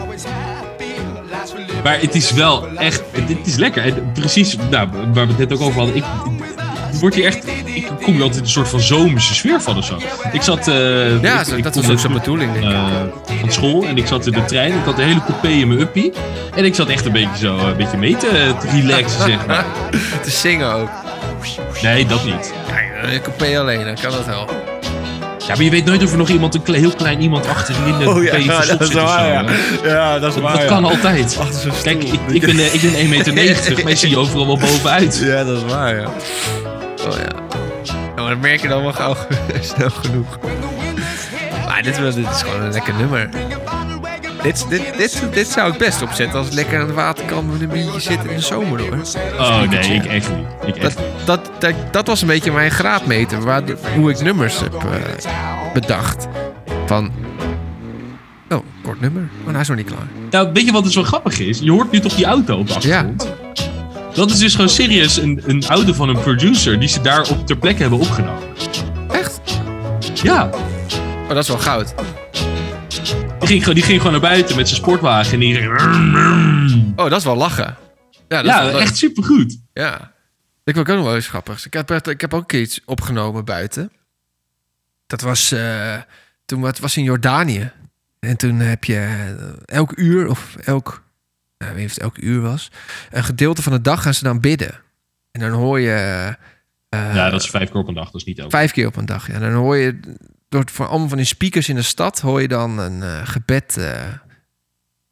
Maar 1.83 1.99
het 2.01 2.15
is 2.15 2.31
wel 2.31 2.67
echt, 2.77 3.01
het, 3.11 3.29
het 3.29 3.47
is 3.47 3.55
lekker. 3.55 3.83
En 3.83 4.11
precies, 4.13 4.55
nou, 4.69 4.89
waar 5.13 5.27
we 5.27 5.33
het 5.33 5.37
net 5.37 5.53
ook 5.53 5.61
over 5.61 5.77
hadden. 5.77 5.95
Ik, 5.95 6.03
ik 6.95 7.01
word 7.01 7.15
hier 7.15 7.25
echt, 7.25 7.47
ik 7.73 7.87
kom 8.03 8.13
hier 8.13 8.23
altijd 8.23 8.41
een 8.43 8.49
soort 8.49 8.69
van 8.69 8.79
zomerse 8.79 9.33
sfeer 9.35 9.61
van 9.61 9.77
of 9.77 9.85
zo. 9.85 9.97
Ik 10.31 10.41
zat, 10.41 10.67
eh, 10.67 11.21
Ja, 11.21 11.39
ik- 11.39 11.45
zo- 11.47 11.55
ik 11.55 11.63
dat 11.63 11.75
was 11.75 11.89
ook 11.89 11.99
zijn 11.99 12.13
bedoeling, 12.13 12.53
denk 12.53 12.65
ik. 12.65 12.71
eh, 12.71 13.39
van 13.39 13.51
school 13.51 13.85
en 13.85 13.97
ik 13.97 14.07
zat 14.07 14.25
in 14.25 14.31
de 14.31 14.45
trein. 14.45 14.73
Ik 14.73 14.85
had 14.85 14.95
de 14.95 15.01
hele 15.03 15.23
coupé 15.25 15.47
in 15.47 15.67
mijn 15.67 15.79
uppie. 15.79 16.13
En 16.55 16.65
ik 16.65 16.75
zat 16.75 16.87
echt 16.87 17.05
een 17.05 17.11
beetje 17.11 17.37
zo, 17.37 17.57
een 17.57 17.77
beetje 17.77 17.97
mee 17.97 18.17
te, 18.17 18.53
te 18.61 18.67
relaxen, 18.69 19.21
zeg 19.21 19.45
maar. 19.47 19.65
Te 20.23 20.29
zingen 20.31 20.73
ook. 20.73 20.89
Nee, 21.81 22.05
dat 22.05 22.25
niet. 22.25 22.53
Ja, 23.03 23.11
een 23.13 23.21
coupé 23.21 23.59
alleen, 23.59 23.83
dan 23.85 23.95
kan 24.01 24.11
dat 24.11 24.25
wel. 24.25 24.49
Ja, 25.47 25.53
maar 25.55 25.63
je 25.63 25.69
weet 25.69 25.85
nooit 25.85 26.03
of 26.03 26.11
er 26.11 26.17
nog 26.17 26.29
iemand, 26.29 26.67
een 26.67 26.73
heel 26.73 26.91
klein 26.91 27.21
iemand 27.21 27.47
achterin 27.47 27.97
de 27.99 28.03
coupé 28.05 28.41
verstopt 28.41 28.85
zit 28.87 28.95
of 28.95 29.09
zo, 29.09 29.15
hè. 29.17 29.39
Oh 29.41 29.49
Ja, 29.83 30.19
dat 30.19 30.35
is 30.35 30.41
Dat 30.41 30.65
kan 30.65 30.85
altijd. 30.85 31.37
Kijk, 31.83 32.03
ik, 32.03 32.19
ik 32.31 32.41
ben, 32.41 32.57
eh, 32.59 32.73
ik 32.73 32.81
ben 32.81 32.93
1,90 32.95 33.33
meter. 33.33 33.83
Mij 33.83 33.95
zie 33.95 34.09
je 34.09 34.17
overal 34.17 34.45
wel 34.47 34.57
bovenuit. 34.57 35.21
Ja, 35.23 35.43
dat 35.43 35.57
is 35.57 35.73
waar, 35.73 35.95
ja. 35.99 36.07
Oh 37.05 37.13
ja. 37.17 37.57
Ja, 37.83 38.21
maar 38.21 38.29
dat 38.29 38.39
merk 38.41 38.61
je 38.61 38.67
dan 38.67 38.81
wel 38.81 38.93
gauw 38.93 39.15
snel 39.61 39.89
genoeg. 39.89 40.37
Maar 41.67 41.83
dit, 41.83 41.99
wel- 41.99 42.13
dit 42.13 42.29
is 42.29 42.41
gewoon 42.41 42.61
een 42.61 42.71
lekker 42.71 42.93
nummer. 42.93 43.29
Dit, 44.41 44.65
dit, 44.69 44.97
dit, 44.97 45.21
dit 45.33 45.47
zou 45.47 45.71
ik 45.71 45.77
best 45.77 46.01
opzetten 46.01 46.37
als 46.39 46.47
ik 46.47 46.53
lekker 46.53 46.79
aan 46.81 46.87
de 46.87 46.93
waterkant 46.93 47.51
met 47.51 47.61
een 47.61 47.67
biertje 47.67 47.99
zit 47.99 48.23
in 48.25 48.35
de 48.35 48.41
zomer 48.41 48.79
hoor. 48.81 48.97
Oh 49.39 49.61
nee, 49.61 49.79
ik 49.93 50.05
echt 50.05 50.29
niet. 50.35 50.45
Ik 50.65 50.83
echt 50.83 50.97
Dat, 51.25 51.25
dat, 51.25 51.61
dat, 51.61 51.73
dat 51.93 52.07
was 52.07 52.21
een 52.21 52.27
beetje 52.27 52.51
mijn 52.51 52.71
graadmeter, 52.71 53.41
waar, 53.41 53.61
hoe 53.95 54.09
ik 54.11 54.21
nummers 54.21 54.59
heb 54.59 54.73
eh, 54.73 55.31
bedacht. 55.73 56.27
Van, 56.85 57.11
oh, 58.49 58.59
kort 58.83 59.01
nummer. 59.01 59.29
Maar 59.43 59.53
hij 59.53 59.61
is 59.61 59.67
nog 59.67 59.77
niet 59.77 59.87
klaar. 59.87 60.07
Nou, 60.29 60.49
weet 60.53 60.65
je 60.65 60.71
wat 60.71 60.85
er 60.85 60.91
zo 60.91 61.03
grappig 61.03 61.39
is? 61.39 61.59
Je 61.59 61.71
hoort 61.71 61.91
nu 61.91 61.99
toch 61.99 62.13
die 62.15 62.25
auto 62.25 62.57
op 62.57 62.67
de 62.67 62.73
achtergrond? 62.73 63.33
Dat 64.15 64.29
is 64.31 64.37
dus 64.39 64.51
gewoon 64.55 64.69
serieus 64.69 65.17
een, 65.17 65.41
een 65.45 65.93
van 65.95 66.09
een 66.09 66.19
producer 66.19 66.79
die 66.79 66.89
ze 66.89 67.01
daar 67.01 67.29
op 67.29 67.47
ter 67.47 67.57
plekke 67.57 67.81
hebben 67.81 67.99
opgenomen. 67.99 68.43
Echt? 69.11 69.39
Ja, 70.23 70.49
Oh, 71.23 71.29
dat 71.31 71.37
is 71.37 71.47
wel 71.47 71.57
goud. 71.57 71.93
die 73.39 73.47
ging, 73.47 73.59
gewoon- 73.59 73.75
die 73.75 73.83
ging 73.83 73.97
gewoon 73.97 74.11
naar 74.11 74.21
buiten 74.31 74.55
met 74.55 74.67
zijn 74.67 74.81
sportwagen 74.81 75.33
en 75.33 75.39
die 75.39 75.55
ging... 75.55 75.71
Oh, 76.95 77.09
dat 77.09 77.19
is 77.19 77.23
wel 77.23 77.35
lachen. 77.35 77.75
Ja, 78.27 78.41
dat 78.41 78.53
is 78.63 78.71
wel 78.71 78.79
echt 78.81 78.97
supergoed. 78.97 79.57
Ja. 79.73 80.11
Ik 80.63 80.73
wil 80.73 80.83
ook 80.83 80.95
nog 80.95 81.05
wel 81.05 81.15
eens 81.15 81.27
grappig. 81.27 81.65
Ik 81.65 81.73
heb, 81.73 81.91
ik 82.07 82.21
heb 82.21 82.33
ook 82.33 82.51
iets 82.53 82.79
opgenomen 82.85 83.45
buiten. 83.45 83.91
Dat 85.07 85.21
was 85.21 85.51
eh, 85.51 85.97
toen 86.45 86.61
was 86.79 86.97
in 86.97 87.03
Jordanië. 87.03 87.71
En 88.19 88.37
toen 88.37 88.59
heb 88.59 88.83
je 88.83 88.95
eh, 88.95 89.75
elk 89.77 89.91
uur, 89.97 90.27
of 90.29 90.55
elk, 90.63 91.03
ik 91.57 91.67
weet 91.67 91.75
niet 91.75 91.85
of 91.85 91.91
het 91.93 92.01
elk 92.03 92.17
uur 92.17 92.41
was, 92.41 92.71
een 93.11 93.23
gedeelte 93.23 93.61
van 93.61 93.71
de 93.71 93.81
dag 93.81 94.01
gaan 94.01 94.13
ze 94.13 94.23
dan 94.23 94.39
bidden. 94.39 94.81
En 95.31 95.41
dan 95.41 95.51
hoor 95.51 95.79
je 95.79 95.91
eh, 96.89 97.15
Ja, 97.15 97.29
dat 97.29 97.41
is 97.41 97.49
vijf 97.49 97.69
keer 97.69 97.79
op 97.79 97.87
een 97.87 97.93
dag, 97.93 98.05
dat 98.05 98.15
is 98.21 98.23
niet 98.23 98.37
elke. 98.39 98.49
vijf 98.51 98.71
keer 98.71 98.87
op 98.87 98.95
een 98.95 99.05
dag. 99.05 99.27
Ja, 99.27 99.39
dan 99.39 99.53
hoor 99.53 99.75
je 99.77 99.99
door 100.49 100.63
van 100.71 100.87
allemaal 100.89 101.07
van 101.07 101.17
die 101.17 101.25
speakers 101.27 101.69
in 101.69 101.75
de 101.75 101.81
stad 101.81 102.19
hoor 102.21 102.41
je 102.41 102.47
dan 102.47 102.77
een 102.79 103.03
eh, 103.03 103.27
gebed. 103.27 103.77
eh. 103.77 104.07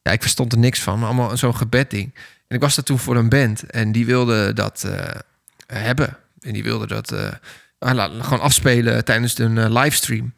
ja, 0.01 0.11
ik 0.11 0.21
verstond 0.21 0.51
er 0.51 0.57
niks 0.57 0.81
van, 0.81 0.99
maar 0.99 1.07
allemaal 1.07 1.37
zo'n 1.37 1.55
gebedding. 1.55 2.13
En 2.47 2.55
ik 2.55 2.61
was 2.61 2.75
daar 2.75 2.85
toen 2.85 2.99
voor 2.99 3.15
een 3.15 3.29
band 3.29 3.63
en 3.63 3.91
die 3.91 4.05
wilde 4.05 4.53
dat 4.53 4.87
hebben. 5.67 6.17
En 6.39 6.53
die 6.53 6.63
wilde 6.63 6.87
dat 6.87 7.13
ah, 7.79 8.23
gewoon 8.23 8.39
afspelen 8.39 9.05
tijdens 9.05 9.37
een 9.37 9.73
livestream. 9.73 10.33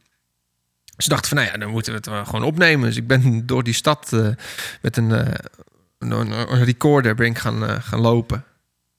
Ze 0.98 1.10
dachten 1.10 1.28
van, 1.30 1.38
nou 1.38 1.50
ja, 1.52 1.58
dan 1.58 1.70
moeten 1.70 1.91
we 1.94 1.98
het 2.10 2.28
gewoon 2.28 2.44
opnemen. 2.44 2.88
Dus 2.88 2.98
ik 2.98 3.08
ben 3.08 3.46
door 3.46 3.63
die 3.63 3.74
stad 3.74 4.12
met 4.82 4.98
een, 4.98 5.12
een, 6.12 6.32
een- 6.32 6.63
recorder 6.63 7.15
ben 7.15 7.28
ik 7.28 7.38
gaan, 7.38 7.65
eh, 7.68 7.76
gaan 7.82 8.00
lopen. 8.00 8.44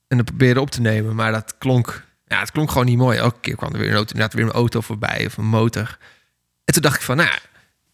En 0.09 0.16
dat 0.16 0.27
probeerde 0.27 0.61
op 0.61 0.71
te 0.71 0.81
nemen, 0.81 1.14
maar 1.14 1.33
dat 1.33 1.55
klonk, 1.59 2.05
ja, 2.27 2.40
het 2.40 2.51
klonk 2.51 2.71
gewoon 2.71 2.87
niet 2.87 2.97
mooi. 2.99 3.19
Elke 3.19 3.40
keer 3.40 3.57
kwam 3.57 3.73
er 3.73 3.79
weer 3.79 3.88
een 3.88 3.95
auto, 3.95 4.12
inderdaad 4.12 4.37
weer 4.37 4.45
een 4.47 4.53
auto 4.53 4.81
voorbij 4.81 5.27
of 5.27 5.37
een 5.37 5.45
motor. 5.47 5.99
En 6.64 6.73
toen 6.75 6.83
dacht 6.83 6.97
ik 6.97 7.03
van, 7.03 7.16
nou, 7.16 7.29
ja, 7.29 7.38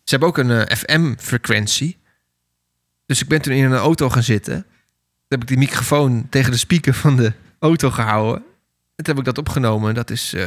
ze 0.05 0.11
hebben 0.11 0.29
ook 0.29 0.39
een 0.39 0.51
eh, 0.51 0.77
FM-frequentie. 0.77 1.99
Dus 3.07 3.21
ik 3.23 3.29
ben 3.29 3.43
toen 3.43 3.53
in 3.53 3.65
een 3.65 3.77
auto 3.79 4.11
gaan 4.11 4.23
zitten. 4.23 4.55
Toen 4.63 5.41
heb 5.41 5.41
ik 5.43 5.47
die 5.49 5.59
microfoon 5.59 6.27
tegen 6.29 6.51
de 6.51 6.57
speaker 6.57 6.95
van 6.95 7.17
de 7.17 7.33
auto 7.59 7.91
gehouden. 7.91 8.43
En 8.97 9.05
toen 9.05 9.15
heb 9.15 9.19
ik 9.19 9.25
dat 9.25 9.39
opgenomen. 9.39 9.89
En 9.89 9.95
dat 9.95 10.11
is 10.11 10.33
eh 10.35 10.47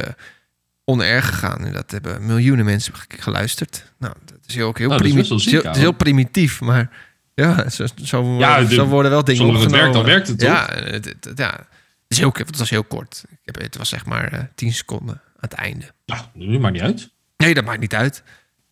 onerg 0.84 1.26
gegaan. 1.26 1.64
En 1.66 1.72
dat 1.72 1.90
hebben 1.90 2.26
miljoenen 2.26 2.64
mensen 2.64 2.94
ge- 2.94 3.06
geluisterd. 3.18 3.92
Nou, 3.98 4.14
dat 4.24 4.38
is 4.46 4.54
heel, 4.54 4.66
ook 4.68 4.78
heel, 4.78 4.88
Nou, 4.88 5.00
het 5.66 5.76
is 5.76 5.80
heel 5.82 5.92
primitief. 5.92 6.60
Maar 6.60 6.90
ja, 7.44 7.68
zo, 7.70 7.86
zo, 8.04 8.38
Ja, 8.38 8.60
de- 8.64 8.74
zo 8.74 8.86
worden 8.86 9.10
wel 9.10 9.24
dingen 9.24 9.42
zonder 9.42 9.62
het 9.62 9.70
werkt, 9.70 9.92
dan 9.94 10.04
werkt 10.04 10.28
het, 10.28 10.40
Ja, 10.40 10.68
het, 10.74 11.16
ja. 11.36 11.50
Het, 11.50 11.66
is 12.08 12.18
heel, 12.18 12.32
het 12.34 12.58
was 12.58 12.70
heel 12.70 12.84
kort. 12.84 13.24
Ik 13.30 13.38
heb, 13.44 13.60
het 13.60 13.76
was 13.76 13.88
zeg 13.88 14.04
maar 14.06 14.32
eh 14.32 14.40
10 14.54 14.72
seconden 14.72 15.14
aan 15.14 15.30
het 15.40 15.52
einde. 15.52 15.84
Ja, 16.04 16.30
nu 16.34 16.58
maakt 16.58 16.72
niet 16.72 16.82
uit. 16.82 17.10
Nee, 17.36 17.54
dat 17.54 17.64
maakt 17.64 17.80
niet 17.80 17.94
uit. 17.94 18.22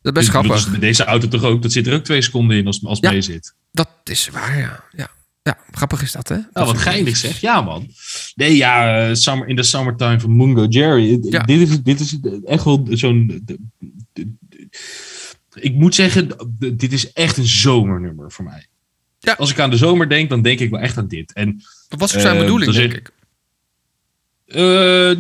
Dat 0.03 0.17
is 0.17 0.25
best 0.25 0.27
Ik 0.27 0.33
bedoel, 0.43 0.57
grappig. 0.57 0.71
dus 0.71 0.81
deze 0.81 1.05
auto 1.05 1.29
toch 1.29 1.43
ook, 1.43 1.63
dat 1.63 1.73
zit 1.73 1.87
er 1.87 1.95
ook 1.95 2.05
twee 2.05 2.23
seconden 2.23 2.57
in 2.57 2.67
als, 2.67 2.85
als 2.85 2.99
Ja. 3.01 3.11
mee 3.11 3.21
zit. 3.23 3.55
Dat 3.73 3.89
is 4.05 4.29
waar, 4.29 4.59
ja. 4.59 4.85
ja. 4.97 5.09
Ja, 5.43 5.59
grappig 5.71 6.03
is 6.03 6.13
dat, 6.13 6.29
hè? 6.29 6.35
Nou, 6.35 6.49
Dat 6.53 6.67
wat 6.67 6.79
geinig 6.79 7.17
zeg. 7.17 7.41
Ja, 7.41 7.61
man. 7.61 7.89
Nee, 8.35 8.57
ja, 8.57 8.99
eh, 9.09 9.15
summer, 9.15 9.49
in 9.49 9.57
the 9.57 9.63
summertime 9.63 10.21
van 10.21 10.37
Mungo 10.37 10.65
Jerry. 10.65 11.19
Ja. 11.23 11.43
Dit, 11.43 11.69
is, 11.69 11.83
dit 11.83 12.01
is 12.01 12.19
echt 12.45 12.65
wel 12.65 12.87
zo'n... 12.91 13.45
de- 15.55 15.61
de- 15.61 15.61
de- 15.61 15.67
Ik 15.67 15.75
moet 15.75 15.95
zeggen, 15.95 16.29
de- 16.59 16.77
dit 16.77 16.93
is 16.93 17.13
echt 17.13 17.37
een 17.37 17.47
zomernummer 17.47 18.33
voor 18.33 18.45
mij. 18.45 18.67
Ja. 19.19 19.33
Als 19.33 19.51
ik 19.51 19.59
aan 19.61 19.71
de 19.71 19.77
zomer 19.77 20.09
denk, 20.09 20.29
dan 20.29 20.43
denk 20.43 20.59
ik 20.61 20.71
wel 20.71 20.81
echt 20.81 20.99
aan 20.99 21.09
dit. 21.09 21.33
En 21.33 21.63
Dat 21.89 22.01
was 22.01 22.15
ook 22.15 22.21
zijn 22.21 22.35
Eh, 22.35 22.41
bedoeling, 22.41 22.73
denk 22.73 22.93
ik. 22.93 23.13
eh, 24.47 24.57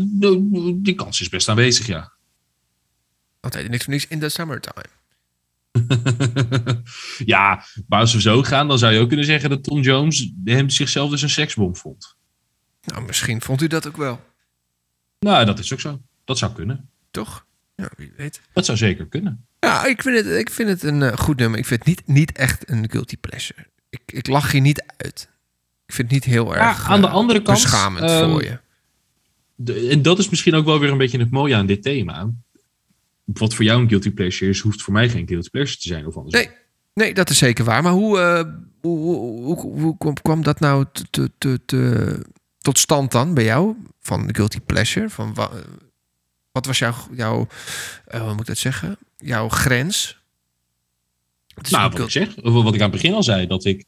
de- 0.09 0.79
die 0.83 0.95
kans 0.95 1.21
is 1.21 1.29
best 1.29 1.49
aanwezig, 1.49 1.87
ja. 1.87 2.13
Altijd 3.41 3.69
niks 3.69 3.85
voor 3.85 3.93
niks 3.93 4.07
in 4.07 4.19
the 4.21 4.29
summertime. 4.29 4.85
ja, 7.35 7.65
maar 7.89 8.01
als 8.01 8.15
we 8.15 8.21
zo 8.21 8.43
gaan, 8.43 8.69
dan 8.69 8.79
zou 8.79 8.93
je 8.93 9.01
ook 9.01 9.09
kunnen 9.09 9.27
zeggen 9.27 9.51
dat 9.51 9.63
Tom 9.65 9.81
Jones 9.81 10.33
hem 10.45 10.71
zichzelf 10.71 11.11
dus 11.11 11.23
een 11.23 11.31
seksbom 11.31 11.77
vond. 11.77 12.17
Nou, 12.83 13.05
misschien 13.07 13.41
vond 13.43 13.63
u 13.63 13.67
dat 13.67 13.87
ook 13.87 13.97
wel. 13.97 14.21
Nou, 15.19 15.45
dat 15.45 15.59
is 15.59 15.73
ook 15.73 15.81
zo. 15.81 16.01
Dat 16.25 16.39
zou 16.39 16.53
kunnen. 16.53 16.89
Toch? 17.11 17.47
Ja, 17.77 17.91
wie 17.97 18.13
weet. 18.17 18.41
Dat 18.53 18.65
zou 18.65 18.79
zeker 18.79 19.07
kunnen. 19.07 19.47
Ja, 19.65 19.85
ik 19.87 20.03
vind 20.03 20.17
het, 20.17 20.27
ik 20.27 20.51
vind 20.51 20.69
het 20.69 20.83
een 20.83 21.03
eh, 21.03 21.17
goed 21.17 21.37
nummer. 21.37 21.59
Ik 21.59 21.67
vind 21.67 21.81
het 21.85 21.89
niet, 21.89 22.03
niet 22.07 22.33
echt 22.33 22.71
een 22.71 22.91
guilty 22.91 23.17
pleasure. 23.17 23.67
Ik, 23.91 24.01
ik 24.07 24.27
lach 24.27 24.53
hier 24.53 24.61
niet 24.61 24.85
uit. 24.97 25.29
Ik 25.87 25.95
vind 25.95 26.11
het 26.11 26.25
niet 26.25 26.35
heel 26.35 26.57
erg 26.57 26.89
aan 26.91 27.01
de 27.01 27.07
eh, 27.07 27.13
andere 27.13 27.43
kant, 27.43 27.63
beschamend 27.63 28.11
ehm, 28.11 28.31
voor 28.31 28.43
je. 28.45 28.59
De- 29.55 29.89
en 29.89 30.03
dat 30.03 30.19
is 30.19 30.29
misschien 30.29 30.55
ook 30.55 30.65
wel 30.65 30.81
weer 30.81 30.91
een 30.91 30.99
beetje 30.99 31.19
het 31.19 31.31
mooie 31.31 31.55
aan 31.55 31.67
dit 31.67 31.83
thema. 31.83 32.31
Wat 33.25 33.55
voor 33.55 33.65
jou 33.65 33.81
een 33.83 33.89
guilty 33.89 34.11
pleasure 34.11 34.51
is, 34.51 34.61
hoeft 34.61 34.83
voor 34.83 34.93
mij 34.93 35.09
geen 35.09 35.27
guilty 35.29 35.51
pleasure 35.51 35.81
te 35.81 35.89
zijn. 35.89 36.07
Of 36.07 36.17
anders. 36.17 36.35
Nee, 36.35 36.51
nee, 36.95 37.15
dat 37.15 37.31
is 37.31 37.39
zeker 37.39 37.65
waar. 37.65 37.83
Maar 37.83 37.93
hoe, 37.93 38.19
eh, 38.21 38.45
hoe, 38.81 38.99
hoe, 38.99 39.61
hoe, 39.61 39.81
hoe 39.81 39.97
kwam, 39.99 40.15
kwam 40.15 40.43
dat 40.43 40.61
nou 40.61 40.85
te, 41.11 41.31
te, 41.39 41.61
te, 41.67 42.21
tot 42.59 42.79
stand 42.79 43.13
dan 43.13 43.35
bij 43.35 43.45
jou? 43.45 43.77
Van 44.01 44.27
de 44.27 44.35
guilty 44.35 44.61
pleasure? 44.61 45.11
Van 45.11 45.35
wa- 45.35 45.51
wat 46.53 46.67
was 46.67 46.79
jouw, 46.79 46.95
jouw 47.13 47.47
eh, 48.07 48.21
hoe 48.21 48.31
moet 48.31 48.41
ik 48.41 48.47
dat 48.47 48.57
zeggen? 48.59 48.97
Jouw 49.25 49.49
grens? 49.49 50.23
Nou, 51.71 51.91
wat 51.91 51.99
ik 52.01 52.11
zeg, 52.11 52.29
wat 52.43 52.75
ik 52.75 52.81
aan 52.81 52.91
het 52.91 53.01
begin 53.01 53.15
al 53.15 53.23
zei, 53.23 53.47
dat 53.47 53.65
ik 53.65 53.85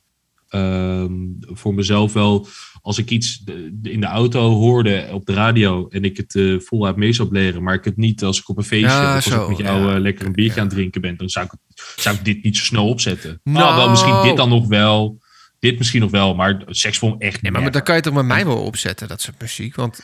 ehm, 0.48 1.12
voor 1.40 1.74
mezelf 1.74 2.12
wel, 2.12 2.46
als 2.82 2.98
ik 2.98 3.10
iets 3.10 3.42
in 3.82 4.00
de 4.00 4.06
auto 4.06 4.50
hoorde 4.50 5.08
op 5.12 5.26
de 5.26 5.32
radio 5.32 5.88
en 5.88 6.04
ik 6.04 6.16
het 6.16 6.34
eh 6.34 6.58
voluit 6.58 6.96
mee 6.96 7.12
zou 7.12 7.28
leren, 7.32 7.62
maar 7.62 7.74
ik 7.74 7.84
het 7.84 7.96
niet 7.96 8.24
als 8.24 8.38
ik 8.40 8.48
op 8.48 8.56
een 8.58 8.64
feestje 8.64 8.88
Ja, 8.88 9.16
of 9.16 9.32
als 9.32 9.42
ik 9.42 9.48
met 9.48 9.56
jou 9.66 9.86
ja. 9.88 9.94
eh, 9.94 10.00
lekker 10.00 10.26
een 10.26 10.32
biertje 10.32 10.54
Ja. 10.54 10.60
aan 10.60 10.66
het 10.66 10.76
drinken 10.76 11.00
ben, 11.00 11.16
dan 11.16 11.28
zou 11.28 11.46
ik, 11.46 11.52
zou 11.96 12.16
ik 12.16 12.24
dit 12.24 12.42
niet 12.42 12.56
zo 12.56 12.64
snel 12.64 12.88
opzetten. 12.88 13.40
Nou. 13.44 13.58
Nou, 13.58 13.76
wel 13.76 13.90
misschien 13.90 14.22
dit 14.22 14.36
dan 14.36 14.48
nog 14.48 14.66
wel, 14.66 15.18
dit 15.58 15.78
misschien 15.78 16.00
nog 16.00 16.10
wel, 16.10 16.34
maar 16.34 16.62
seksbom 16.66 17.10
echt 17.18 17.20
Nee, 17.20 17.40
niet. 17.42 17.52
maar, 17.52 17.62
maar 17.62 17.70
dan 17.70 17.82
kan 17.82 17.96
je 17.96 18.02
toch 18.02 18.14
met 18.14 18.24
mij 18.24 18.46
wel 18.46 18.62
opzetten, 18.62 19.08
dat 19.08 19.20
soort 19.20 19.40
muziek. 19.40 19.74
Want 19.74 20.00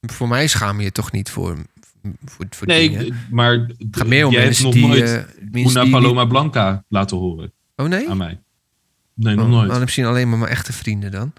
voor 0.00 0.28
mij 0.28 0.46
schaam 0.46 0.78
je 0.78 0.84
je 0.84 0.92
toch 0.92 1.12
niet 1.12 1.30
voor, 1.30 1.56
voor, 2.24 2.46
voor 2.50 2.66
Nee, 2.66 3.12
maar 3.30 3.52
Het 3.52 3.76
gaat 3.90 4.06
meer 4.06 4.26
om 4.26 4.32
jij 4.32 4.42
hebt 4.42 4.62
nog 4.62 4.72
die... 4.72 4.86
nooit 4.86 5.26
die 5.52 5.90
Paloma 5.90 6.24
Blanca 6.24 6.84
laten 6.88 7.16
horen 7.16 7.52
Oh 7.76 7.86
nee? 7.86 8.08
aan 8.08 8.16
mij. 8.16 8.40
Nee, 9.14 9.34
Oh, 9.34 9.40
nog 9.40 9.50
nooit. 9.50 9.70
dan 9.70 9.80
misschien 9.80 10.04
alleen 10.04 10.28
maar 10.28 10.38
mijn 10.38 10.50
echte 10.50 10.72
vrienden 10.72 11.10
dan. 11.10 11.32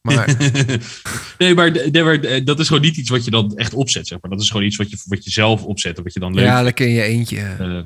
Maar 0.00 0.36
nee, 1.38 1.54
maar, 1.54 1.70
nee, 1.70 2.02
maar 2.02 2.20
eh, 2.20 2.44
dat 2.44 2.60
is 2.60 2.66
gewoon 2.66 2.82
niet 2.82 2.96
iets 2.96 3.10
wat 3.10 3.24
je 3.24 3.30
dan 3.30 3.56
echt 3.56 3.74
opzet, 3.74 4.06
zeg 4.06 4.20
maar. 4.20 4.30
Dat 4.30 4.40
is 4.40 4.50
gewoon 4.50 4.66
iets 4.66 4.76
wat 4.76 4.90
je, 4.90 5.02
wat 5.06 5.24
je 5.24 5.30
zelf 5.30 5.64
opzet 5.64 5.96
en 5.96 6.02
wat 6.02 6.12
je 6.12 6.20
dan 6.20 6.34
leuk 6.34 6.44
ja, 6.44 6.62
lekker 6.62 6.86
in 6.86 6.92
je 6.92 7.02
eentje. 7.02 7.40
Eh, 7.40 7.82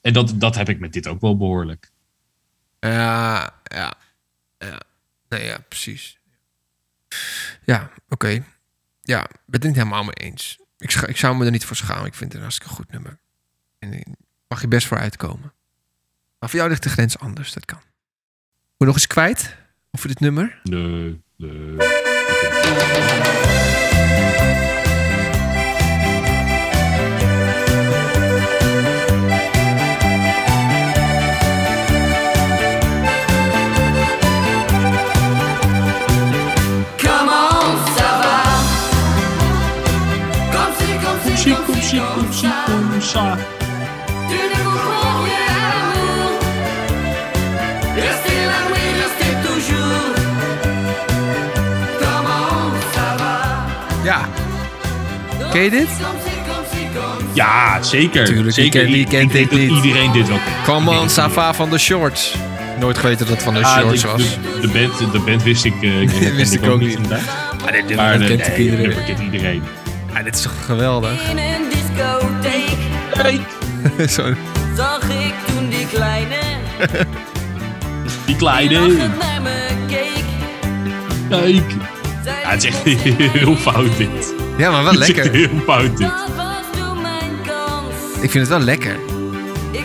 en 0.00 0.12
dat, 0.12 0.32
dat 0.36 0.54
heb 0.54 0.68
ik 0.68 0.78
met 0.80 0.92
dit 0.92 1.06
ook 1.06 1.20
wel 1.20 1.36
behoorlijk. 1.36 1.90
Ja, 2.80 3.54
ja, 3.64 3.94
ja. 4.58 4.80
Nee, 5.28 5.44
ja, 5.44 5.58
precies. 5.68 6.18
Ja, 7.64 7.90
oké. 8.08 8.44
Ja, 9.02 9.22
ik 9.24 9.30
ben 9.46 9.60
het 9.60 9.64
niet 9.64 9.74
helemaal 9.76 10.04
mee 10.04 10.14
eens. 10.14 10.58
Ik, 10.78 10.90
scha- 10.90 11.06
ik 11.06 11.16
zou 11.16 11.36
me 11.36 11.44
er 11.44 11.50
niet 11.50 11.64
voor 11.64 11.76
schamen. 11.76 12.06
Ik 12.06 12.14
vind 12.14 12.24
het 12.24 12.34
een 12.34 12.40
hartstikke 12.40 12.74
goed 12.74 12.90
nummer. 12.92 13.18
En 13.78 13.92
ik- 13.92 14.06
mag 14.48 14.60
je 14.60 14.68
best 14.68 14.86
voor 14.86 14.98
uitkomen. 14.98 15.52
Maar 16.38 16.48
voor 16.48 16.58
jou 16.58 16.70
ligt 16.70 16.82
de 16.82 16.88
grens 16.88 17.18
anders, 17.18 17.52
dat 17.52 17.64
kan. 17.64 17.78
Moet 17.78 18.74
je 18.76 18.84
nog 18.84 18.94
eens 18.94 19.06
kwijt 19.06 19.56
over 19.90 20.08
dit 20.08 20.20
nummer? 20.20 20.60
Nee, 20.62 21.22
nee. 21.36 21.76
Si, 41.88 41.96
comme 42.66 43.00
ça. 43.00 43.36
Tu 44.28 44.34
ne 44.34 44.64
comprends 44.64 45.22
rien 45.28 45.46
à 45.48 45.58
l'amour. 45.72 46.30
Restez 47.94 48.40
là, 48.50 48.60
oui, 48.72 48.82
restez 49.02 49.32
toujours. 49.46 50.14
Come 52.00 52.26
on, 52.26 52.72
ça 52.94 53.08
va. 53.18 53.34
Ja. 54.04 54.20
Ken 55.52 55.62
je 55.64 55.70
dit? 55.70 55.88
Ça. 55.88 56.14
Ja, 57.34 57.82
zeker. 57.82 58.24
Tuurlijk, 58.24 58.54
zeker. 58.54 58.84
wie 58.86 59.06
kent 59.06 59.32
dit 59.32 59.50
niet? 59.50 59.70
Iedereen 59.70 60.12
dit 60.12 60.28
wel 60.28 60.36
kent. 60.44 60.64
Come 60.64 60.90
on, 61.00 61.08
Sava 61.08 61.54
van 61.54 61.70
de 61.70 61.78
Shorts. 61.78 62.34
Nooit 62.78 62.98
geweten 62.98 63.26
dat 63.26 63.34
het 63.34 63.42
van 63.44 63.54
de 63.54 63.62
Ah, 63.64 63.78
Shorts 63.78 64.00
de, 64.02 64.08
was. 64.08 64.22
de, 64.22 64.60
de 64.60 64.68
band, 64.68 65.12
de 65.12 65.18
band 65.18 65.42
wist 65.42 65.64
ik, 65.64 65.74
ik, 65.82 66.08
kende 66.08 66.34
Wist 66.42 66.54
ik 66.54 66.64
ook 66.68 66.80
niet. 66.80 66.94
inderdaad. 66.96 67.20
Maar 67.62 67.72
dit 67.72 67.86
nummer 67.88 68.04
eh, 68.12 68.26
kent 68.26 68.40
ook 68.42 68.46
nee, 68.48 68.58
iedereen. 68.58 68.88
nummer 68.88 69.04
kent 69.04 69.18
iedereen. 69.20 69.62
Ja, 70.14 70.22
dit 70.22 70.34
is 70.34 70.42
toch 70.42 70.52
geweldig? 70.66 71.12
Discotheek 71.96 73.40
Zo. 74.10 74.22
zag 74.76 75.02
ik 75.08 75.34
toen 75.46 75.68
die 75.68 75.86
kleine 75.92 76.36
Die 76.88 76.96
die 78.26 78.36
kleine. 78.36 78.80
lachend 78.80 79.18
naar 79.18 79.42
me 79.42 79.66
keek. 79.86 80.24
Kijk. 81.28 81.62
Ja, 82.24 82.50
het 82.50 82.64
is 82.64 82.70
echt 82.70 82.82
heel 83.38 83.56
fout 83.56 83.96
dit. 83.96 84.34
Ja, 84.56 84.70
maar 84.70 84.82
wel 84.84 84.92
Het 84.92 85.00
is 85.02 85.08
echt 85.08 85.16
lekker. 85.16 85.32
heel 85.34 85.60
fout 85.66 85.82
dit. 85.96 85.98
Dat 85.98 86.28
was 86.36 86.80
toen 86.80 87.00
mijn 87.02 87.30
kans. 87.46 87.94
Ik 88.20 88.30
vind 88.30 88.34
het 88.34 88.48
wel 88.48 88.60
lekker. 88.64 88.96
Ik 89.70 89.84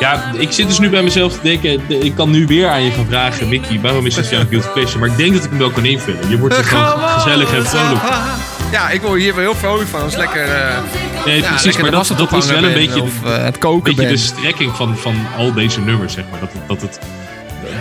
Ja, 0.00 0.32
ik 0.38 0.52
zit 0.52 0.66
dus 0.68 0.78
nu 0.78 0.90
bij 0.90 1.02
mezelf 1.02 1.32
te 1.32 1.38
denken, 1.42 1.80
de- 1.88 1.98
ik 1.98 2.14
kan 2.14 2.30
nu 2.30 2.46
weer 2.46 2.68
aan 2.68 2.82
je 2.82 2.90
gaan 2.90 3.06
vragen, 3.08 3.48
Mickey, 3.48 3.80
waarom 3.80 4.06
is 4.06 4.14
dit 4.14 4.28
jouw 4.30 4.44
guilty 4.48 4.68
pleasure? 4.68 4.98
Maar 4.98 5.08
ik 5.08 5.16
denk 5.16 5.34
dat 5.34 5.44
ik 5.44 5.50
hem 5.50 5.58
wel 5.58 5.70
kan 5.70 5.84
invullen. 5.84 6.28
Je 6.28 6.38
wordt 6.38 6.56
er 6.56 6.64
gewoon 6.64 7.08
gezellig 7.08 7.54
en 7.54 7.66
vrolijk. 7.66 8.00
van. 8.00 8.20
Ja, 8.72 8.90
ik 8.90 9.00
word 9.02 9.20
hier 9.20 9.34
wel 9.34 9.44
heel 9.44 9.54
vrolijk 9.54 9.88
van. 9.88 10.00
Dat 10.00 10.08
is 10.08 10.16
lekker... 10.16 10.42
eh 10.48 10.76
Nee, 11.26 11.40
ja, 11.40 11.48
precies, 11.48 11.76
maar 11.76 11.90
dat, 11.90 12.32
is 12.32 12.46
wel 12.46 12.64
een 12.64 12.72
beetje, 12.72 13.02
Of 13.02 13.10
de- 13.22 13.30
eh, 13.32 13.44
het 13.44 13.58
koken 13.58 13.94
beetje 13.94 14.10
de 14.10 14.16
strekking 14.16 14.76
van, 14.76 14.96
van 14.96 15.14
al 15.36 15.52
deze 15.52 15.80
nummers, 15.80 16.12
zeg 16.12 16.24
maar. 16.30 16.40
Dat, 16.40 16.52
het- 16.52 16.68
dat, 16.68 16.80
het, 16.80 16.98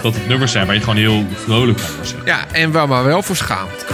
dat 0.01 0.13
het 0.13 0.27
nummers 0.27 0.51
zijn 0.51 0.65
waar 0.65 0.75
je 0.75 0.81
gewoon 0.81 0.95
heel 0.95 1.25
vrolijk 1.45 1.79
van 1.79 1.93
wordt. 1.95 2.09
zeg. 2.09 2.19
Ja, 2.25 2.45
en 2.51 2.71
waar 2.71 2.87
maar 2.87 3.03
wel 3.03 3.23
voor 3.23 3.35
schaamt. 3.35 3.85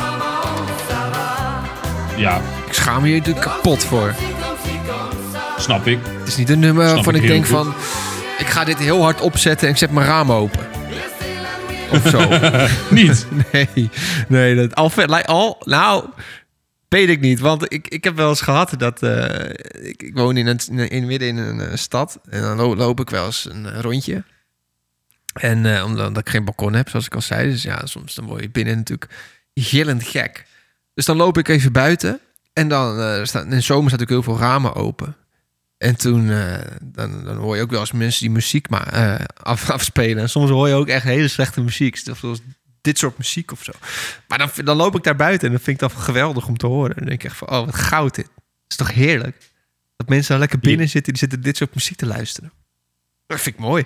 Ja, 2.15 2.41
Ik 2.67 2.73
schaam 2.73 3.01
me 3.01 3.07
hier 3.07 3.17
natuurlijk 3.17 3.45
kapot 3.45 3.83
voor. 3.83 4.13
snap 5.57 5.87
ik. 5.87 5.99
Het 6.19 6.27
is 6.27 6.35
niet 6.35 6.49
een 6.49 6.59
nummer 6.59 6.93
waarvan 6.93 7.15
ik 7.15 7.27
denk 7.27 7.45
goed. 7.45 7.55
van... 7.55 7.73
Ik 8.37 8.47
ga 8.47 8.63
dit 8.63 8.77
heel 8.77 9.01
hard 9.03 9.21
opzetten 9.21 9.67
en 9.67 9.73
ik 9.73 9.79
zet 9.79 9.91
mijn 9.91 10.07
raam 10.07 10.31
open. 10.31 10.59
Of 11.91 12.09
zo. 12.09 12.19
Niet. 12.95 13.27
Nee, 13.51 13.89
nee, 14.27 14.55
dat 14.55 14.75
al, 14.75 14.91
al 15.25 15.57
nou, 15.65 16.03
weet 16.89 17.09
ik 17.09 17.19
niet. 17.19 17.39
Want 17.39 17.73
ik, 17.73 17.87
ik 17.87 18.03
heb 18.03 18.15
wel 18.15 18.29
eens 18.29 18.41
gehad 18.41 18.73
dat 18.77 19.03
eh, 19.03 19.49
ik, 19.87 20.03
ik 20.03 20.13
woon 20.13 20.37
in 20.37 20.47
een, 20.47 20.89
in, 20.89 21.05
midden 21.05 21.27
in 21.27 21.37
een 21.37 21.59
eh, 21.59 21.75
stad 21.75 22.19
en 22.29 22.41
dan 22.41 22.57
lo- 22.57 22.75
loop 22.75 22.99
ik 22.99 23.09
wel 23.09 23.25
eens 23.25 23.45
een 23.49 23.65
eh, 23.65 23.79
rondje. 23.79 24.23
En 25.33 25.83
omdat 25.83 26.17
ik 26.17 26.29
geen 26.29 26.45
balkon 26.45 26.73
heb, 26.73 26.89
zoals 26.89 27.05
ik 27.05 27.15
al 27.15 27.21
zei, 27.21 27.49
dus 27.49 27.63
ja, 27.63 27.85
soms 27.85 28.15
dan 28.15 28.25
word 28.25 28.41
je 28.41 28.49
binnen 28.49 28.75
natuurlijk 28.75 29.11
gillend 29.53 30.03
gek. 30.03 30.45
Dus 30.93 31.05
dan 31.05 31.17
loop 31.17 31.37
ik 31.37 31.47
even 31.47 31.71
buiten 31.71 32.19
en 32.53 32.67
dan 32.67 33.25
staat 33.27 33.43
in 33.43 33.49
de 33.49 33.61
zomer 33.61 33.89
staat 33.89 33.99
natuurlijk 33.99 34.09
heel 34.09 34.35
veel 34.35 34.47
ramen 34.47 34.73
open. 34.73 35.15
En 35.77 35.95
toen 35.95 36.27
dan, 36.83 37.23
dan 37.23 37.37
hoor 37.37 37.55
je 37.55 37.61
ook 37.61 37.69
wel 37.69 37.79
eens 37.79 37.91
mensen 37.91 38.21
die 38.21 38.31
muziek 38.31 38.69
maar, 38.69 39.25
af, 39.43 39.69
afspelen. 39.77 40.17
En 40.17 40.29
soms 40.29 40.49
hoor 40.49 40.67
je 40.67 40.73
ook 40.73 40.87
echt 40.87 41.03
hele 41.03 41.27
slechte 41.27 41.61
muziek. 41.61 41.97
Zoals 41.97 42.41
dit 42.87 42.97
soort 42.97 43.17
muziek 43.17 43.51
of 43.51 43.63
zo. 43.63 43.71
Maar 44.27 44.37
dan, 44.37 44.49
dan 44.63 44.77
loop 44.77 44.95
ik 44.95 45.03
daar 45.03 45.15
buiten 45.15 45.47
en 45.47 45.53
dan 45.53 45.63
vind 45.63 45.81
ik 45.81 45.89
dat 45.89 45.99
geweldig 45.99 46.47
om 46.47 46.57
te 46.57 46.67
horen. 46.67 46.95
Dan 46.95 47.05
denk 47.05 47.21
ik 47.21 47.29
echt 47.29 47.37
van, 47.37 47.49
oh, 47.49 47.65
wat 47.65 47.75
goud 47.75 48.15
dit. 48.15 48.29
Is 48.67 48.75
toch 48.75 48.93
heerlijk? 48.93 49.37
Dat 49.95 50.09
mensen 50.09 50.29
daar 50.29 50.39
lekker 50.39 50.59
binnen 50.59 50.89
zitten, 50.89 51.13
die 51.13 51.21
zitten 51.21 51.41
dit 51.41 51.57
soort 51.57 51.75
muziek 51.75 51.97
te 51.97 52.05
luisteren. 52.05 52.51
Dat 53.27 53.41
vind 53.41 53.55
ik 53.55 53.61
mooi. 53.61 53.85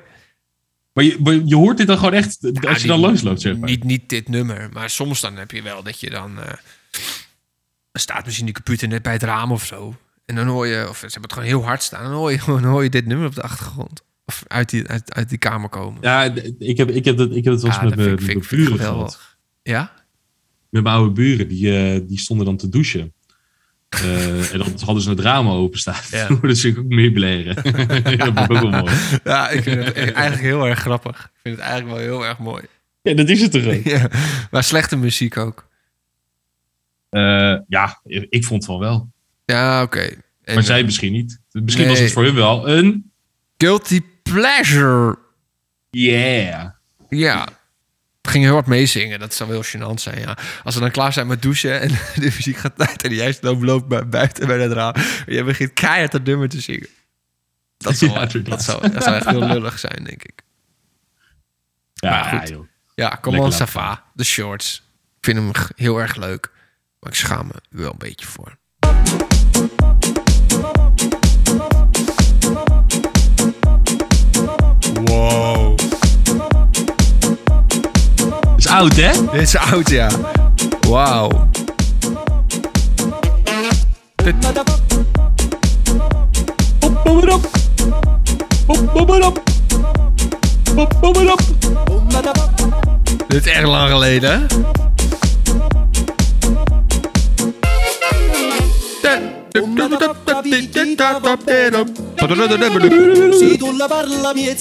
Maar 0.93 1.03
je, 1.03 1.17
maar 1.23 1.33
je 1.33 1.55
hoort 1.55 1.77
dit 1.77 1.87
dan 1.87 1.97
gewoon 1.97 2.13
echt 2.13 2.37
als 2.67 2.81
je 2.81 2.87
dan 2.87 2.99
langs 2.99 3.21
loopt, 3.21 3.41
zeg 3.41 3.57
maar. 3.57 3.69
Niet, 3.69 3.83
niet 3.83 4.09
dit 4.09 4.27
nummer, 4.27 4.69
maar 4.73 4.89
soms 4.89 5.21
dan 5.21 5.35
heb 5.35 5.51
je 5.51 5.61
wel 5.61 5.83
dat 5.83 5.99
je 5.99 6.09
dan... 6.09 6.35
dan 6.35 8.01
staat 8.01 8.25
misschien 8.25 8.45
die 8.45 8.55
computer 8.55 8.87
net 8.87 9.01
bij 9.01 9.13
het 9.13 9.23
raam 9.23 9.51
of 9.51 9.65
zo. 9.65 9.95
En 10.25 10.35
dan 10.35 10.47
hoor 10.47 10.67
je, 10.67 10.89
of 10.89 10.97
ze 10.97 11.01
hebben 11.01 11.21
het 11.21 11.33
gewoon 11.33 11.47
heel 11.47 11.63
hard 11.63 11.83
staan. 11.83 12.03
Dan 12.03 12.13
hoor 12.13 12.31
je, 12.31 12.39
dan 12.61 12.63
hoor 12.63 12.83
je 12.83 12.89
dit 12.89 13.05
nummer 13.05 13.27
op 13.27 13.35
de 13.35 13.41
achtergrond. 13.41 14.03
Of 14.31 14.43
uit 14.47 14.69
die, 14.69 14.87
uit, 14.87 15.13
uit 15.13 15.29
die 15.29 15.37
kamer 15.37 15.69
komen. 15.69 16.01
Ja, 16.01 16.23
ik 16.59 16.77
heb, 16.77 16.89
ik 16.89 17.05
heb, 17.05 17.17
dat, 17.17 17.35
ik 17.35 17.43
heb 17.43 17.53
het 17.53 17.61
wel 17.61 17.71
eens 17.71 17.79
Ja, 17.79 17.87
met 17.87 17.95
mijn 17.95 18.21
vind 18.21 18.49
buren 18.49 18.79
gehad. 18.79 19.37
Ja? 19.63 19.91
Met 20.69 20.83
mijn 20.83 20.95
oude 20.95 21.11
buren, 21.11 21.47
die, 21.47 21.77
eh, 21.77 21.99
die 22.07 22.19
stonden 22.19 22.45
dan 22.45 22.57
te 22.57 22.69
douchen. 22.69 23.13
Eh, 23.89 24.53
en 24.53 24.57
dan 24.57 24.73
hadden 24.85 25.03
ze 25.03 25.09
het 25.09 25.19
raam 25.19 25.47
openstaan. 25.47 26.01
Ja. 26.11 26.27
Toen 26.41 26.55
ze 26.55 26.75
ook 26.77 26.85
meer 26.85 27.11
bleren. 27.11 27.55
dat 28.17 28.27
vond 28.33 28.39
ik 28.39 28.51
ook 28.51 28.61
wel 28.61 28.69
mooi. 28.69 28.93
Ja, 29.23 29.49
ik 29.49 29.63
vind 29.63 29.85
het 29.85 29.95
eigenlijk 29.95 30.41
heel 30.41 30.67
erg 30.67 30.79
grappig. 30.79 31.23
Ik 31.23 31.39
vind 31.41 31.55
het 31.55 31.65
eigenlijk 31.65 31.97
wel 31.97 32.07
heel 32.07 32.25
erg 32.25 32.37
mooi. 32.37 32.63
Ja, 33.01 33.13
dat 33.13 33.29
is 33.29 33.41
het 33.41 33.51
toch 33.51 33.65
ook? 33.65 33.83
Ja, 33.95 34.09
maar 34.51 34.63
slechte 34.63 34.95
muziek 34.95 35.37
ook. 35.37 35.67
Eh, 37.09 37.55
ja, 37.67 38.01
ik 38.05 38.45
vond 38.45 38.61
het 38.61 38.71
wel 38.71 38.79
wel. 38.79 39.11
Ja, 39.45 39.81
oké. 39.81 40.09
Maar 40.53 40.63
zij 40.63 40.83
misschien 40.83 41.11
niet. 41.11 41.39
Misschien 41.51 41.87
was 41.87 41.99
het 41.99 42.11
voor 42.11 42.23
hun 42.23 42.35
wel 42.35 42.69
een... 42.69 43.11
Guilty 43.57 44.01
Pleasure. 44.23 45.17
Yeah. 45.89 46.69
Ja. 47.09 47.47
Ging 48.21 48.43
heel 48.43 48.53
hard 48.53 48.65
meezingen. 48.67 49.19
Dat 49.19 49.33
zou 49.33 49.49
wel 49.49 49.63
gênant 49.63 49.93
zijn, 50.01 50.19
ja. 50.19 50.37
Als 50.63 50.73
we 50.75 50.81
dan 50.81 50.91
klaar 50.91 51.13
zijn 51.13 51.27
met 51.27 51.41
douchen 51.41 51.79
en 51.81 51.87
de 52.15 52.21
muziek 52.21 52.57
gaat 52.57 52.87
uit... 52.87 53.03
en 53.03 53.13
jij 53.13 53.37
loopt 53.41 53.87
bij- 53.87 54.07
buiten 54.09 54.47
bij 54.47 54.59
het 54.59 54.71
raam... 54.71 54.93
en 54.95 55.33
je 55.33 55.43
begint 55.43 55.73
keihard 55.73 56.11
dat 56.11 56.23
nummer 56.23 56.49
te 56.49 56.61
zingen. 56.61 56.87
Dat 57.77 57.97
zou, 57.97 58.11
Ja, 58.11 58.25
dat 58.25 58.63
zou, 58.63 58.89
dat 58.91 59.03
zou 59.03 59.15
echt 59.15 59.29
heel 59.29 59.47
lullig 59.47 59.79
zijn, 59.79 60.03
denk 60.03 60.23
ik. 60.23 60.41
Ja, 61.93 62.09
Maar 62.09 62.39
goed. 62.39 62.49
joh. 62.49 62.67
Ja, 62.95 63.09
Lekker 63.09 63.39
on, 63.39 63.51
Sava. 63.51 64.03
De 64.13 64.23
shorts. 64.23 64.83
Ik 65.17 65.25
vind 65.25 65.37
hem 65.37 65.51
heel 65.75 65.97
erg 65.97 66.15
leuk. 66.15 66.51
Maar 66.99 67.11
ik 67.11 67.17
schaam 67.17 67.47
me 67.47 67.53
wel 67.69 67.91
een 67.91 67.97
beetje 67.97 68.25
voor. 68.25 68.57
Wow. 75.05 75.75
is 78.57 78.67
oud, 78.67 78.95
hè? 78.95 79.11
Dit 79.31 79.41
is 79.41 79.57
oud, 79.57 79.89
ja. 79.89 80.09
Wauw. 80.89 81.49
Dit 93.27 93.45
is 93.45 93.51
erg 93.51 93.67
lang 93.67 93.89
geleden, 93.89 94.31
hè? 94.31 94.45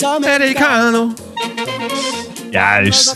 Americano. 0.05 1.12
Juist. 2.51 3.14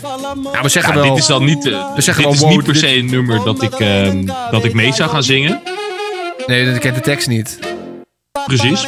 Ja, 0.53 0.61
we 0.61 0.69
zeggen 0.69 0.93
Ja, 0.93 0.99
wel... 1.01 1.09
dit 1.09 1.17
is 1.21 1.25
dan 1.27 1.45
niet, 1.45 1.65
eh, 1.65 1.95
We 1.95 2.01
zeggen 2.01 2.23
dit 2.23 2.23
wel, 2.23 2.33
is 2.33 2.39
wow, 2.39 2.49
niet 2.49 2.63
per 2.63 2.73
dit- 2.73 2.81
se 2.81 2.95
een 2.97 3.05
nummer 3.05 3.43
dat 3.43 3.61
ik, 3.61 3.73
ehm, 3.73 4.25
dat 4.51 4.63
ik 4.63 4.73
mee 4.73 4.93
zou 4.93 5.09
gaan 5.09 5.23
zingen. 5.23 5.61
Nee, 6.47 6.65
dat 6.71 6.79
kent 6.79 6.95
de 6.95 7.01
tekst 7.01 7.27
niet. 7.27 7.59
Precies. 8.45 8.85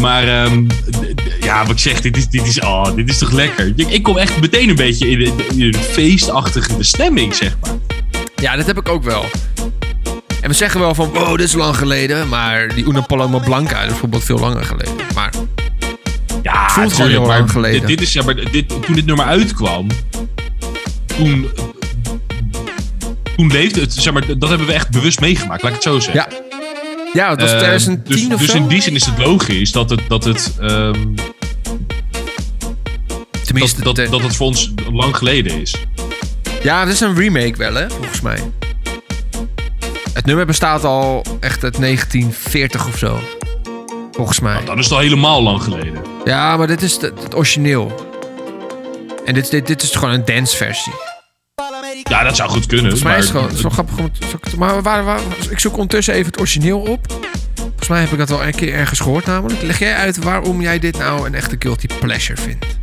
Maar 0.00 0.28
ehm, 0.28 0.66
d- 0.66 0.72
d- 1.16 1.44
ja, 1.44 1.60
wat 1.62 1.70
ik 1.70 1.78
zeg, 1.78 2.00
dit 2.00 2.16
is, 2.16 2.28
dit 2.28 2.46
is, 2.46 2.60
oh, 2.60 2.94
dit 2.94 3.08
is 3.08 3.18
toch 3.18 3.30
lekker. 3.32 3.72
Ik, 3.76 3.88
ik 3.90 4.02
kom 4.02 4.16
echt 4.16 4.40
meteen 4.40 4.68
een 4.68 4.76
beetje 4.76 5.08
in 5.10 5.18
de, 5.18 5.46
in 5.56 5.70
de 5.70 5.78
feestachtige 5.78 6.70
stemming, 6.82 7.34
zeg 7.34 7.56
maar. 7.60 7.74
Ja, 8.36 8.56
dat 8.56 8.66
heb 8.66 8.78
ik 8.78 8.88
ook 8.88 9.02
wel. 9.02 9.24
En 10.48 10.54
we 10.54 10.60
zeggen 10.60 10.80
wel 10.80 10.94
van, 10.94 11.10
wow, 11.12 11.30
dit 11.36 11.46
is 11.46 11.52
lang 11.52 11.76
geleden. 11.76 12.28
Maar 12.28 12.74
die 12.74 12.84
Una 12.88 13.00
Paloma 13.00 13.38
Blanca 13.38 13.80
is 13.80 13.88
bijvoorbeeld 13.88 14.24
veel 14.24 14.38
langer 14.38 14.64
geleden. 14.64 14.94
Maar 15.14 15.32
Ja, 16.42 16.68
voelt 16.68 16.92
gewoon 16.92 17.10
heel 17.10 17.26
maar 17.26 17.38
lang 17.38 17.50
geleden. 17.50 17.78
Dit, 17.80 17.88
dit 17.88 18.00
is, 18.00 18.12
ja, 18.12 18.22
maar 18.22 18.34
dit, 18.50 18.68
toen 18.68 18.94
dit 18.94 19.06
nummer 19.06 19.24
uitkwam, 19.24 19.86
toen, 21.06 21.48
toen 23.36 23.46
leefde 23.52 23.80
het, 23.80 23.92
zeg 23.92 24.12
maar, 24.12 24.38
dat 24.38 24.48
hebben 24.48 24.66
we 24.66 24.72
echt 24.72 24.90
bewust 24.90 25.20
meegemaakt, 25.20 25.62
laat 25.62 25.70
ik 25.70 25.76
het 25.76 25.86
zo 25.86 26.00
zeggen. 26.00 26.32
ja, 26.32 26.42
ja 27.12 27.30
het 27.30 27.40
was 27.40 27.52
Eh, 27.52 27.58
2010 27.58 28.14
dus, 28.28 28.34
of 28.34 28.40
dus 28.40 28.50
zo. 28.50 28.56
in 28.56 28.66
die 28.68 28.82
zin 28.82 28.94
is 28.94 29.06
het 29.06 29.18
logisch 29.18 29.72
dat 29.72 29.90
het, 29.90 30.00
dat 30.08 30.24
het, 30.24 30.54
ehm, 30.60 31.04
Tenminste, 33.44 33.82
dat, 33.82 33.96
dat 33.96 34.22
het 34.22 34.36
voor 34.36 34.46
ons 34.46 34.72
lang 34.92 35.16
geleden 35.16 35.60
is. 35.60 35.74
ja, 36.62 36.80
het 36.80 36.88
is 36.88 37.00
een 37.00 37.14
remake 37.14 37.56
wel, 37.56 37.74
hè, 37.74 37.90
volgens 37.90 38.20
mij. 38.20 38.38
Nummer 40.28 40.46
bestaat 40.46 40.84
al 40.84 41.24
echt 41.40 41.64
uit 41.64 41.80
1940 41.80 42.86
of 42.86 42.98
zo. 42.98 43.18
Volgens 44.12 44.40
mij. 44.40 44.64
Dat 44.64 44.78
is 44.78 44.90
al 44.92 44.98
helemaal 44.98 45.42
lang 45.42 45.62
geleden. 45.62 46.02
Ja, 46.24 46.56
maar 46.56 46.66
dit 46.66 46.82
is 46.82 46.92
het, 46.92 47.22
het 47.22 47.34
origineel. 47.36 48.08
En 49.24 49.34
dit, 49.34 49.50
dit, 49.50 49.66
dit 49.66 49.82
is 49.82 49.90
gewoon 49.94 50.14
een 50.14 50.24
danceversie. 50.24 50.92
Ja, 52.02 52.22
dat 52.22 52.36
zou 52.36 52.50
goed 52.50 52.66
kunnen. 52.66 52.98
Volgens 52.98 53.02
mij 53.02 53.12
maar- 53.12 53.20
is 53.20 53.28
het 53.28 53.36
gewoon 53.36 53.56
zo 53.56 53.70
grappig. 53.70 53.98
om- 54.52 54.58
Maar 54.58 54.82
waar, 54.82 55.04
waar, 55.04 55.20
ik 55.50 55.58
zoek 55.58 55.72
ondertussen 55.72 56.14
even 56.14 56.26
het 56.26 56.38
origineel 56.40 56.80
op. 56.80 57.12
Volgens 57.54 57.88
mij 57.88 58.00
heb 58.00 58.10
ik 58.12 58.18
dat 58.18 58.28
wel 58.28 58.44
een 58.44 58.54
keer 58.54 58.72
ergens 58.74 59.00
gehoord 59.00 59.26
namelijk. 59.26 59.62
Leg 59.62 59.78
jij 59.78 59.94
uit 59.94 60.16
waarom 60.16 60.60
jij 60.60 60.78
dit 60.78 60.98
nou 60.98 61.26
een 61.26 61.34
echte 61.34 61.56
guilty 61.58 61.86
pleasure 62.00 62.40
vindt? 62.40 62.77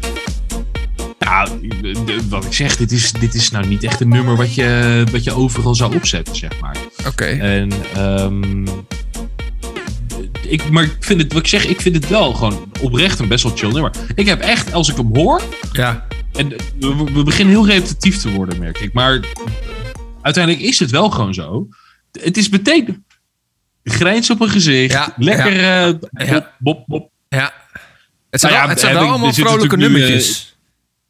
De- 2.05 2.25
wat 2.29 2.45
ik 2.45 2.53
zeg, 2.53 2.75
dit 2.75 2.91
is, 2.91 3.11
dit 3.11 3.33
is 3.33 3.51
nou 3.51 3.67
niet 3.67 3.83
echt 3.83 4.01
een 4.01 4.09
nummer 4.09 4.35
wat 4.35 4.55
je, 4.55 5.03
wat 5.11 5.23
je 5.23 5.31
overal 5.33 5.75
zou 5.75 5.95
opzetten, 5.95 6.35
zeg 6.35 6.59
maar. 6.59 6.77
Oké. 7.07 7.25
En, 7.25 7.71
ehm 7.95 8.67
ik, 10.47 10.69
maar 10.69 10.83
ik 10.83 10.95
vind 10.99 11.21
het, 11.21 11.33
wat 11.33 11.41
ik 11.41 11.47
zeg, 11.47 11.65
ik 11.65 11.81
vind 11.81 11.95
het 11.95 12.07
wel 12.07 12.33
gewoon 12.33 12.71
oprecht 12.81 13.19
een 13.19 13.27
best 13.27 13.43
wel 13.43 13.55
chill 13.55 13.71
nummer. 13.71 13.91
Ik 14.15 14.25
heb 14.25 14.39
echt, 14.41 14.73
als 14.73 14.89
ik 14.89 14.95
hem 14.97 15.15
hoor, 15.15 15.41
Ja. 15.71 16.05
en 16.33 16.49
we, 16.79 17.03
we 17.13 17.23
beginnen 17.23 17.53
heel 17.53 17.67
repetitief 17.67 18.17
te 18.17 18.31
worden, 18.31 18.59
merk 18.59 18.79
ik. 18.79 18.93
Maar 18.93 19.19
uiteindelijk 20.21 20.63
is 20.65 20.79
het 20.79 20.91
wel 20.91 21.09
gewoon 21.09 21.33
zo. 21.33 21.67
Het 22.21 22.37
is 22.37 22.49
meteen 22.49 23.05
grijns 23.83 24.29
op 24.29 24.41
een 24.41 24.49
gezicht. 24.49 24.93
Ja, 24.93 25.13
lekker 25.17 25.53
eh 25.59 26.27
Ja. 26.27 26.33
bop, 26.33 26.49
bop, 26.59 26.83
bop. 26.87 27.11
Ja. 27.29 27.53
Het 28.29 28.39
zijn, 28.39 28.53
Nou 28.53 28.63
ja, 28.65 28.69
het 28.71 28.79
zijn 28.79 28.93
wel 28.93 29.07
allemaal 29.07 29.33
vrolijke 29.33 29.77
nummertjes. 29.77 30.54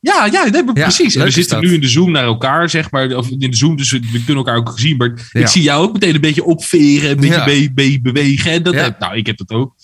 Ja, 0.05 0.25
ja, 0.25 0.43
nee, 0.49 0.63
Ja, 0.65 0.71
precies. 0.73 1.15
En 1.15 1.23
we 1.23 1.31
zitten 1.31 1.55
dat. 1.61 1.65
nu 1.65 1.73
in 1.73 1.81
de 1.81 1.87
Zoom 1.89 2.11
naar 2.11 2.23
elkaar, 2.23 2.69
zeg 2.69 2.91
maar. 2.91 3.15
Of 3.15 3.29
in 3.29 3.39
de 3.51 3.55
Zoom, 3.55 3.75
dus 3.75 3.91
we, 3.91 3.99
we 3.99 4.23
kunnen 4.23 4.35
elkaar 4.45 4.55
ook 4.55 4.73
zien. 4.75 4.97
Maar 4.97 5.29
Ja. 5.31 5.39
ik 5.39 5.47
zie 5.47 5.61
jou 5.61 5.83
ook 5.83 5.93
meteen 5.93 6.15
een 6.15 6.21
beetje 6.21 6.43
opveren, 6.43 7.09
een 7.09 7.19
beetje 7.19 7.45
mee, 7.45 7.71
mee 7.75 8.01
bewegen. 8.01 8.51
En 8.51 8.63
dat 8.63 8.73
heb, 8.73 8.99
nou, 8.99 9.15
ik 9.15 9.25
heb 9.25 9.37
dat 9.37 9.49
ook. 9.49 9.75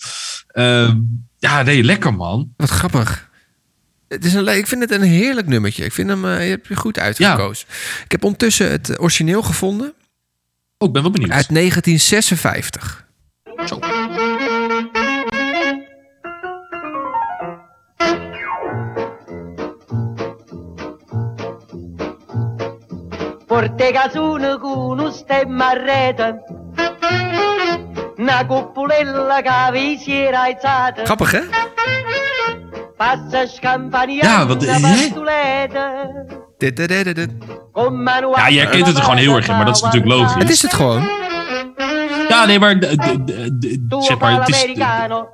Ehm, 0.46 0.96
ja, 1.38 1.62
nee, 1.62 1.84
lekker 1.84 2.14
man. 2.14 2.52
Wat 2.56 2.70
grappig. 2.70 3.30
Het 4.08 4.24
is 4.24 4.34
een, 4.34 4.48
ik 4.48 4.66
vind 4.66 4.80
het 4.80 4.90
een 4.90 5.02
heerlijk 5.02 5.46
nummertje. 5.46 5.84
Ik 5.84 5.92
vind 5.92 6.08
hem, 6.08 6.24
eh, 6.24 6.44
je 6.44 6.50
hebt 6.50 6.68
je 6.68 6.76
goed 6.76 6.98
uitgekozen. 6.98 7.66
Ik 8.04 8.10
heb 8.12 8.24
ondertussen 8.24 8.70
het 8.70 9.00
origineel 9.00 9.42
gevonden. 9.42 9.92
Oh, 10.78 10.88
ik 10.88 10.92
ben 10.94 11.02
wel 11.02 11.10
benieuwd. 11.10 11.30
Uit 11.30 11.48
1956. 11.48 13.06
Zo. 13.66 13.78
Porte 23.62 23.92
casune 23.92 24.58
con 24.58 24.98
un 24.98 25.12
stemma 25.12 25.70
a 25.70 25.74
rete. 25.74 26.42
Una 28.18 28.44
cuppolella 28.44 29.40
che 29.40 29.70
vi 29.70 29.98
si 29.98 30.12
era 30.12 30.42
alzata. 30.42 31.04
Grappig, 31.04 31.30
hè? 31.30 31.42
Ja, 34.20 34.46
wat-. 34.46 34.60
Dit, 36.58 36.76
dit, 36.76 37.14
dit, 37.14 37.30
Ja, 38.34 38.48
je 38.48 38.58
herkent 38.58 38.86
het 38.86 38.96
er 38.96 39.02
gewoon 39.02 39.16
heel 39.16 39.36
erg 39.36 39.48
in, 39.48 39.56
maar 39.56 39.64
dat 39.64 39.76
is 39.76 39.82
natuurlijk 39.82 40.12
logisch. 40.12 40.34
Het 40.34 40.50
is 40.50 40.62
het 40.62 40.72
gewoon. 40.72 41.02
Ja, 42.28 42.44
nee, 42.46 42.58
maar, 42.58 42.78
zeg 42.78 44.18
maar 44.18 44.40
het 44.40 44.48
is, 44.48 44.66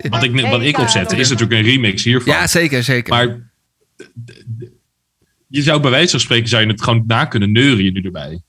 wat, 0.09 0.22
ik, 0.22 0.41
wat 0.51 0.62
ik 0.62 0.79
opzet 0.79 1.12
is 1.12 1.31
natuurlijk 1.31 1.61
een 1.61 1.66
remix 1.66 2.05
hiervan. 2.05 2.33
Ja, 2.33 2.47
zeker, 2.47 2.83
zeker. 2.83 3.14
Maar 3.14 3.51
je 5.49 5.63
zou 5.63 5.81
bij 5.81 5.91
wijze 5.91 6.11
van 6.11 6.21
spreken 6.21 6.49
zou 6.49 6.63
je 6.63 6.69
het 6.69 6.83
gewoon 6.83 7.05
na 7.07 7.25
kunnen 7.25 7.53
neuren 7.53 7.93
nu 7.93 8.01
erbij. 8.01 8.43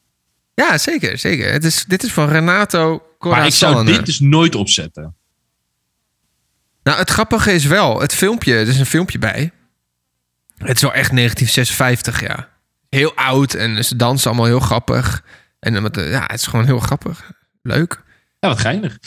Ja, 0.55 0.77
zeker, 0.77 1.17
zeker. 1.17 1.51
Het 1.51 1.63
is, 1.63 1.85
dit 1.85 2.03
is 2.03 2.11
van 2.11 2.29
Renato 2.29 3.03
Maar 3.19 3.45
ik 3.45 3.53
zou 3.53 3.85
dit 3.85 4.05
dus 4.05 4.19
nooit 4.19 4.55
opzetten. 4.55 5.15
Nou, 6.83 6.97
het 6.97 7.09
grappige 7.09 7.51
is 7.51 7.65
wel, 7.65 7.99
het 8.01 8.15
filmpje, 8.15 8.53
er 8.53 8.67
is 8.67 8.79
een 8.79 8.85
filmpje 8.85 9.19
bij. 9.19 9.51
Het 10.57 10.75
is 10.75 10.81
wel 10.81 10.93
echt 10.93 11.11
1956, 11.15 12.21
ja. 12.21 12.49
Heel 12.89 13.13
oud 13.15 13.53
en 13.53 13.85
ze 13.85 13.95
dansen 13.95 14.27
allemaal 14.29 14.45
heel 14.47 14.59
grappig. 14.59 15.23
En 15.59 15.81
met 15.81 15.93
de- 15.93 16.01
ja, 16.01 16.21
het 16.21 16.39
is 16.39 16.45
gewoon 16.47 16.65
heel 16.65 16.79
grappig. 16.79 17.31
Leuk. 17.61 18.03
Ja, 18.39 18.47
wat 18.47 18.59
geinig. 18.59 18.97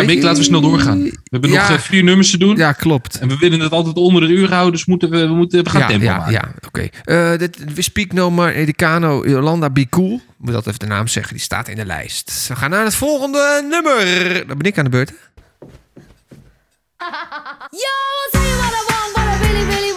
Ja, 0.00 0.06
Mick, 0.06 0.22
laten 0.22 0.38
we 0.38 0.44
snel 0.44 0.60
doorgaan. 0.60 1.02
We 1.02 1.12
hebben 1.30 1.50
Ja. 1.50 1.68
nog 1.68 1.78
eh, 1.78 1.82
vier 1.84 2.02
nummers 2.04 2.30
te 2.30 2.38
doen. 2.38 2.56
Ja, 2.56 2.72
klopt. 2.72 3.18
En 3.18 3.28
we 3.28 3.36
willen 3.38 3.60
het 3.60 3.72
altijd 3.72 3.96
onder 3.96 4.20
de 4.20 4.28
uur 4.28 4.48
houden, 4.48 4.72
dus 4.72 4.84
moeten 4.84 5.10
we, 5.10 5.18
we, 5.26 5.34
moeten, 5.34 5.64
we 5.64 5.70
gaan 5.70 5.80
ja, 5.80 5.86
tempo 5.86 6.04
ja, 6.04 6.16
maken. 6.16 6.32
ja, 6.32 6.50
oké. 6.66 6.88
Eh, 7.04 7.38
dit 7.38 7.74
We 7.74 7.82
Speak 7.82 8.12
No 8.12 8.30
More 8.30 8.52
Edicano 8.52 9.26
Yolanda 9.26 9.70
Be 9.70 9.88
Cool. 9.88 10.14
Ik 10.14 10.20
moet 10.44 10.52
dat 10.52 10.66
even 10.66 10.78
de 10.78 10.86
naam 10.86 11.06
zeggen, 11.08 11.32
die 11.34 11.42
staat 11.42 11.68
in 11.68 11.76
de 11.76 11.84
lijst. 11.86 12.44
We 12.48 12.56
gaan 12.56 12.70
naar 12.70 12.84
het 12.84 12.94
volgende 12.94 13.66
nummer. 13.70 14.04
Dan 14.46 14.58
ben 14.58 14.66
ik 14.66 14.78
aan 14.78 14.84
de 14.84 14.90
beurt. 14.90 15.08
hè? 15.08 15.14
Yo, 17.70 17.78
I'll 17.78 18.30
tell 18.32 18.42
you 18.42 18.56
what 18.58 18.72
I 18.72 18.84
want, 18.92 19.12
what 19.14 19.26
I 19.26 19.44
really, 19.46 19.64
really 19.68 19.88
want. 19.88 19.95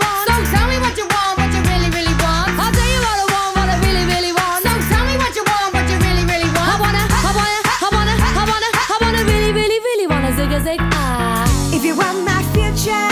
Ah. 10.68 11.44
If 11.72 11.84
you 11.84 11.96
want 11.96 12.24
my 12.26 12.44
future, 12.54 13.08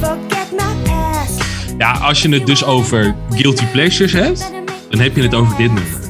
forget 0.00 0.50
my 0.52 0.74
past. 0.92 1.42
Ja, 1.78 1.92
als 1.92 2.22
je 2.22 2.28
het 2.28 2.46
dus 2.46 2.64
over 2.64 3.14
guilty 3.30 3.64
pleasures 3.64 4.12
hebt, 4.12 4.50
dan 4.90 5.00
heb 5.00 5.16
je 5.16 5.22
het 5.22 5.34
over 5.34 5.56
dit 5.56 5.72
nummer. 5.72 6.00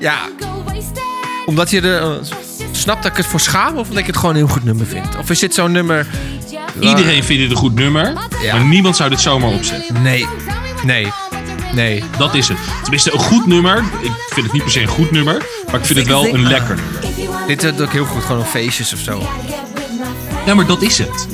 Ja. 0.00 0.18
Omdat 1.46 1.70
je 1.70 1.80
er... 1.80 2.02
eh, 2.02 2.10
snapt 2.70 3.02
dat 3.02 3.10
ik 3.10 3.16
het 3.16 3.26
voor 3.26 3.40
schaam 3.40 3.76
of 3.76 3.86
omdat 3.88 3.98
ik 4.00 4.06
het 4.06 4.16
gewoon 4.16 4.30
een 4.30 4.36
heel 4.44 4.54
goed 4.54 4.64
nummer 4.64 4.86
vind? 4.86 5.16
Of 5.18 5.30
is 5.30 5.38
dit 5.38 5.54
zo'n 5.54 5.72
nummer... 5.72 6.06
Iedereen 6.80 7.24
vindt 7.24 7.42
dit 7.42 7.50
een 7.50 7.56
goed 7.56 7.74
nummer, 7.74 8.12
Ja. 8.42 8.56
maar 8.56 8.64
niemand 8.64 8.96
zou 8.96 9.10
dit 9.10 9.20
zomaar 9.20 9.50
opzetten. 9.50 10.02
Nee. 10.02 10.26
Nee. 10.84 11.12
Nee. 11.74 12.04
Dat 12.18 12.34
is 12.34 12.48
het. 12.48 12.56
Tenminste, 12.82 13.12
een 13.12 13.18
goed 13.18 13.46
nummer. 13.46 13.84
Ik 14.02 14.12
vind 14.30 14.44
het 14.46 14.52
niet 14.52 14.62
per 14.62 14.72
se 14.72 14.80
een 14.80 14.86
goed 14.88 15.10
nummer, 15.10 15.42
maar 15.66 15.80
ik 15.80 15.86
vind 15.86 15.98
het 15.98 16.08
wel 16.08 16.26
een 16.26 16.46
lekker 16.48 16.76
nummer. 16.76 17.46
Dit 17.46 17.60
doe 17.76 17.86
ik 17.86 17.92
heel 17.92 18.04
goed, 18.04 18.22
gewoon 18.22 18.40
op 18.40 18.46
feestjes 18.46 18.92
of 18.92 18.98
zo. 18.98 19.28
Ja, 20.46 20.54
maar 20.54 20.66
dat 20.66 20.82
is 20.82 20.98
het. 20.98 21.26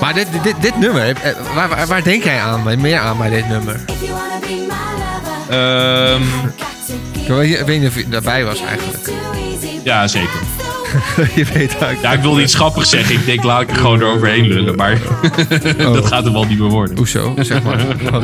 Maar 0.00 0.14
dit, 0.14 0.26
dit, 0.42 0.54
dit 0.60 0.78
nummer, 0.78 1.08
eh, 1.08 1.32
waar, 1.54 1.68
waar, 1.68 1.86
waar 1.86 2.02
denk 2.02 2.24
jij 2.24 2.40
aan, 2.40 2.80
meer 2.80 2.98
aan 2.98 3.18
bij 3.18 3.30
dit 3.30 3.48
nummer? 3.48 3.80
Ehm, 5.48 6.22
Ik 7.12 7.28
weet, 7.66 7.80
niet 7.80 7.88
of 7.88 7.96
je 7.96 8.08
daarbij 8.08 8.44
was 8.44 8.60
eigenlijk. 8.60 9.10
ja, 9.84 10.08
zeker. 10.08 10.40
je 11.34 11.44
weet 11.44 11.54
eigenlijk. 11.56 12.00
Ja, 12.02 12.12
ik 12.12 12.20
wilde 12.20 12.42
iets 12.42 12.54
grappigs 12.54 12.90
zeggen. 12.90 13.14
Ik 13.14 13.26
denk, 13.26 13.42
laat 13.44 13.60
ik 13.62 13.70
er 13.70 13.76
gewoon 13.76 14.00
eroverheen 14.00 14.46
lullen. 14.46 14.76
Maar 14.76 14.98
dat 15.76 16.06
gaat 16.06 16.24
er 16.26 16.32
wel 16.32 16.44
niet 16.44 16.58
meer 16.58 16.68
worden. 16.68 16.96
Hoezo? 16.96 17.34
Zeg 17.38 17.62
maar. 17.62 17.80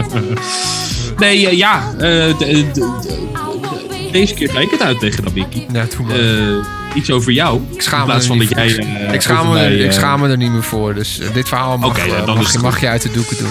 Nee, 1.18 1.48
eh, 1.48 1.56
ja. 1.56 1.82
eh, 1.92 1.98
de- 1.98 2.34
de- 2.38 2.70
de- 2.72 2.98
de- 3.02 4.08
deze 4.12 4.34
keer 4.34 4.50
ga 4.50 4.60
ik 4.60 4.70
het 4.70 4.82
uit 4.82 5.00
tegen 5.00 5.24
dat 5.24 5.32
Wiki. 5.32 5.66
Ja, 5.72 5.84
maar. 6.06 6.16
Eh, 6.18 6.54
iets 6.98 7.10
over 7.10 7.32
jou. 7.32 7.62
Ik 7.74 7.82
schaam 7.82 8.00
in 8.00 8.06
plaats 8.06 8.28
me 8.28 8.36
van 8.36 8.40
er 8.48 8.54
dat 8.54 8.64
niet 8.66 8.74
jij. 8.76 9.06
eh, 9.06 9.12
ik, 9.14 9.20
schaam 9.20 9.46
me, 9.46 9.52
mij, 9.52 9.74
ik 9.74 9.86
eh, 9.86 9.92
schaam 9.92 10.20
me 10.20 10.28
er 10.28 10.36
niet 10.36 10.50
meer 10.50 10.62
voor. 10.62 10.94
Dus 10.94 11.18
eh, 11.18 11.34
dit 11.34 11.48
verhaal 11.48 11.78
mag, 11.78 11.98
eh, 11.98 12.26
dan 12.26 12.36
mag, 12.36 12.52
je, 12.52 12.58
mag 12.58 12.80
je 12.80 12.88
uit 12.88 13.02
de 13.02 13.10
doeken 13.10 13.36
doen. 13.38 13.50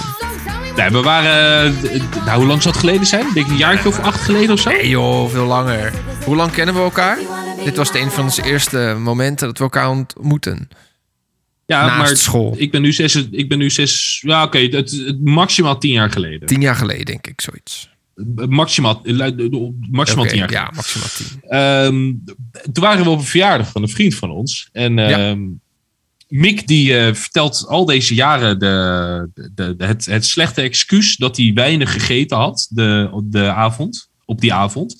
Nee, 0.75 0.89
we 0.89 1.01
waren. 1.01 1.65
eh, 1.91 2.01
nou, 2.25 2.37
hoe 2.37 2.47
lang 2.47 2.61
zou 2.61 2.73
het 2.73 2.83
geleden 2.83 3.05
zijn? 3.07 3.25
Denk 3.33 3.45
ik 3.45 3.51
een 3.51 3.57
jaartje 3.57 3.87
of 3.89 3.99
acht 3.99 4.21
geleden 4.21 4.51
of 4.53 4.59
zo? 4.59 4.69
Nee 4.69 4.89
joh, 4.89 5.29
veel 5.29 5.45
langer. 5.45 5.91
Hoe 6.25 6.35
lang 6.35 6.51
kennen 6.51 6.75
we 6.75 6.81
elkaar? 6.81 7.17
Dit 7.63 7.77
was 7.77 7.93
een 7.93 8.11
van 8.11 8.23
onze 8.23 8.43
eerste 8.43 8.95
momenten 8.99 9.47
dat 9.47 9.57
we 9.57 9.63
elkaar 9.63 9.89
ontmoeten. 9.89 10.69
Ja, 11.65 11.85
naast 11.85 11.97
maar 11.97 12.17
school. 12.17 12.55
Ik 12.57 12.71
ben 12.71 12.81
nu 12.81 12.91
zes. 12.93 13.15
Ik 13.31 13.49
ben 13.49 13.57
nu 13.57 13.69
zes. 13.69 14.19
Ja, 14.25 14.43
oké. 14.43 14.57
het, 14.59 14.73
het- 14.73 15.23
maximaal 15.23 15.77
tien 15.77 15.91
jaar 15.91 16.11
geleden. 16.11 16.47
Tien 16.47 16.61
jaar 16.61 16.75
geleden, 16.75 17.05
denk 17.05 17.27
ik, 17.27 17.41
zoiets. 17.41 17.89
Maximaal, 18.47 19.01
eh, 19.03 19.15
maximaal 19.89 20.23
Oké, 20.25 20.27
tien 20.29 20.37
jaar 20.37 20.51
Ja, 20.51 20.71
maximaal 20.75 21.07
tien. 21.15 21.41
Ehm, 21.49 22.13
toen 22.71 22.83
waren 22.83 23.03
we 23.03 23.09
op 23.09 23.17
een 23.19 23.23
verjaardag 23.25 23.71
van 23.71 23.81
een 23.81 23.89
vriend 23.89 24.15
van 24.15 24.29
ons. 24.31 24.69
En 24.71 24.93
Ja. 24.97 25.09
ehm, 25.29 25.41
Mick 26.27 26.67
die 26.67 26.97
eh, 26.97 27.13
vertelt 27.13 27.65
al 27.67 27.85
deze 27.85 28.13
jaren 28.13 28.59
de, 28.59 29.29
de, 29.53 29.75
de- 29.75 29.85
het, 29.85 30.05
het 30.05 30.25
slechte 30.25 30.61
excuus 30.61 31.15
dat 31.17 31.37
hij 31.37 31.51
weinig 31.53 31.91
gegeten 31.91 32.37
had 32.37 32.67
de, 32.69 33.21
de 33.23 33.51
avond, 33.51 34.09
op 34.25 34.41
die 34.41 34.53
avond. 34.53 34.95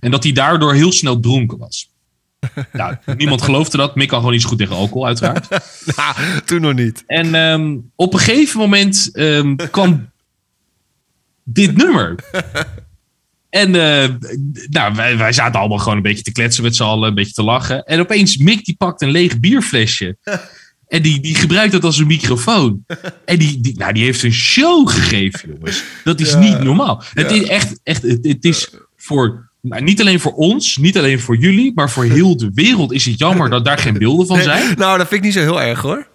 En 0.00 0.10
dat 0.10 0.22
hij 0.22 0.32
daardoor 0.32 0.74
heel 0.74 0.92
snel 0.92 1.20
dronken 1.20 1.58
was. 1.58 1.90
nou, 2.72 2.96
niemand 3.16 3.42
geloofde 3.42 3.76
dat. 3.76 3.94
Mick 3.94 4.08
kan 4.08 4.18
gewoon 4.18 4.32
niet 4.32 4.42
zo 4.42 4.48
goed 4.48 4.58
tegen 4.58 4.76
alcohol, 4.76 5.06
uiteraard. 5.06 5.48
Nou, 5.96 6.14
toen 6.44 6.60
nog 6.60 6.74
niet. 6.74 7.02
En 7.06 7.34
ehm, 7.34 7.76
op 7.96 8.12
een 8.12 8.20
gegeven 8.20 8.60
moment 8.60 9.10
kwam 9.70 10.10
dit 11.54 11.76
nummer. 11.76 12.14
En 13.52 13.74
eh, 13.74 14.08
nou, 14.70 14.94
wij, 14.94 15.16
wij 15.16 15.32
zaten 15.32 15.60
allemaal 15.60 15.78
gewoon 15.78 15.96
een 15.96 16.02
beetje 16.02 16.22
te 16.22 16.32
kletsen 16.32 16.62
met 16.62 16.76
z'n 16.76 16.82
allen, 16.82 17.08
een 17.08 17.14
beetje 17.14 17.32
te 17.32 17.42
lachen. 17.42 17.84
En 17.84 18.00
opeens 18.00 18.36
Mick 18.36 18.64
die 18.64 18.76
pakt 18.76 19.02
een 19.02 19.10
leeg 19.10 19.40
bierflesje. 19.40 20.16
En 20.92 21.02
die, 21.02 21.20
die 21.20 21.34
gebruikt 21.34 21.72
dat 21.72 21.84
als 21.84 21.98
een 21.98 22.06
microfoon. 22.06 22.84
En 23.24 23.38
die, 23.38 23.60
die, 23.60 23.76
nou, 23.76 23.92
die 23.92 24.04
heeft 24.04 24.22
een 24.22 24.32
show 24.32 24.88
gegeven, 24.88 25.48
jongens. 25.48 25.84
Dat 26.04 26.20
is 26.20 26.34
niet 26.34 26.58
normaal. 26.58 27.02
Het 27.12 27.30
is 27.30 27.42
echt, 27.42 27.80
echt 27.82 28.02
het, 28.02 28.24
het 28.26 28.44
is 28.44 28.70
voor, 28.96 29.51
nou, 29.62 29.82
niet 29.82 30.00
alleen 30.00 30.20
voor 30.20 30.32
ons, 30.32 30.76
niet 30.76 30.98
alleen 30.98 31.20
voor 31.20 31.36
jullie, 31.36 31.72
maar 31.74 31.90
voor 31.90 32.04
heel 32.04 32.36
de 32.36 32.50
wereld 32.54 32.92
is 32.92 33.04
het 33.04 33.18
jammer 33.18 33.50
dat 33.50 33.64
daar 33.64 33.78
geen 33.78 33.98
beelden 33.98 34.26
van 34.26 34.42
zijn. 34.42 34.74
Nou, 34.76 34.98
dat 34.98 35.08
vind 35.08 35.20
ik 35.20 35.22
niet 35.26 35.32
zo 35.32 35.40
heel 35.40 35.62
erg 35.62 35.80
hoor. 35.80 36.06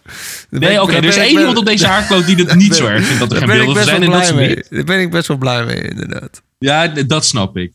Nee, 0.50 0.82
oké, 0.82 0.94
er 0.96 1.04
is 1.04 1.16
één 1.16 1.38
iemand 1.40 1.58
op 1.58 1.66
deze 1.66 1.88
haarkloot 1.88 2.26
die 2.26 2.36
het 2.36 2.56
niet 2.56 2.76
zo 2.76 2.86
erg 2.88 3.06
vindt 3.06 3.20
dat 3.20 3.32
er 3.32 3.38
geen 3.38 3.48
beelden 3.48 3.76
van 3.76 3.84
zijn. 3.84 4.04
En 4.04 4.12
dat 4.12 4.36
mee. 4.36 4.64
Daar 4.70 4.84
ben 4.84 5.00
ik 5.00 5.12
best 5.12 5.28
wel 5.28 5.38
blij 5.38 5.66
mee, 5.66 5.82
inderdaad. 5.82 6.42
Ja, 6.60 6.88
dat 6.88 7.26
snap 7.26 7.58
ik. 7.58 7.74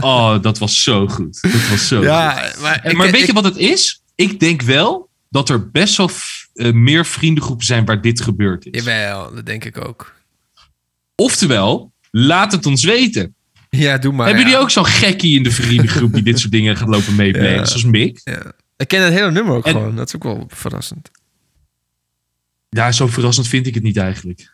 Oh, 0.00 0.42
dat 0.42 0.58
was 0.58 0.82
zo 0.82 1.08
goed. 1.08 1.38
Dat 1.42 1.68
was 1.70 1.88
zo 1.88 1.96
goed. 1.96 2.04
Ja, 2.06 2.52
maar, 2.60 2.80
En- 2.82 2.90
ik- 2.90 2.96
maar 2.96 3.10
weet 3.10 3.20
ik- 3.20 3.26
je 3.26 3.32
wat 3.32 3.44
het 3.44 3.56
is? 3.56 4.02
Ik 4.14 4.40
denk 4.40 4.62
wel 4.62 5.08
dat 5.30 5.48
er 5.48 5.70
best 5.70 5.96
wel 5.96 6.10
eh, 6.54 6.72
meer 6.72 7.06
vriendengroepen 7.06 7.66
zijn 7.66 7.84
waar 7.84 8.00
dit 8.00 8.20
gebeurd 8.20 8.66
is. 8.66 8.84
Jawel, 8.84 9.34
dat 9.34 9.46
denk 9.46 9.64
ik 9.64 9.86
ook. 9.88 10.14
Oftewel, 11.14 11.92
laat 12.10 12.52
het 12.52 12.66
ons 12.66 12.84
weten. 12.84 13.34
Ja, 13.76 13.98
doe 13.98 14.12
maar. 14.12 14.26
Hebben 14.26 14.44
jullie 14.44 14.58
ook 14.58 14.70
zo'n 14.70 14.86
gekkie 14.86 15.36
in 15.36 15.42
de 15.42 15.50
vriendengroep 15.50 16.12
die 16.12 16.22
dit 16.22 16.38
soort 16.38 16.52
dingen 16.58 16.76
gaat 16.76 16.88
lopen 16.88 17.14
meeplegen? 17.14 17.66
Zoals 17.66 17.84
Mick? 17.84 18.20
Ja. 18.24 18.52
Ik 18.76 18.88
ken 18.88 19.02
het 19.02 19.12
hele 19.12 19.30
nummer 19.30 19.54
ook 19.54 19.66
En- 19.66 19.72
gewoon. 19.72 19.96
Dat 19.96 20.08
is 20.08 20.14
ook 20.14 20.22
wel 20.22 20.44
verrassend. 20.48 21.10
Ja, 22.68 22.92
zo 22.92 23.06
verrassend 23.06 23.48
vind 23.48 23.66
ik 23.66 23.74
het 23.74 23.82
niet 23.82 23.96
eigenlijk. 23.96 24.52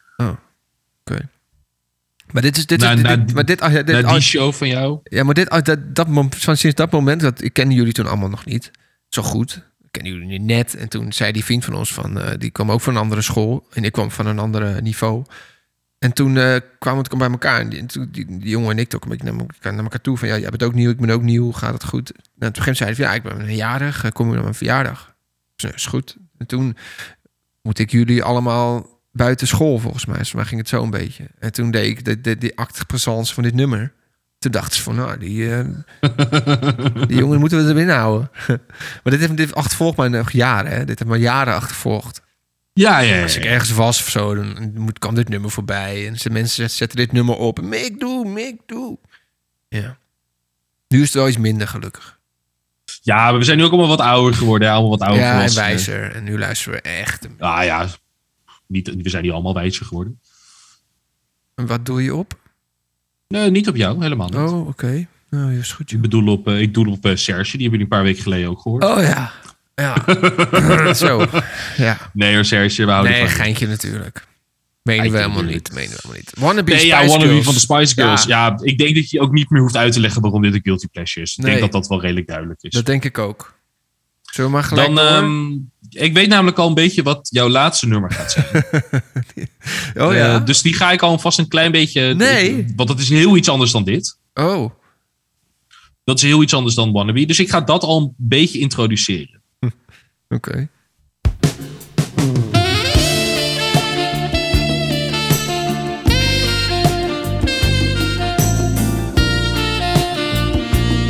Maar 2.33 2.43
dit 2.43 2.57
is 2.57 2.66
dit. 2.66 2.83
Is, 2.83 2.89
dit, 2.89 3.03
na- 3.03 3.16
dit- 3.16 3.35
maar 3.35 3.45
dit, 3.45 3.61
ah, 3.61 3.73
ja, 3.73 3.83
dit 3.83 4.01
Na 4.01 4.09
ah, 4.09 4.12
die 4.12 4.21
show 4.23 4.53
van 4.53 4.68
jou. 4.68 5.01
ja, 5.03 5.23
maar 5.25 5.35
dit, 5.35 5.49
ah, 5.49 5.62
dat, 5.62 5.95
dat, 5.95 6.07
van 6.31 6.57
sinds 6.57 6.77
dat 6.77 6.91
moment, 6.91 7.21
dat, 7.21 7.43
ik 7.43 7.53
kende 7.53 7.75
jullie 7.75 7.93
toen 7.93 8.07
allemaal 8.07 8.29
nog 8.29 8.45
niet 8.45 8.71
zo 9.09 9.23
goed. 9.23 9.55
Ik 9.83 9.89
kende 9.91 10.11
jullie 10.11 10.27
nu 10.27 10.39
net. 10.39 10.75
En 10.77 10.89
toen 10.89 11.12
zei 11.12 11.33
die 11.33 11.45
vriend 11.45 11.64
van 11.64 11.75
ons 11.75 11.93
van, 11.93 12.21
eh, 12.21 12.31
die 12.39 12.51
kwam 12.51 12.71
ook 12.71 12.81
van 12.81 12.95
een 12.95 13.01
andere 13.03 13.23
school. 13.23 13.66
En 13.73 13.85
ik 13.85 13.93
kwam 13.93 14.11
van 14.11 14.27
een 14.27 14.39
ander 14.39 14.83
niveau. 14.83 15.25
En 16.01 16.13
toen 16.13 16.37
eh, 16.37 16.57
kwamen 16.79 17.05
we 17.11 17.17
bij 17.17 17.31
elkaar. 17.31 17.61
En 17.61 17.69
die, 17.69 17.87
die, 17.87 18.11
die 18.11 18.49
jongen 18.49 18.71
en 18.71 18.79
ik 18.79 18.95
ook 18.95 19.03
een 19.03 19.09
beetje 19.09 19.25
naar 19.33 19.41
elkaar, 19.41 19.73
naar 19.75 19.83
elkaar 19.83 20.01
toe. 20.01 20.17
Van 20.19 20.29
ja, 20.29 20.39
jij 20.39 20.49
bent 20.51 20.63
ook 20.63 20.75
nieuw, 20.75 20.91
ik 20.91 21.01
ben 21.01 21.11
ook 21.11 21.23
nieuw. 21.23 21.53
Gaat 21.53 21.73
het 21.73 21.85
goed? 21.85 22.11
En 22.13 22.17
op 22.19 22.25
een 22.57 22.63
gegeven 22.63 22.63
moment 22.63 22.77
zei 22.77 22.89
hij 22.89 22.95
van, 22.97 23.05
ja, 23.05 23.13
ik 23.15 23.23
ben 23.23 23.49
een 23.49 23.57
jarig. 23.57 24.05
eh, 24.05 24.11
Kom 24.11 24.27
je 24.27 24.33
naar 24.33 24.43
mijn 24.43 24.55
verjaardag? 24.55 25.15
Dus, 25.57 25.71
ja, 25.71 25.77
is 25.77 25.87
goed. 25.87 26.17
En 26.39 26.47
toen 26.47 26.77
moet 27.63 27.79
ik 27.79 27.91
jullie 27.91 28.23
allemaal 28.23 29.01
buiten 29.13 29.47
school 29.47 29.79
volgens 29.79 30.07
mij. 30.07 30.15
Volgens 30.15 30.35
mij 30.35 30.45
ging 30.45 30.61
het 30.61 30.69
zo 30.69 30.83
een 30.83 30.91
beetje. 30.91 31.25
En 31.39 31.53
toen 31.53 31.71
deed 31.71 31.87
ik 31.87 32.05
de, 32.05 32.21
de, 32.21 32.39
die 32.39 32.57
acte 32.57 32.87
présence 32.87 33.35
van 33.35 33.43
dit 33.43 33.55
nummer. 33.55 33.93
Toen 34.39 34.51
dachten 34.53 34.77
ze 34.77 34.83
van, 34.83 34.95
nou, 34.95 35.19
die, 35.19 35.55
eh, 35.55 35.65
die 37.09 37.17
jongen 37.17 37.39
moeten 37.41 37.63
we 37.63 37.69
er 37.69 37.75
binnen 37.75 37.97
houden. 37.97 38.31
maar 39.03 39.13
dit 39.13 39.21
heeft, 39.21 39.37
dit 39.37 39.55
achtervolgt 39.55 39.97
mij 39.97 40.09
nog 40.09 40.31
jaren. 40.31 40.71
Hè? 40.73 40.85
Dit 40.85 40.99
heeft 40.99 41.11
me 41.11 41.19
jaren 41.19 41.55
achtervolgd. 41.55 42.23
Ja, 42.73 42.99
ja, 42.99 43.14
ja. 43.14 43.23
Als 43.23 43.37
ik 43.37 43.45
ergens 43.45 43.71
was 43.71 44.01
of 44.01 44.09
zo, 44.09 44.35
dan 44.35 44.73
moet, 44.75 44.99
kwam 44.99 45.14
dit 45.14 45.29
nummer 45.29 45.51
voorbij. 45.51 46.07
En 46.09 46.16
ze 46.18 46.31
mensen 46.31 46.55
zet- 46.62 46.73
zetten 46.73 46.97
dit 46.99 47.12
nummer 47.12 47.37
op. 47.37 47.61
Make 47.62 47.95
doe, 47.99 48.25
make 48.29 48.59
doe. 48.66 48.99
Ja. 49.68 49.99
Nu 50.89 50.99
is 50.99 51.05
het 51.05 51.14
wel 51.14 51.29
iets 51.29 51.37
minder 51.39 51.68
gelukkig. 51.68 52.18
Ja, 53.03 53.16
maar 53.31 53.39
we 53.39 53.45
zijn 53.45 53.59
nu 53.59 53.64
ook 53.64 53.71
allemaal 53.73 53.97
wat 53.97 54.01
ouder 54.07 54.35
geworden. 54.35 54.68
hè, 54.68 54.75
Allemaal 54.75 54.99
wat 54.99 55.09
ouder 55.09 55.25
ja, 55.25 55.43
en 55.43 55.55
wijzer. 55.55 56.14
En 56.14 56.25
nu 56.25 56.39
luisteren 56.39 56.75
we 56.83 56.89
echt. 56.89 57.29
Ah 57.39 57.64
ja, 57.64 57.89
niet, 58.66 58.95
we 59.03 59.09
zijn 59.11 59.23
niet 59.23 59.33
allemaal 59.33 59.55
wijzer 59.55 59.87
geworden. 59.87 60.21
En 61.55 61.66
wat 61.66 61.87
doe 61.87 62.03
je 62.03 62.14
op? 62.14 62.39
Nee, 63.29 63.51
niet 63.51 63.68
op 63.68 63.77
jou, 63.77 64.03
helemaal 64.03 64.29
niet. 64.29 64.37
Oh, 64.37 64.66
oké. 64.68 65.07
Nou, 65.31 65.59
is 65.59 65.73
goed. 65.73 65.93
Ik 65.93 66.01
bedoel 66.01 66.27
op, 66.33 66.49
eh, 66.49 66.61
ik 66.61 66.75
doe 66.75 66.89
op 66.91 67.05
eh, 67.07 67.16
Serge, 67.16 67.57
die 67.57 67.68
hebben 67.68 67.79
jullie 67.79 67.81
een 67.81 67.89
paar 67.89 68.03
weken 68.03 68.23
geleden 68.23 68.49
ook 68.51 68.61
gehoord. 68.61 68.85
Oh 68.85 69.01
ja. 69.03 69.33
Ja. 69.81 70.05
zo. 70.95 71.26
Ja. 71.76 72.11
Nee 72.12 72.35
hoor, 72.35 72.45
Serge, 72.45 72.85
we 72.85 72.91
houden 72.91 73.12
Nee, 73.12 73.20
van 73.20 73.31
je. 73.31 73.35
geintje 73.37 73.66
natuurlijk. 73.66 74.28
Menen 74.83 75.11
we 75.11 75.16
helemaal 75.18 75.43
niet. 75.43 75.72
Menen 75.72 75.91
we 75.91 75.97
helemaal 76.03 76.16
niet. 76.16 76.33
Wannabe 76.39 76.72
Nee, 76.72 76.87
ja, 76.87 76.97
Spice 76.97 77.11
Wannabe 77.11 77.31
Girls. 77.31 77.45
van 77.45 77.55
de 77.55 77.61
Spice 77.61 77.95
Girls. 77.95 78.24
Ja. 78.24 78.59
ik 78.62 78.78
denk 78.78 78.95
dat 78.95 79.11
je 79.11 79.20
ook 79.20 79.33
niet 79.33 79.51
meer 79.51 79.61
hoeft 79.61 79.76
uit 79.76 79.93
te 79.93 80.01
leggen 80.01 80.22
waarom 80.22 80.43
dit 80.43 80.55
een 80.55 80.61
guilty 80.62 80.87
pleasure 80.87 81.26
is. 81.26 81.33
Ik 81.37 81.39
Nee. 81.45 81.51
denk 81.51 81.62
dat 81.62 81.72
dat 81.72 81.89
wel 81.89 82.01
redelijk 82.01 82.26
duidelijk 82.26 82.62
is. 82.62 82.70
Dat 82.70 82.87
denk 82.87 83.05
ik 83.05 83.18
ook. 83.18 83.59
Zullen 84.22 84.51
we 84.51 84.57
maar 84.57 84.64
gelijk 84.66 84.95
Dan, 84.95 84.99
ehm, 85.07 85.51
ik 86.05 86.12
weet 86.14 86.28
namelijk 86.28 86.59
al 86.59 86.68
een 86.68 86.74
beetje 86.74 87.03
wat 87.03 87.28
jouw 87.31 87.49
laatste 87.49 87.87
nummer 87.87 88.11
gaat 88.12 88.33
zijn. 88.33 88.64
oh 90.07 90.14
ja? 90.14 90.35
Eh, 90.35 90.45
dus 90.45 90.62
die 90.62 90.74
ga 90.74 90.93
ik 90.93 91.03
alvast 91.03 91.39
een 91.39 91.49
klein 91.49 91.72
beetje... 91.72 92.14
Nee. 92.14 92.72
Want 92.76 92.89
dat 92.89 92.99
is 93.01 93.09
heel 93.09 93.37
iets 93.37 93.49
anders 93.49 93.70
dan 93.70 93.85
dit. 93.85 94.18
oh. 94.35 94.70
Dat 96.05 96.18
is 96.18 96.24
heel 96.24 96.43
iets 96.43 96.55
anders 96.55 96.74
dan 96.74 96.93
Wannabe. 96.93 97.24
Dus 97.26 97.39
ik 97.41 97.51
ga 97.51 97.61
dat 97.61 97.83
al 97.83 98.01
een 98.01 98.14
beetje 98.16 98.59
introduceren. 98.59 99.39
Oké. 100.35 100.68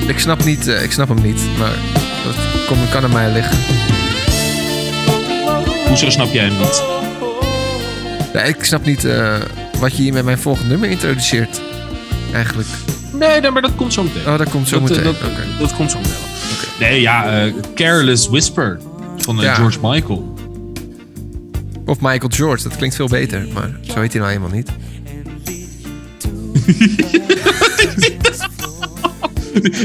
Ik 0.09 0.19
snap, 0.19 0.45
niet, 0.45 0.69
eh, 0.69 0.83
ik 0.83 0.91
snap 0.91 1.09
hem 1.09 1.23
niet, 1.23 1.41
maar 1.59 1.75
dat 2.25 2.89
kan 2.91 3.03
aan 3.05 3.13
mij 3.13 3.33
liggen. 3.33 3.59
Hoezo 5.87 6.11
snap 6.11 6.33
jij 6.33 6.45
hem 6.45 6.59
niet? 6.59 6.83
Ik 8.57 8.65
snap 8.65 8.85
niet 8.85 9.05
eh, 9.05 9.37
wat 9.79 9.97
je 9.97 10.03
hier 10.03 10.13
met 10.13 10.25
mijn 10.25 10.39
volgende 10.39 10.69
nummer 10.69 10.91
introduceert. 10.91 11.61
Eigenlijk. 12.33 12.69
Nee, 13.13 13.41
nee, 13.41 13.51
maar 13.51 13.63
dat 13.63 13.75
komt 13.75 13.93
zo 13.93 14.03
meteen. 14.03 14.27
Oh, 14.27 14.39
dat 14.39 14.51
komt 14.51 14.69
zo 14.69 14.81
dat, 14.81 14.91
eh, 14.91 14.97
meteen. 14.97 15.59
Dat, 15.59 15.75
komt 15.75 15.91
zo 15.91 15.99
meteen. 15.99 16.15
Nee, 16.81 17.01
ja, 17.01 17.51
Careless 17.75 18.29
Whisper 18.29 18.81
van 19.21 19.37
eh, 19.39 19.43
Ja. 19.45 19.55
George 19.55 19.79
Michael. 19.83 20.35
Of 21.87 22.01
Michael 22.01 22.31
George, 22.35 22.63
dat 22.69 22.77
klinkt 22.77 22.97
veel 22.97 23.09
beter. 23.09 23.47
Maar 23.55 23.71
zo 23.83 24.01
heet 24.01 24.13
hij 24.13 24.21
nou 24.23 24.33
helemaal 24.33 24.51
niet. 24.57 24.69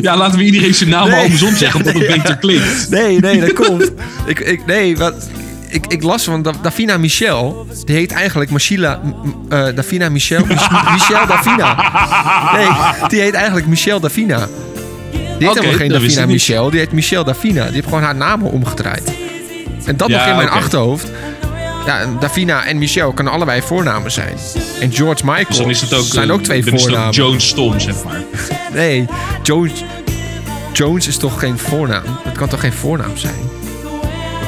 Ja, 0.02 0.18
laten 0.18 0.38
we 0.38 0.44
iedereen 0.46 0.74
zijn 0.76 0.90
naam 0.90 1.02
Nee. 1.04 1.12
maar 1.12 1.22
andersom 1.24 1.56
zeggen, 1.56 1.80
omdat 1.80 1.94
het 1.94 2.08
beter 2.16 2.38
klinkt. 2.38 2.90
Nee, 2.90 3.20
nee, 3.20 3.40
dat 3.40 3.54
komt. 3.54 3.92
ik, 4.26 4.40
ik, 4.40 4.66
nee, 4.66 4.98
wat, 4.98 5.30
ik, 5.70 5.86
ik 5.88 6.04
las 6.04 6.24
van 6.24 6.42
Da- 6.42 6.54
Davina 6.62 6.98
Michel. 6.98 7.68
Die 7.86 7.96
heet 7.96 8.12
eigenlijk 8.12 8.52
Machila... 8.52 9.02
m- 9.04 9.36
eh, 9.50 9.66
Davina 9.76 10.10
Michel? 10.10 10.46
Mich- 10.46 10.72
Michel 10.94 11.28
Davina. 11.28 11.76
Nee, 12.56 12.68
die 13.10 13.20
heet 13.22 13.34
eigenlijk 13.34 13.68
Michel 13.68 14.00
Davina. 14.00 14.48
Die 15.12 15.48
heet 15.48 15.56
helemaal 15.56 15.74
geen 15.78 15.90
Davina. 15.90 16.26
Michel. 16.26 16.70
Die 16.70 16.80
heet 16.80 16.92
Michel 16.92 17.24
Davina. 17.24 17.64
Die 17.66 17.74
heeft 17.74 17.88
gewoon 17.88 18.04
haar 18.04 18.16
namen 18.16 18.52
omgedraaid. 18.52 19.12
En 19.86 19.98
dat 19.98 20.10
Ja, 20.10 20.18
nog 20.18 20.28
in 20.28 20.36
mijn 20.36 20.48
oké. 20.48 20.58
achterhoofd. 20.58 21.08
Ja, 21.86 22.06
Davina 22.20 22.66
en 22.66 22.78
Michel 22.78 23.12
kunnen 23.12 23.34
allebei 23.34 23.62
voornamen 23.62 24.12
zijn. 24.12 24.34
En 24.80 24.92
George 24.94 25.26
Michael 25.26 25.46
Dus 25.48 25.58
dan 25.58 25.70
is 25.70 25.82
het 25.82 25.94
ook, 25.94 26.04
zijn 26.06 26.28
eh, 26.28 26.34
ook 26.34 26.42
twee 26.44 26.64
dan 26.64 26.74
is 26.74 26.82
het 26.82 26.90
ook 26.90 26.90
voornamen. 26.90 27.16
Jones 27.16 27.54
Tom, 27.54 27.80
zeg 27.80 28.04
maar. 28.04 28.22
Nee, 28.74 29.06
Jones, 29.44 29.84
Jones 30.74 31.08
is 31.08 31.18
toch 31.18 31.40
geen 31.40 31.58
voornaam? 31.58 32.04
Het 32.24 32.38
kan 32.38 32.48
toch 32.48 32.60
geen 32.60 32.74
voornaam 32.74 33.18
zijn? 33.18 33.34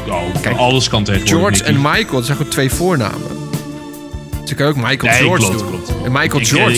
Oh, 0.09 0.21
Kijk, 0.41 0.57
alles 0.57 0.89
kan 0.89 1.03
tegenwoordig. 1.03 1.57
George 1.57 1.63
en. 1.63 1.81
Michael, 1.81 2.11
dat 2.11 2.25
zijn 2.25 2.37
gewoon 2.37 2.51
twee 2.51 2.69
voornamen. 2.71 3.21
Ik 4.45 4.55
kan 4.55 4.67
ook 4.67 4.75
Michael 4.75 5.11
Nee, 5.13 5.21
George 5.21 5.37
klopt, 5.45 5.59
doen. 5.59 5.67
klopt. 5.69 5.89
En 6.05 6.11
Michael 6.11 6.41
Ik, 6.41 6.47
eh, 6.47 6.53
George 6.55 6.75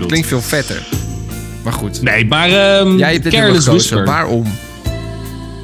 ik 0.00 0.06
klinkt, 0.08 0.28
veel 0.28 0.42
vetter. 0.42 0.82
Maar 1.62 1.72
goed. 1.72 2.02
Nee, 2.02 2.26
maar 2.26 2.48
ehm 2.50 2.96
Jij 2.96 3.12
hebt 3.12 3.22
dit 3.22 3.32
Careless 3.32 3.64
gekozen. 3.64 3.72
Whisper. 3.72 4.04
Waarom? 4.04 4.46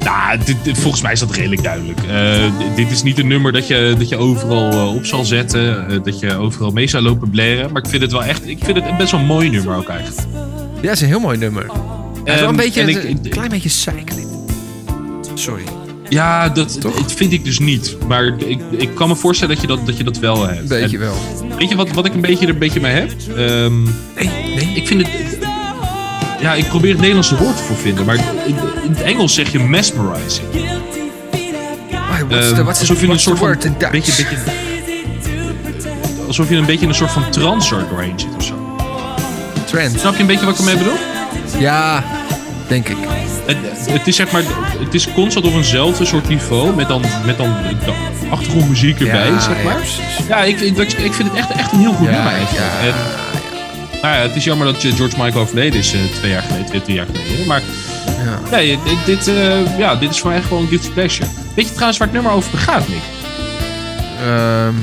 Nou, 0.03 0.37
dit, 0.45 0.55
dit- 0.63 0.77
volgens 0.79 1.01
mij 1.01 1.11
is 1.11 1.19
dat 1.19 1.31
redelijk 1.35 1.63
duidelijk. 1.63 1.99
Eh, 2.09 2.75
dit 2.75 2.91
is 2.91 3.03
niet 3.03 3.19
een 3.19 3.27
nummer 3.27 3.51
dat 3.51 3.67
je, 3.67 3.95
dat 3.97 4.09
je 4.09 4.17
overal 4.17 4.71
eh, 4.71 4.95
op 4.95 5.05
zal 5.05 5.25
zetten. 5.25 5.87
eh, 5.89 5.97
dat 6.03 6.19
je 6.19 6.35
overal 6.35 6.71
mee 6.71 6.87
zou 6.87 7.03
lopen 7.03 7.29
blaren. 7.29 7.71
Maar 7.71 7.81
ik 7.83 7.89
vind 7.89 8.01
het 8.01 8.11
wel 8.11 8.23
echt. 8.23 8.47
Ik 8.47 8.57
vind 8.63 8.77
het 8.83 8.97
best 8.97 9.11
wel 9.11 9.19
een 9.19 9.25
mooi 9.25 9.49
nummer 9.49 9.75
ook 9.75 9.87
eigenlijk. 9.89 10.27
Ja, 10.75 10.81
dat 10.81 10.91
is 10.91 11.01
een 11.01 11.07
heel 11.07 11.19
mooi 11.19 11.37
nummer. 11.37 11.63
Het 11.63 11.71
is 12.33 12.33
wel 12.33 12.33
een 12.33 12.43
Ehm, 12.45 12.55
beetje 12.55 12.81
en 12.81 12.87
een, 12.89 12.95
ik- 13.09 13.25
een 13.25 13.29
klein 13.29 13.49
beetje 13.49 13.69
cycling. 13.69 14.27
Sorry. 15.33 15.63
Ja, 16.09 16.49
dat, 16.49 16.77
dat 16.81 17.11
vind 17.13 17.33
ik 17.33 17.43
dus 17.45 17.59
niet. 17.59 17.97
Maar 18.07 18.25
ik, 18.25 18.59
ik 18.77 18.95
kan 18.95 19.07
me 19.07 19.15
voorstellen 19.15 19.53
dat 19.53 19.61
je 19.63 19.67
dat, 19.69 19.85
dat, 19.85 19.97
je 19.97 20.03
dat 20.03 20.17
wel 20.19 20.47
hebt. 20.47 20.67
Beetje 20.67 20.97
En 20.97 21.03
wel. 21.03 21.15
Weet 21.57 21.69
je 21.69 21.75
wat, 21.75 21.91
wat 21.91 22.05
ik 22.05 22.13
een 22.13 22.21
beetje 22.21 22.45
er 22.45 22.51
een 22.53 22.59
beetje 22.59 22.79
mee 22.81 22.93
heb? 22.93 23.11
Ehm, 23.37 23.83
Nee, 23.83 24.29
nee. 24.55 24.71
ik 24.75 24.87
vind 24.87 25.07
het. 25.07 25.40
Ja, 26.41 26.53
ik 26.53 26.67
probeer 26.67 26.89
het 26.89 26.99
Nederlandse 26.99 27.37
woord 27.37 27.59
ervoor 27.59 27.75
te 27.75 27.81
vinden. 27.81 28.05
Maar 28.05 28.15
in, 28.15 28.55
in 28.83 28.89
het 28.89 29.01
Engels 29.01 29.33
zeg 29.33 29.51
je 29.51 29.59
mesmerizing. 29.59 30.47
Why, 30.51 32.25
what's 32.27 32.47
Ehm, 32.47 32.55
the, 32.55 32.63
what's 32.63 32.79
alsof 32.79 32.99
the, 32.99 33.05
je 33.05 33.11
een 33.11 33.19
soort 33.19 33.37
van. 33.37 33.57
Beetje, 33.91 33.91
beetje, 33.91 34.25
alsof 36.27 36.49
je 36.49 36.55
een 36.55 36.65
beetje 36.65 36.81
in 36.83 36.89
een 36.89 36.95
soort 36.95 37.11
van 37.11 37.29
trance 37.29 37.75
er 37.75 37.87
doorheen 37.89 38.19
zit 38.19 38.35
of 38.37 38.43
zo. 38.43 38.75
Trend. 39.65 39.99
Snap 39.99 40.13
je 40.13 40.19
een 40.19 40.27
beetje 40.27 40.45
wat 40.45 40.53
ik 40.53 40.59
ermee 40.59 40.77
bedoel? 40.77 40.97
Ja, 41.59 42.03
denk 42.67 42.87
ik. 42.89 42.97
Het, 43.45 43.57
het 43.91 44.07
is 44.07 44.15
zeg 44.15 44.31
maar, 44.31 44.43
het 44.79 44.93
is 44.93 45.13
constant 45.13 45.45
op 45.45 45.53
eenzelfde 45.53 46.05
soort 46.05 46.27
niveau 46.27 46.75
met 46.75 46.87
dan, 46.87 47.01
met 47.25 47.37
dan 47.37 47.55
achtergrondmuziek 48.29 48.99
erbij, 48.99 49.27
Ja, 49.27 49.39
zeg 49.39 49.63
maar. 49.63 49.87
Ja, 50.27 50.43
ik, 50.43 50.59
ik, 50.59 50.77
ik 50.77 51.13
vind 51.13 51.29
het 51.29 51.37
echt, 51.37 51.51
echt 51.51 51.71
een 51.71 51.79
heel 51.79 51.93
goed 51.93 52.09
nummer 52.09 52.31
eigenlijk. 52.31 52.71
ja. 52.83 53.30
Nou 54.01 54.13
ja, 54.15 54.21
het 54.21 54.35
is 54.35 54.43
jammer 54.43 54.65
dat 54.73 54.81
George 54.81 55.23
Michael 55.23 55.41
overleden 55.43 55.79
is 55.79 55.93
eh, 55.93 56.03
twee 56.13 56.31
jaar 56.31 56.41
geleden, 56.41 56.65
twee, 56.65 56.81
drie 56.81 56.95
jaar 56.95 57.05
geleden. 57.05 57.47
Maar 57.47 57.61
Ja. 58.05 58.39
nee, 58.51 58.79
dit, 59.05 59.27
eh, 59.27 59.77
ja, 59.77 59.95
dit 59.95 60.09
is 60.09 60.19
voor 60.19 60.29
mij 60.29 60.41
gewoon 60.41 60.61
een 60.61 60.67
guilty 60.67 60.89
pleasure. 60.91 61.29
Weet 61.55 61.65
je 61.65 61.71
trouwens 61.71 61.97
waar 61.97 62.07
het 62.07 62.15
nummer 62.15 62.31
over 62.31 62.57
gaat, 62.57 62.87
Nick? 62.87 63.01
Ehm, 64.19 64.75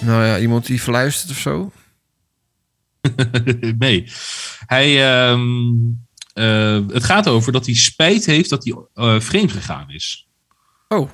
nou 0.00 0.24
ja, 0.24 0.38
iemand 0.38 0.66
die 0.66 0.82
verluistert 0.82 1.30
of 1.30 1.36
zo. 1.38 1.72
nee. 3.78 4.10
Hij, 4.66 5.12
ehm, 5.12 5.40
eh, 6.32 6.80
het 6.88 7.04
gaat 7.04 7.28
over 7.28 7.52
dat 7.52 7.66
hij 7.66 7.74
spijt 7.74 8.26
heeft 8.26 8.50
dat 8.50 8.64
hij 8.64 8.74
eh, 8.94 9.20
vreemd 9.20 9.52
gegaan 9.52 9.90
is. 9.90 10.28
Oh. 10.88 11.10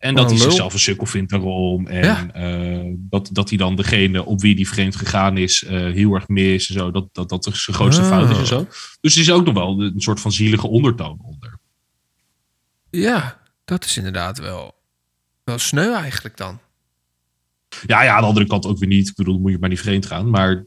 En 0.00 0.14
dat 0.14 0.24
hij 0.30 0.34
lul. 0.38 0.44
zichzelf 0.46 0.72
een 0.72 0.78
sukkel 0.78 1.06
vindt 1.06 1.30
daarom. 1.30 1.86
En 1.86 2.04
Ja. 2.04 2.32
eh, 2.32 2.92
dat, 2.96 3.28
dat 3.32 3.48
hij 3.48 3.58
dan 3.58 3.76
degene 3.76 4.24
op 4.24 4.40
wie 4.40 4.54
die 4.54 4.68
vreemd 4.68 4.96
gegaan 4.96 5.36
is 5.36 5.64
eh, 5.64 5.70
heel 5.78 6.14
erg 6.14 6.28
mis. 6.28 6.68
En 6.68 6.74
zo. 6.74 6.90
Dat, 6.90 7.08
dat 7.14 7.28
dat 7.28 7.44
zijn 7.44 7.76
grootste 7.76 8.02
Ah. 8.02 8.08
fout 8.08 8.30
is 8.30 8.38
en 8.38 8.46
zo. 8.46 8.66
Dus 9.00 9.14
er 9.14 9.20
is 9.20 9.30
ook 9.30 9.44
nog 9.44 9.54
wel 9.54 9.80
een 9.80 10.00
soort 10.00 10.20
van 10.20 10.32
zielige 10.32 10.66
ondertoon 10.68 11.18
onder. 11.22 11.58
Ja, 12.90 13.40
dat 13.64 13.84
is 13.84 13.96
inderdaad 13.96 14.38
wel, 14.38 14.74
wel 15.44 15.58
sneu 15.58 15.92
eigenlijk 15.94 16.36
dan. 16.36 16.58
Ja, 17.86 18.02
ja, 18.02 18.14
aan 18.14 18.20
de 18.20 18.26
andere 18.28 18.46
kant 18.46 18.66
ook 18.66 18.78
weer 18.78 18.88
niet. 18.88 19.08
Ik 19.08 19.14
bedoel, 19.14 19.32
dan 19.32 19.42
moet 19.42 19.52
je 19.52 19.58
maar 19.58 19.68
niet 19.68 19.80
vreemd 19.80 20.06
gaan. 20.06 20.30
Maar... 20.30 20.64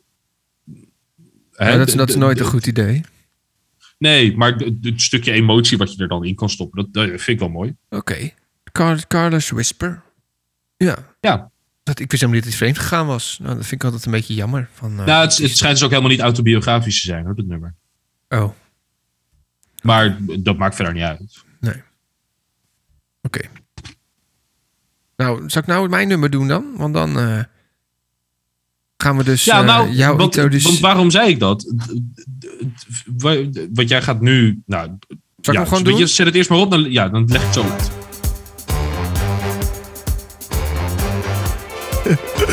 Ja, 1.51 1.65
Hè, 1.65 1.77
dat, 1.77 1.87
is- 1.87 1.93
dat 1.93 2.09
is 2.09 2.15
nooit 2.15 2.39
een 2.39 2.45
goed 2.45 2.67
idee. 2.67 3.01
Nee, 3.97 4.37
maar 4.37 4.53
het 4.55 4.73
het 4.81 5.01
stukje 5.01 5.31
emotie 5.31 5.77
wat 5.77 5.93
je 5.93 6.01
er 6.01 6.07
dan 6.07 6.25
in 6.25 6.35
kan 6.35 6.49
stoppen, 6.49 6.83
dat, 6.83 6.93
dat 6.93 7.07
vind 7.09 7.27
ik 7.27 7.39
wel 7.39 7.49
mooi. 7.49 7.75
Oké. 7.89 8.31
Car 8.73 9.07
Carlos 9.07 9.49
Whisper. 9.49 10.01
Ja. 10.77 10.97
Ja. 11.19 11.51
Dat, 11.83 11.99
ik 11.99 12.09
wist 12.11 12.21
helemaal 12.21 12.33
niet 12.33 12.43
dat 12.43 12.59
hij 12.59 12.61
vreemd 12.69 12.77
gegaan 12.87 13.07
was. 13.07 13.37
Nou, 13.41 13.55
dat 13.55 13.65
vind 13.65 13.81
ik 13.81 13.83
altijd 13.83 14.05
een 14.05 14.11
beetje 14.11 14.33
jammer. 14.33 14.69
Van, 14.73 14.99
eh, 14.99 15.05
nou, 15.05 15.21
het, 15.25 15.37
het 15.37 15.57
schijnt 15.57 15.75
dus 15.75 15.83
ook 15.83 15.89
helemaal 15.89 16.11
niet 16.11 16.19
autobiografisch 16.19 17.01
te 17.01 17.07
zijn, 17.07 17.25
hoor, 17.25 17.35
dat 17.35 17.45
nummer. 17.45 17.75
Oh, 18.29 18.49
Maar 19.81 20.17
dat 20.39 20.57
maakt 20.57 20.75
verder 20.75 20.93
niet 20.93 21.03
uit. 21.03 21.43
oké. 23.21 23.39
Nou, 25.15 25.49
zal 25.49 25.61
ik 25.61 25.67
nou 25.67 25.89
mijn 25.89 26.07
nummer 26.07 26.29
doen 26.29 26.47
dan? 26.47 26.65
Want 26.77 26.93
dan 26.93 27.19
eh, 27.19 27.39
gaan 28.97 29.17
we 29.17 29.23
dus 29.23 29.43
Ja, 29.43 29.59
eh, 29.59 29.65
nou, 29.65 29.89
jou 29.91 30.17
want, 30.17 30.35
introduceren. 30.35 30.71
want 30.71 30.83
waarom 30.83 31.09
zei 31.11 31.29
ik 31.29 31.39
dat? 31.39 31.73
Wa- 33.17 33.49
Want 33.73 33.89
jij 33.89 34.01
gaat 34.01 34.21
nu... 34.21 34.61
Nou, 34.65 34.85
Zal 34.87 34.97
ik 35.07 35.45
ja, 35.45 35.53
hem 35.53 35.65
gewoon 35.67 35.83
doen? 35.83 35.97
Je, 35.97 36.07
zet 36.07 36.25
het 36.25 36.35
eerst 36.35 36.49
maar 36.49 36.59
op, 36.59 36.71
dan, 36.71 36.91
ja, 36.91 37.09
dan 37.09 37.25
leg 37.27 37.39
ik 37.39 37.45
het 37.45 37.53
zo 37.53 37.63
uit. 37.69 37.91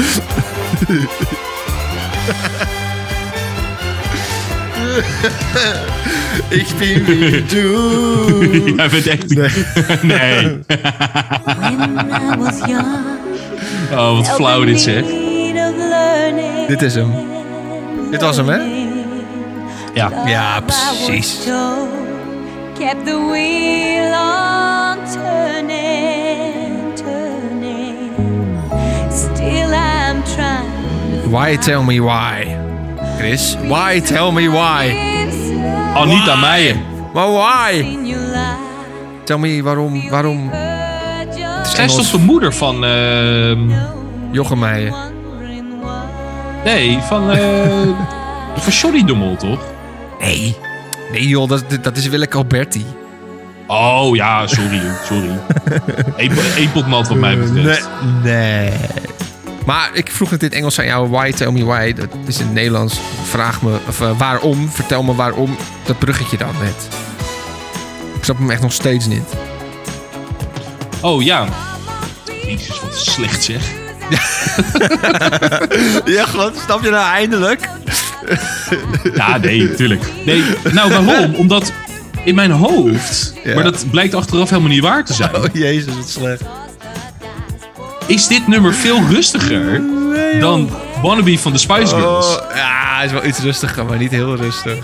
Ik 6.48 6.66
ben 6.78 7.04
wie 7.04 7.44
du. 7.44 8.72
Jij 8.76 8.88
bent 8.88 9.06
echt... 9.06 9.34
Nee. 10.02 10.58
When 11.44 11.98
I 11.98 12.36
was 12.38 12.58
young, 12.66 13.18
Oh, 13.92 14.16
wat 14.16 14.28
flauw 14.28 14.64
dit 14.64 14.80
zeg. 14.80 15.04
Dit 16.68 16.82
is 16.82 16.94
hem. 16.94 17.12
Dit 18.10 18.20
was 18.20 18.36
hem, 18.36 18.48
hè? 18.48 18.56
Ja. 19.94 20.10
Ja, 20.26 20.60
precies. 20.60 21.36
Kept 22.78 23.06
the 23.06 23.26
wheel 23.30 24.12
on 24.12 24.98
turning, 25.12 26.09
Why 31.30 31.56
tell 31.56 31.82
me 31.84 32.00
why? 32.00 32.56
Chris, 33.18 33.54
why 33.68 34.00
tell 34.00 34.32
me 34.32 34.48
why? 34.48 34.90
Anita 35.94 36.36
Meijer. 36.36 36.76
Maar 37.14 37.32
why? 37.32 37.98
Tell 39.24 39.38
me 39.38 39.62
waarom, 39.62 40.10
waarom 40.10 40.50
Zij 41.62 41.84
is 41.84 41.94
toch 41.94 42.10
de 42.10 42.18
moeder 42.18 42.54
van... 42.54 42.84
ehm, 42.84 43.58
Jochem 44.32 44.58
Meijer? 44.58 44.90
why. 44.90 45.08
nee, 46.64 46.98
van... 46.98 47.30
eh 47.30 47.38
van 48.64 48.72
Johnny 48.72 49.04
de 49.04 49.14
Mol, 49.14 49.36
toch? 49.36 49.60
Nee. 50.20 50.56
Nee 51.12 51.28
joh, 51.28 51.48
dat, 51.48 51.64
dat 51.82 51.96
is 51.96 52.08
Willeke 52.08 52.36
Alberti. 52.36 52.84
Oh 53.66 54.16
ja, 54.16 54.46
sorry, 54.46 54.80
sorry. 55.04 55.30
Nat 56.88 57.08
wat 57.08 57.16
mij 57.16 57.38
betreft. 57.38 57.88
Nee. 58.22 58.72
Maar 59.66 59.90
ik 59.92 60.10
vroeg 60.10 60.30
het 60.30 60.42
in 60.42 60.48
het 60.48 60.56
Engels 60.56 60.78
aan 60.78 60.84
jou. 60.86 61.08
Why 61.08 61.30
tell 61.32 61.50
me 61.50 61.64
why? 61.64 61.92
Dat 61.92 62.08
is 62.26 62.38
in 62.38 62.44
het 62.44 62.54
Nederlands. 62.54 63.00
Vraag 63.22 63.62
me, 63.62 63.78
of 63.88 64.00
eh, 64.00 64.18
waarom? 64.18 64.68
Vertel 64.70 65.02
me 65.02 65.14
waarom. 65.14 65.56
Dat 65.84 65.98
bruggetje 65.98 66.36
dan 66.36 66.54
net. 66.62 66.88
Ik 68.16 68.24
snap 68.24 68.38
hem 68.38 68.50
echt 68.50 68.62
nog 68.62 68.72
steeds 68.72 69.06
niet. 69.06 69.28
Oh 71.00 71.22
ja. 71.22 71.48
Jezus, 72.46 72.80
wat 72.80 72.96
slecht 72.98 73.42
zeg. 73.42 73.62
Ja, 76.04 76.26
wat? 76.36 76.56
Snap 76.64 76.82
je 76.82 76.90
nou 76.90 77.06
eindelijk? 77.12 77.68
Ja, 79.14 79.36
nee, 79.36 79.74
tuurlijk. 79.74 80.02
Nee, 80.24 80.44
nou 80.72 80.90
waarom? 81.04 81.34
Omdat 81.42 81.72
in 82.24 82.34
mijn 82.34 82.50
hoofd, 82.50 83.34
Ja. 83.44 83.54
maar 83.54 83.64
dat 83.64 83.84
blijkt 83.90 84.14
achteraf 84.14 84.48
helemaal 84.50 84.70
niet 84.70 84.82
waar 84.82 85.04
te 85.04 85.12
zijn, 85.14 85.36
Oh 85.36 85.44
jezus, 85.52 85.94
wat 85.96 86.08
slecht. 86.08 86.42
Is 88.10 88.26
dit 88.26 88.46
nummer 88.46 88.74
veel 88.74 89.00
rustiger 89.10 89.82
dan 90.40 90.70
Wannabe 91.02 91.38
van 91.38 91.52
de 91.52 91.58
Spice 91.58 91.94
Girls. 91.94 92.26
Oh, 92.26 92.42
ja, 92.54 92.94
hij 92.96 93.04
is 93.06 93.12
wel 93.12 93.24
iets 93.24 93.38
rustiger, 93.38 93.84
maar 93.84 93.98
niet 93.98 94.10
heel 94.10 94.36
rustig. 94.36 94.74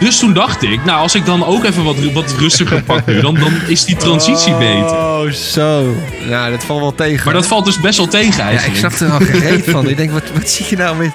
Dus 0.00 0.18
toen 0.18 0.32
dacht 0.32 0.62
ik, 0.62 0.84
nou 0.84 0.98
als 1.00 1.14
ik 1.14 1.24
dan 1.26 1.44
ook 1.46 1.64
even 1.64 1.84
wat, 1.84 1.96
wat 2.12 2.34
rustiger 2.38 2.82
pak 2.82 3.06
nu, 3.06 3.20
dan, 3.20 3.34
dan 3.34 3.52
is 3.66 3.84
die 3.84 3.96
transitie 3.96 4.54
beter. 4.54 4.90
Oh, 4.96 5.30
zo. 5.30 5.94
Nou, 6.28 6.50
dat 6.50 6.64
valt 6.64 6.80
wel 6.80 6.94
tegen. 6.94 7.24
Maar 7.24 7.34
dat 7.34 7.46
valt 7.46 7.64
dus 7.64 7.80
best 7.80 7.96
wel 7.96 8.06
tegen 8.08 8.44
Ja, 8.44 8.50
ik 8.50 8.58
eigenlijk. 8.58 8.96
snap 8.96 9.10
er 9.10 9.18
wel 9.18 9.28
gereed 9.40 9.70
van. 9.70 9.88
Ik 9.88 9.96
denk, 9.96 10.10
wat, 10.10 10.22
wat 10.34 10.48
zie 10.48 10.66
je 10.68 10.76
nou 10.76 10.96
met... 10.96 11.10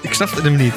Ik 0.00 0.14
snapte 0.14 0.42
hem 0.42 0.56
niet. 0.56 0.74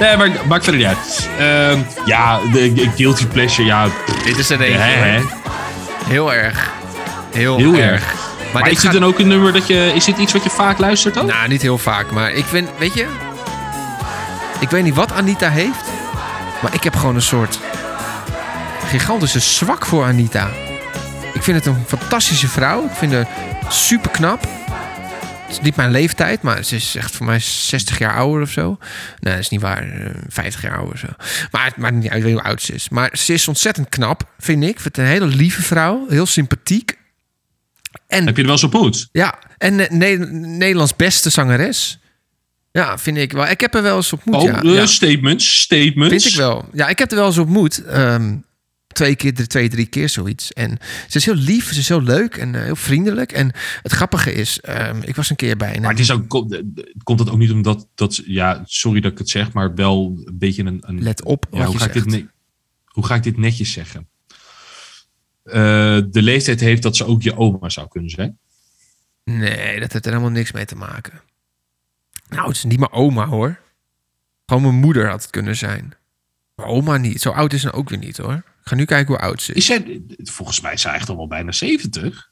Nee, 0.00 0.16
maar 0.16 0.30
maakt 0.48 0.64
verder 0.64 0.80
niet 0.80 0.88
uit. 0.96 1.28
Ehm, 1.38 1.78
ja, 2.04 2.38
de, 2.52 2.72
de 2.72 2.88
guilty 2.96 3.26
pleasure, 3.26 3.64
ja. 3.68 3.86
pff, 4.06 4.22
Dit 4.24 4.38
is 4.38 4.50
er 4.50 4.60
een. 4.60 4.80
hè. 4.80 5.20
Heel 6.06 6.34
erg. 6.34 6.70
Heel, 7.32 7.56
Heel 7.56 7.74
erg. 7.74 7.90
erg. 8.02 8.15
Maar, 8.52 8.62
dit 8.62 8.72
is 8.72 8.80
dit 8.82 8.92
dan 8.92 9.04
ook 9.04 9.18
een 9.18 9.28
nummer 9.28 9.52
dat 9.52 9.66
je... 9.66 9.92
Is 9.94 10.04
dit 10.04 10.18
iets 10.18 10.32
wat 10.32 10.42
je 10.42 10.50
vaak 10.50 10.78
luistert 10.78 11.18
ook? 11.18 11.26
Nou, 11.26 11.48
niet 11.48 11.62
heel 11.62 11.78
vaak, 11.78 12.10
maar 12.10 12.32
ik 12.32 12.44
vind, 12.44 12.68
weet 12.78 12.94
je... 12.94 13.06
Ik 14.60 14.70
weet 14.70 14.82
niet 14.82 14.94
wat 14.94 15.12
Anita 15.12 15.48
heeft, 15.50 15.84
maar 16.62 16.74
ik 16.74 16.84
heb 16.84 16.94
gewoon 16.96 17.14
een 17.14 17.22
soort 17.22 17.58
gigantische 18.86 19.40
zwak 19.40 19.86
voor 19.86 20.04
Anita. 20.04 20.50
Ik 21.34 21.42
vind 21.42 21.56
het 21.56 21.66
een 21.66 21.84
fantastische 21.86 22.48
vrouw. 22.48 22.84
Ik 22.84 22.90
vind 22.94 23.12
haar 23.12 23.26
super 23.68 24.10
knap. 24.10 24.42
Het 24.42 25.54
is 25.56 25.60
niet 25.60 25.76
mijn 25.76 25.90
leeftijd, 25.90 26.42
maar 26.42 26.64
ze 26.64 26.76
is 26.76 26.94
echt 26.96 27.16
voor 27.16 27.26
mij 27.26 27.38
60 27.40 27.98
jaar 27.98 28.16
ouder 28.16 28.42
of 28.42 28.50
zo. 28.50 28.78
Nee, 29.20 29.32
dat 29.34 29.42
is 29.42 29.48
niet 29.48 29.60
waar. 29.60 29.82
eh, 29.82 30.10
50 30.28 30.62
jaar 30.62 30.76
ouder 30.76 30.94
of 30.94 30.98
zo. 31.00 31.06
Maar 31.50 31.64
het 31.64 31.76
maakt 31.76 31.94
niet 31.94 32.10
uit 32.10 32.22
hoe 32.22 32.42
oud 32.42 32.62
ze 32.62 32.72
is. 32.72 32.88
Maar 32.88 33.10
ze 33.12 33.32
is 33.32 33.48
ontzettend 33.48 33.88
knap, 33.88 34.22
vind 34.38 34.62
ik. 34.62 34.68
Ik 34.68 34.80
vind 34.80 34.96
het 34.96 35.04
een 35.04 35.10
hele 35.12 35.26
lieve 35.26 35.62
vrouw. 35.62 36.06
Heel 36.08 36.26
sympathiek. 36.26 36.98
En 38.06 38.26
Heb 38.26 38.34
je 38.36 38.40
er 38.42 38.48
wel 38.48 38.56
eens 38.56 38.64
ontmoet? 38.64 39.08
ja, 39.12 39.38
en 39.58 39.80
eh, 39.80 39.90
Ne- 39.90 40.26
Nederlands 40.56 40.96
beste 40.96 41.30
zangeres. 41.30 41.98
Ja, 42.72 42.98
vind 42.98 43.16
ik 43.16 43.32
wel. 43.32 43.46
Ik 43.48 43.60
heb 43.60 43.74
er 43.74 43.82
wel 43.82 43.96
eens 43.96 44.12
ontmoet. 44.12 44.34
Oh, 44.34 44.42
ja. 44.42 44.62
eh, 44.62 44.74
ja. 44.74 44.86
statements, 44.86 45.60
statements. 45.60 46.08
Vind 46.22 46.24
ik 46.24 46.34
wel. 46.38 46.68
Ja, 46.72 46.88
ik 46.88 46.98
heb 46.98 47.10
er 47.10 47.16
wel 47.16 47.26
eens 47.26 47.38
ontmoet. 47.38 47.84
Ehm, 47.84 48.36
twee 48.86 49.14
keer, 49.16 49.34
drie- 49.34 49.46
twee, 49.46 49.68
drie 49.68 49.86
keer 49.86 50.08
zoiets. 50.08 50.52
En 50.52 50.78
ze 51.08 51.16
is 51.18 51.24
heel 51.24 51.34
lief, 51.34 51.72
ze 51.72 51.78
is 51.78 51.88
heel 51.88 52.02
leuk 52.02 52.36
en 52.36 52.54
eh, 52.54 52.62
heel 52.62 52.76
vriendelijk. 52.76 53.32
En 53.32 53.52
het 53.82 53.92
grappige 53.92 54.32
is, 54.32 54.60
ehm, 54.60 55.00
ik 55.04 55.16
was 55.16 55.30
een 55.30 55.36
keer 55.36 55.56
bij... 55.56 55.74
een- 55.76 55.80
Maar 55.82 55.90
het 55.90 56.00
is 56.00 56.10
ook, 56.10 56.28
komt, 56.28 56.62
komt 57.02 57.18
het 57.18 57.30
ook 57.30 57.38
niet 57.38 57.50
omdat 57.50 57.86
dat, 57.94 58.22
ja, 58.26 58.62
sorry 58.64 59.00
dat 59.00 59.12
ik 59.12 59.18
het 59.18 59.28
zeg, 59.28 59.52
maar 59.52 59.74
wel 59.74 60.22
een 60.24 60.38
beetje 60.38 60.64
een. 60.64 60.78
een 60.86 61.02
Let 61.02 61.24
op 61.24 61.46
ja, 61.50 61.64
hoe, 61.64 61.78
ga 61.78 61.86
ik 61.86 61.92
dit, 62.10 62.24
hoe 62.84 63.06
ga 63.06 63.14
ik 63.14 63.22
dit 63.22 63.36
netjes 63.36 63.72
zeggen? 63.72 64.08
Eh, 65.46 65.98
de 66.08 66.22
leeftijd 66.22 66.60
heeft 66.60 66.82
dat 66.82 66.96
ze 66.96 67.04
ook 67.06 67.22
je 67.22 67.36
oma 67.36 67.68
zou 67.68 67.88
kunnen 67.88 68.10
zijn. 68.10 68.38
Nee, 69.24 69.80
dat 69.80 69.92
heeft 69.92 70.04
er 70.06 70.10
helemaal 70.12 70.30
niks 70.32 70.52
mee 70.52 70.64
te 70.64 70.76
maken. 70.76 71.20
Nou, 72.28 72.46
het 72.48 72.56
is 72.56 72.64
niet 72.64 72.78
mijn 72.78 72.92
oma 72.92 73.26
hoor. 73.26 73.58
Gewoon 74.46 74.62
mijn 74.62 74.74
moeder 74.74 75.08
had 75.08 75.22
het 75.22 75.30
kunnen 75.30 75.56
zijn. 75.56 75.94
Mijn 76.54 76.68
oma 76.68 76.96
niet. 76.96 77.20
Zo 77.20 77.30
oud 77.30 77.52
is 77.52 77.60
ze 77.60 77.72
ook 77.72 77.88
weer 77.88 77.98
niet 77.98 78.16
hoor. 78.16 78.34
Ik 78.34 78.42
ga 78.62 78.74
nu 78.74 78.84
kijken 78.84 79.14
hoe 79.14 79.22
oud 79.22 79.42
ze 79.42 79.52
is. 79.52 79.56
Is 79.58 79.66
zij, 79.66 80.02
volgens 80.24 80.60
mij 80.60 80.72
is 80.72 80.80
zij 80.80 80.94
echt 80.94 81.08
al 81.08 81.16
wel 81.16 81.26
bijna 81.28 81.52
70. 81.52 82.30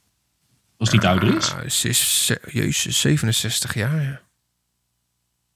Als 0.77 0.91
het 0.91 1.01
niet 1.01 1.09
ouder 1.11 1.37
is. 1.37 1.53
Ah, 1.53 1.69
ze 1.69 1.89
is, 1.89 2.27
ze- 2.27 2.41
jezus, 2.51 3.01
67 3.01 3.75
jaar, 3.75 4.03
ja. 4.03 4.21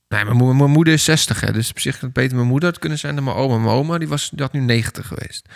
Nee, 0.09 0.25
mijn, 0.25 0.37
mo- 0.37 0.53
mijn 0.55 0.71
moeder 0.71 0.95
is 0.95 1.05
60, 1.05 1.41
hè. 1.41 1.53
Dus 1.53 1.71
op 1.71 1.79
zich 1.79 1.93
had 1.93 2.01
het 2.03 2.13
beter 2.13 2.37
mijn 2.37 2.49
moeder 2.49 2.69
had 2.69 2.79
kunnen 2.79 2.99
zijn 2.99 3.15
dan 3.15 3.25
mijn 3.25 3.37
oma. 3.37 3.57
Mijn 3.57 3.75
oma, 3.75 3.99
die, 3.99 4.09
was, 4.09 4.31
die 4.31 4.43
had 4.43 4.53
nu 4.53 4.61
90 4.61 5.07
geweest. 5.07 5.49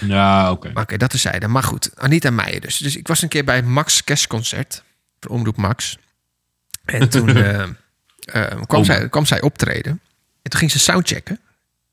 Ja, 0.00 0.50
oké. 0.50 0.70
Oké, 0.74 0.96
dat 0.96 1.12
is 1.12 1.20
zijde. 1.20 1.48
Maar 1.48 1.62
goed, 1.62 1.90
Anita 1.96 2.30
Meijer 2.30 2.60
dus. 2.60 2.76
Dus 2.76 2.96
ik 2.96 3.08
was 3.08 3.22
een 3.22 3.28
keer 3.28 3.44
bij 3.44 3.56
het 3.56 3.64
Max 3.64 4.04
Kerstconcert. 4.04 4.82
Voor 5.20 5.30
Omroep 5.30 5.56
Max. 5.56 5.98
En 6.84 7.08
toen 7.14 7.36
eh, 7.36 7.62
eh, 8.18 8.62
kwam, 8.66 8.84
zij, 8.84 9.08
kwam 9.08 9.26
zij 9.26 9.40
optreden. 9.40 10.00
En 10.42 10.50
toen 10.50 10.58
ging 10.58 10.70
ze 10.70 10.78
soundchecken. 10.78 11.40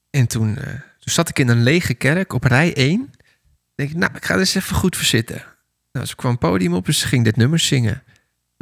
En 0.10 0.28
toen, 0.28 0.58
eh, 0.58 0.68
toen 0.74 1.14
zat 1.14 1.30
ik 1.30 1.40
in 1.40 1.48
een 1.48 1.64
lege 1.64 1.94
kerk 1.94 2.34
op 2.34 2.44
rij 2.44 2.74
1. 2.76 3.14
denk 3.76 3.90
ik, 3.90 3.96
nou, 3.96 4.12
ik 4.16 4.26
ga 4.26 4.34
er 4.34 4.40
eens 4.40 4.56
even 4.56 4.76
goed 4.76 4.96
voor 4.96 5.06
zitten. 5.06 5.44
Nou, 5.92 6.06
ze 6.06 6.16
kwam 6.16 6.32
het 6.32 6.40
podium 6.40 6.74
op, 6.74 6.86
dus 6.86 7.00
ze 7.00 7.08
ging 7.08 7.24
dit 7.24 7.36
nummer 7.36 7.60
zingen. 7.60 8.04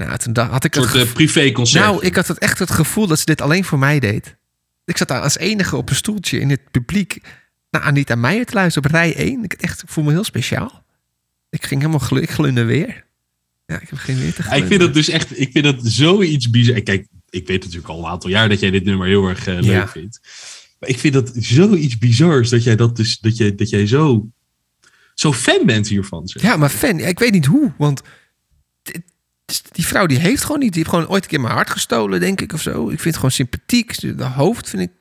Nou, 0.06 0.18
toen 0.18 0.38
had 0.38 0.64
ik 0.64 0.76
Een 0.76 0.84
soort 0.84 1.08
eh, 1.08 1.14
privéconcert. 1.14 1.84
nou, 1.86 2.06
ik 2.06 2.16
had 2.16 2.28
het 2.28 2.38
echt 2.38 2.60
het 2.60 2.72
gevoel 2.72 3.08
dat 3.08 3.20
ze 3.20 3.26
dit 3.26 3.42
alleen 3.42 3.64
voor 3.64 3.80
mij 3.80 4.00
deed. 4.00 4.36
Ik 4.86 4.98
zat 4.98 5.08
daar 5.08 5.22
als 5.22 5.38
enige 5.38 5.76
op 5.76 5.90
een 5.90 5.96
stoeltje 5.96 6.40
in 6.40 6.50
het 6.50 6.72
publiek 6.72 7.18
naar 7.70 7.82
Anita 7.82 8.16
Meijer 8.16 8.46
te 8.46 8.54
luisteren 8.54 8.90
op 8.90 8.96
rij 8.96 9.16
1. 9.16 9.44
Ik, 9.44 9.54
echt, 9.54 9.82
ik 9.84 9.90
voel 9.90 10.04
me 10.04 10.12
heel 10.12 10.24
speciaal. 10.24 10.86
Ik 11.50 11.66
ging 11.66 11.80
helemaal 11.82 12.02
glu 12.08 12.22
ik 12.22 12.30
glunde 12.32 12.64
weer. 12.64 13.06
Ja, 13.66 13.80
ik 13.80 13.90
heb 13.90 14.00
geen 14.00 14.20
weer 14.20 14.34
te 14.34 14.42
Ja, 14.42 14.48
ik 14.48 14.64
glunnen. 14.64 14.68
vind 14.68 14.82
dat 14.82 14.94
dus 14.94 15.10
echt, 15.10 15.40
ik 15.40 15.52
vind 15.52 15.66
dat 15.66 15.76
zoiets 15.82 16.50
bizar. 16.50 16.82
Kijk, 16.82 17.08
ik 17.30 17.48
weet 17.48 17.64
natuurlijk 17.64 17.90
al 17.90 18.00
een 18.00 18.12
aantal 18.12 18.30
jaar 18.30 18.50
dat 18.50 18.60
jij 18.60 18.72
dit 18.72 18.84
nummer 18.86 19.08
heel 19.08 19.28
erg 19.28 19.48
eh, 19.48 19.54
leuk 19.54 19.64
Ja. 19.64 19.88
vindt. 19.88 20.20
Maar 20.80 20.90
ik 20.90 21.00
vind 21.00 21.14
dat 21.14 21.32
zoiets 21.36 21.98
bizars 21.98 22.50
dat 22.50 22.64
jij 22.64 22.76
dat 22.76 22.96
dus, 22.96 23.20
dat 23.20 23.38
jij, 23.38 23.56
dat 23.56 23.70
jij 23.70 23.88
zo, 23.88 24.28
zo 25.14 25.34
fan 25.34 25.66
bent 25.66 25.88
hiervan. 25.88 26.28
Zeg. 26.28 26.42
Ja, 26.42 26.58
maar 26.58 26.70
fan, 26.70 27.00
ik 27.00 27.20
weet 27.20 27.32
niet 27.32 27.46
hoe. 27.46 27.74
Want 27.78 28.02
die 29.62 29.86
vrouw 29.86 30.06
die 30.06 30.20
heeft 30.20 30.44
gewoon 30.44 30.60
niet. 30.60 30.74
Die 30.74 30.82
heeft 30.82 30.94
gewoon 30.96 31.10
ooit 31.10 31.24
een 31.24 31.30
keer 31.30 31.42
mijn 31.42 31.54
hart 31.54 31.70
gestolen, 31.70 32.20
denk 32.20 32.42
ik, 32.42 32.54
of 32.54 32.62
zo. 32.62 32.84
Ik 32.84 32.88
vind 32.88 33.04
het 33.04 33.16
gewoon 33.16 33.32
sympathiek. 33.32 34.18
De 34.18 34.24
hoofd 34.24 34.70
vind 34.70 34.82
ik 34.82 34.92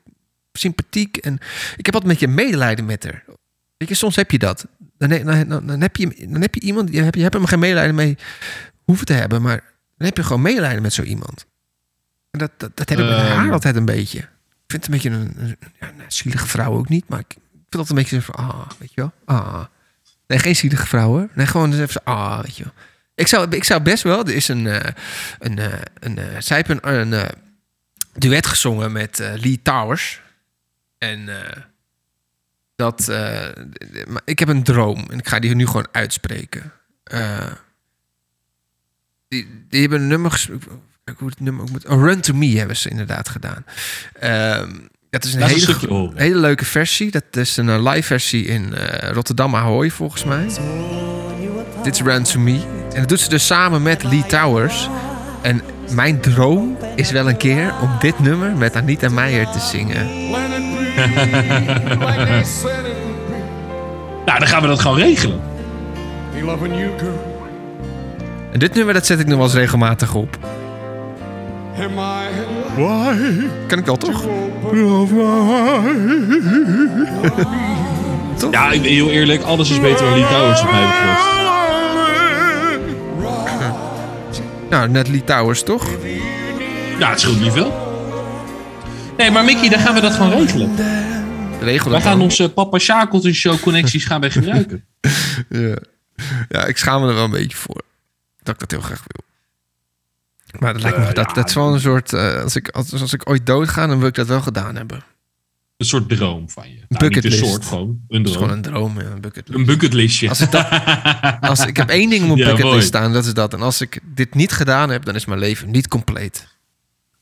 sympathiek. 0.52 1.16
En 1.16 1.38
ik 1.76 1.86
heb 1.86 1.94
altijd 1.94 2.12
een 2.12 2.18
beetje 2.18 2.44
medelijden 2.44 2.84
met 2.84 3.04
haar. 3.04 3.24
Weet 3.76 3.88
je, 3.88 3.94
soms 3.94 4.16
heb 4.16 4.30
je 4.30 4.38
dat. 4.38 4.66
Dan, 4.98 5.08
dan, 5.08 5.48
dan, 5.48 5.66
dan 5.66 5.80
heb, 5.80 5.96
je, 5.96 6.26
dan 6.28 6.40
heb 6.40 6.54
je 6.54 6.60
iemand, 6.60 6.92
je 6.92 7.02
hebt, 7.02 7.16
je 7.16 7.22
hebt 7.22 7.34
hem 7.34 7.46
geen 7.46 7.58
medelijden 7.58 7.94
mee 7.94 8.16
hoeven 8.84 9.06
te 9.06 9.12
hebben, 9.12 9.42
maar 9.42 9.62
dan 9.96 10.06
heb 10.06 10.16
je 10.16 10.22
gewoon 10.22 10.42
medelijden 10.42 10.82
met 10.82 10.92
zo 10.92 11.02
iemand. 11.02 11.46
En 12.30 12.38
dat, 12.38 12.50
dat, 12.56 12.76
dat 12.76 12.88
heb 12.88 12.98
ik 12.98 13.04
met 13.04 13.14
Ehm. 13.14 13.36
haar 13.36 13.52
altijd 13.52 13.76
een 13.76 13.84
beetje. 13.84 14.18
Ik 14.18 14.80
vind 14.80 14.84
het 14.86 14.94
een 14.94 15.00
beetje 15.00 15.10
een, 15.10 15.46
een, 15.48 15.56
ja, 15.80 15.88
een 15.88 16.04
zielige 16.08 16.46
vrouw 16.46 16.72
ook 16.72 16.88
niet, 16.88 17.08
maar 17.08 17.18
ik 17.18 17.34
vind 17.52 17.66
dat 17.70 17.88
een 17.88 17.94
beetje 17.94 18.20
zo 18.20 18.32
van, 18.32 18.34
ah, 18.34 18.70
weet 18.78 18.92
je 18.94 19.00
wel, 19.00 19.12
ah. 19.24 19.64
Nee, 20.26 20.38
geen 20.38 20.56
zielige 20.56 20.86
vrouw 20.86 21.08
hoor. 21.08 21.28
Nee, 21.34 21.46
gewoon 21.46 21.70
dus 21.70 21.78
even 21.80 21.92
zo, 21.92 21.98
ah, 22.04 22.40
weet 22.42 22.56
je 22.56 22.64
wel. 22.64 22.72
Ik 23.22 23.28
zou, 23.28 23.46
ik 23.50 23.64
zou 23.64 23.82
best 23.82 24.02
wel, 24.02 24.20
er 24.26 24.34
is 24.34 24.48
een, 24.48 24.66
eh, 24.66 24.90
een, 25.38 25.58
eh, 25.58 25.72
een, 26.00 26.18
eh, 26.18 26.24
zij 26.38 26.56
heeft 26.56 26.68
een, 26.68 26.94
een 26.98 27.12
eh, 27.12 27.28
duet 28.12 28.46
gezongen 28.46 28.92
met 28.92 29.18
Lee 29.18 29.60
Towers. 29.62 30.20
En 30.98 31.28
eh, 31.28 31.62
dat, 32.76 33.08
eh, 33.08 33.48
maar 34.08 34.22
ik 34.24 34.38
heb 34.38 34.48
een 34.48 34.62
droom 34.62 35.04
en 35.10 35.18
ik 35.18 35.28
ga 35.28 35.38
die 35.38 35.54
nu 35.54 35.66
gewoon 35.66 35.86
uitspreken. 35.92 36.72
Eh, 37.04 37.46
die, 39.28 39.64
die 39.68 39.80
hebben 39.80 40.00
een 40.00 40.08
nummer 40.08 40.30
gesproken. 40.30 40.80
Kijk 41.04 41.18
hoe 41.18 41.28
het 41.28 41.40
nummer 41.40 41.62
ook 41.62 41.70
moet. 41.70 41.86
Oh, 41.86 42.02
Run 42.02 42.20
to 42.20 42.34
Me 42.34 42.58
hebben 42.58 42.76
ze 42.76 42.88
inderdaad 42.88 43.28
gedaan. 43.28 43.64
Ehm, 44.18 44.70
dat 45.10 45.24
is 45.24 45.34
een 45.34 45.42
hele, 45.42 46.12
hele 46.14 46.38
leuke 46.38 46.64
versie. 46.64 47.10
Dat 47.10 47.36
is 47.36 47.56
een 47.56 47.82
live 47.82 48.06
versie 48.06 48.44
in 48.44 48.74
eh, 48.74 49.10
Rotterdam 49.10 49.56
Ahoy 49.56 49.90
volgens 49.90 50.24
mij. 50.24 50.46
Dit 51.82 51.94
is 51.94 52.00
Run 52.00 52.22
to 52.22 52.40
Me. 52.40 52.81
En 52.94 53.00
dat 53.00 53.08
doet 53.08 53.20
ze 53.20 53.28
dus 53.28 53.46
samen 53.46 53.82
met 53.82 54.02
Lee 54.02 54.26
Towers. 54.26 54.88
En 55.40 55.62
mijn 55.90 56.20
droom 56.20 56.76
is 56.94 57.10
wel 57.10 57.28
een 57.28 57.36
keer 57.36 57.72
om 57.82 57.90
dit 58.00 58.18
nummer 58.18 58.56
met 58.56 58.76
Anita 58.76 59.08
Meijer 59.08 59.50
te 59.50 59.60
zingen. 59.60 60.06
Nou, 64.26 64.38
dan 64.38 64.48
gaan 64.48 64.62
we 64.62 64.68
dat 64.68 64.80
gewoon 64.80 64.98
regelen. 64.98 65.40
En 68.52 68.58
dit 68.58 68.74
nummer 68.74 68.94
dat 68.94 69.06
zet 69.06 69.20
ik 69.20 69.26
nog 69.26 69.36
wel 69.36 69.46
eens 69.46 69.54
regelmatig 69.54 70.14
op. 70.14 70.38
Kan 73.66 73.78
ik 73.78 73.86
wel 73.86 73.96
toch? 73.96 74.24
Ja, 78.50 78.70
ik 78.70 78.82
ben 78.82 78.90
heel 78.90 79.10
eerlijk, 79.10 79.42
alles 79.42 79.70
is 79.70 79.80
beter 79.80 80.04
dan 80.04 80.18
Lee 80.18 80.26
Towers 80.28 80.62
wat 80.62 80.70
mij 80.70 80.86
betreft. 80.86 81.41
Nou, 84.72 84.88
net 84.88 85.08
Lee 85.08 85.24
Towers 85.24 85.62
toch? 85.62 85.88
Ja, 86.98 87.10
het 87.10 87.20
scheelt 87.20 87.40
niet 87.40 87.52
veel. 87.52 87.90
Nee, 89.16 89.30
maar 89.30 89.44
Mickey, 89.44 89.68
dan 89.68 89.78
gaan 89.80 89.94
we 89.94 90.00
dat 90.00 90.12
gewoon 90.12 90.30
regelen. 90.32 90.74
Regel 91.60 91.90
Wij 91.90 91.98
dat 91.98 92.02
gaan 92.08 92.16
dan. 92.18 92.20
onze 92.22 92.50
Papa 92.50 92.78
Shackleton 92.78 93.32
Show 93.32 93.60
connecties 93.60 94.04
gaan 94.04 94.20
wij 94.20 94.30
gebruiken. 94.40 94.84
Ja. 95.48 95.76
ja, 96.48 96.64
ik 96.64 96.76
schaam 96.76 97.02
me 97.02 97.08
er 97.08 97.14
wel 97.14 97.24
een 97.24 97.30
beetje 97.30 97.56
voor. 97.56 97.82
Dat 98.42 98.54
ik 98.54 98.60
dat 98.60 98.70
heel 98.70 98.80
graag 98.80 99.02
wil. 99.06 99.24
Maar 100.60 100.72
dat 100.72 100.82
lijkt 100.82 100.98
me, 100.98 101.12
dat, 101.12 101.34
dat 101.34 101.48
is 101.48 101.54
wel 101.54 101.74
een 101.74 101.80
soort... 101.80 102.12
eh, 102.12 102.42
als, 102.42 102.56
ik, 102.56 102.68
als, 102.68 103.00
als 103.00 103.12
ik 103.12 103.28
ooit 103.30 103.46
doodga, 103.46 103.86
dan 103.86 103.98
wil 103.98 104.08
ik 104.08 104.14
dat 104.14 104.26
wel 104.26 104.40
gedaan 104.40 104.76
hebben. 104.76 105.02
Een 105.76 105.86
soort 105.86 106.08
droom 106.08 106.50
van 106.50 106.68
je. 106.70 106.84
Nou, 106.88 107.08
niet 107.14 107.24
een 107.24 107.32
soort, 107.32 107.64
gewoon 107.64 108.00
een 108.08 108.22
Dat 108.22 108.32
is 108.32 108.32
droom. 108.32 108.34
gewoon 108.48 108.50
een 108.56 108.62
droom, 108.62 109.00
ja, 109.00 109.06
een 109.06 109.20
bucketlist. 109.20 109.58
Een 109.60 109.66
bucketlistje. 109.66 110.28
Als, 110.28 110.38
dat, 110.50 110.68
als 111.50 111.66
ik 111.66 111.76
heb 111.76 111.88
één 111.88 112.10
ding 112.10 112.22
op 112.22 112.26
mijn 112.28 112.38
Ja, 112.38 112.44
bucketlist 112.44 112.72
mooi. 112.74 112.82
staan, 112.86 113.12
dat 113.12 113.24
is 113.24 113.34
dat. 113.34 113.52
En 113.54 113.60
als 113.60 113.80
ik 113.80 114.00
dit 114.04 114.34
niet 114.34 114.52
gedaan 114.52 114.90
heb, 114.90 115.04
dan 115.04 115.14
is 115.14 115.24
mijn 115.24 115.38
leven 115.40 115.70
niet 115.70 115.88
compleet. 115.88 116.48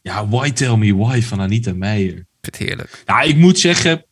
Ja, 0.02 0.28
Why 0.28 0.50
Tell 0.50 0.76
Me 0.76 0.96
Why 0.96 1.22
van 1.22 1.40
Anita 1.40 1.72
Meijer. 1.74 2.12
Ik 2.16 2.26
vind 2.40 2.58
het 2.58 2.68
heerlijk. 2.68 3.02
Ja, 3.06 3.20
ik 3.20 3.36
moet 3.36 3.58
zeggen, 3.58 4.04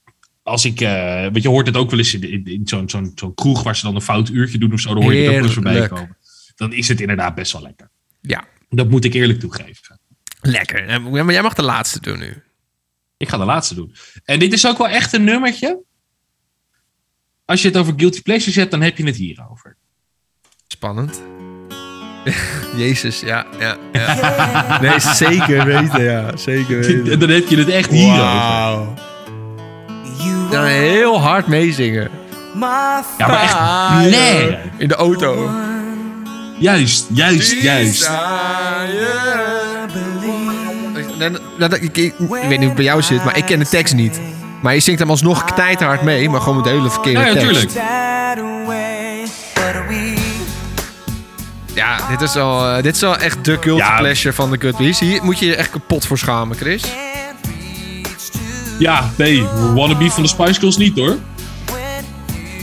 als 0.43 0.64
ik, 0.64 0.80
eh 0.80 1.26
weet 1.32 1.43
je, 1.43 1.49
hoort 1.49 1.66
het 1.66 1.76
ook 1.76 1.91
wel 1.91 1.99
eens 1.99 2.14
in, 2.14 2.30
in, 2.30 2.45
in 2.45 2.61
zo'n 2.64 2.89
zo'n 2.89 3.12
zo'n 3.14 3.34
kroeg 3.34 3.62
waar 3.62 3.76
ze 3.76 3.84
dan 3.86 3.95
een 3.95 4.01
fout 4.03 4.28
uurtje 4.28 4.59
doen 4.59 4.72
of 4.72 4.80
zo, 4.80 4.95
dan 4.95 5.03
hoor 5.03 5.14
je 5.14 5.18
het 5.18 5.28
ook 5.28 5.34
wel 5.34 5.45
eens 5.45 5.55
voorbij 5.55 5.89
komen. 5.89 6.16
Dan 6.57 6.72
is 6.72 6.89
het 6.89 7.01
inderdaad 7.01 7.34
best 7.34 7.53
wel 7.53 7.62
lekker. 7.62 7.91
Ja, 8.20 8.45
Dat 8.68 8.91
moet 8.91 9.05
ik 9.05 9.14
eerlijk 9.14 9.41
toegeven. 9.41 10.01
lekker. 10.41 11.01
Maar 11.03 11.32
jij 11.32 11.43
mag 11.43 11.55
de 11.55 11.62
laatste 11.62 12.01
doen 12.01 12.18
nu. 12.18 12.43
Ik 13.18 13.28
ga 13.28 13.36
de 13.36 13.44
laatste 13.44 13.74
doen. 13.74 13.94
En 14.24 14.38
dit 14.38 14.52
is 14.52 14.66
ook 14.66 14.78
wel 14.78 14.88
echt 14.88 15.12
een 15.12 15.24
nummertje. 15.24 15.78
Als 17.44 17.62
je 17.62 17.68
het 17.68 17.76
over 17.76 17.92
Guilty 17.96 18.22
Pleasures 18.22 18.56
hebt, 18.56 18.70
dan 18.70 18.82
heb 18.82 18.96
je 18.96 19.04
het 19.04 19.16
hierover. 19.16 19.76
Spannend. 20.68 21.22
Jezus, 22.76 23.20
ja, 23.20 23.46
ja, 23.58 23.76
ja. 23.92 24.80
Nee, 24.82 25.00
zeker 25.00 25.64
weten, 25.64 26.02
ja. 26.02 26.36
Zeker 26.36 26.78
weten. 26.86 27.18
dan 27.18 27.28
heb 27.28 27.48
je 27.48 27.56
het 27.56 27.68
echt 27.68 27.90
hierover. 27.90 28.24
Wauw. 28.24 28.94
Dan 30.50 30.64
heel 30.64 31.20
hard 31.20 31.46
meezingen. 31.46 32.10
Ja, 32.60 33.04
maar 33.18 33.42
echt 33.42 34.10
nee. 34.10 34.58
In 34.78 34.88
de 34.88 34.94
auto. 34.94 35.50
Juist, 36.58 37.06
juist, 37.12 37.62
juist. 37.62 38.10
Ik, 41.20 41.82
ik, 41.82 41.96
ik 41.96 42.14
weet 42.28 42.48
niet 42.48 42.56
hoe 42.58 42.64
het 42.66 42.74
bij 42.74 42.84
jou 42.84 43.02
zit, 43.02 43.24
maar 43.24 43.36
ik 43.36 43.44
ken 43.44 43.58
de 43.58 43.68
tekst 43.68 43.94
niet. 43.94 44.20
Maar 44.62 44.74
je 44.74 44.80
zingt 44.80 45.00
hem 45.00 45.10
alsnog 45.10 45.44
knijterhard 45.44 46.02
mee, 46.02 46.28
maar 46.30 46.40
gewoon 46.40 46.54
met 46.56 46.64
de 46.64 46.70
hele 46.70 46.90
verkeerde 46.90 47.20
Ja, 47.20 47.26
ja, 47.26 47.32
tekst. 47.32 47.46
tuurlijk. 47.46 47.72
Ja, 51.74 51.96
dit 52.08 52.20
is, 52.20 52.34
wel, 52.34 52.66
eh, 52.68 52.82
dit 52.82 52.94
is 52.94 53.00
wel 53.00 53.16
echt 53.16 53.44
de 53.44 53.58
cult 53.58 53.78
Ja. 53.78 53.96
pleasure 53.96 54.34
van 54.34 54.50
de 54.50 54.58
Cutlass. 54.58 55.00
Hier 55.00 55.24
moet 55.24 55.38
je 55.38 55.46
je 55.46 55.54
echt 55.56 55.70
kapot 55.70 56.06
voor 56.06 56.18
schamen, 56.18 56.56
Chris. 56.56 56.82
Ja, 58.78 59.10
nee, 59.16 59.44
wannabe 59.74 60.10
van 60.10 60.22
de 60.22 60.28
Spice 60.28 60.60
Girls 60.60 60.76
niet 60.76 60.98
hoor. 60.98 61.16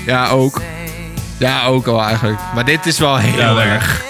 Ja, 0.05 0.27
ook. 0.27 0.61
Ja, 1.37 1.65
ook 1.65 1.87
al 1.87 2.03
eigenlijk. 2.03 2.39
Maar 2.55 2.65
dit 2.65 2.85
is 2.85 2.99
wel 2.99 3.17
heel 3.17 3.39
Ja, 3.39 3.57
erg. 3.63 4.03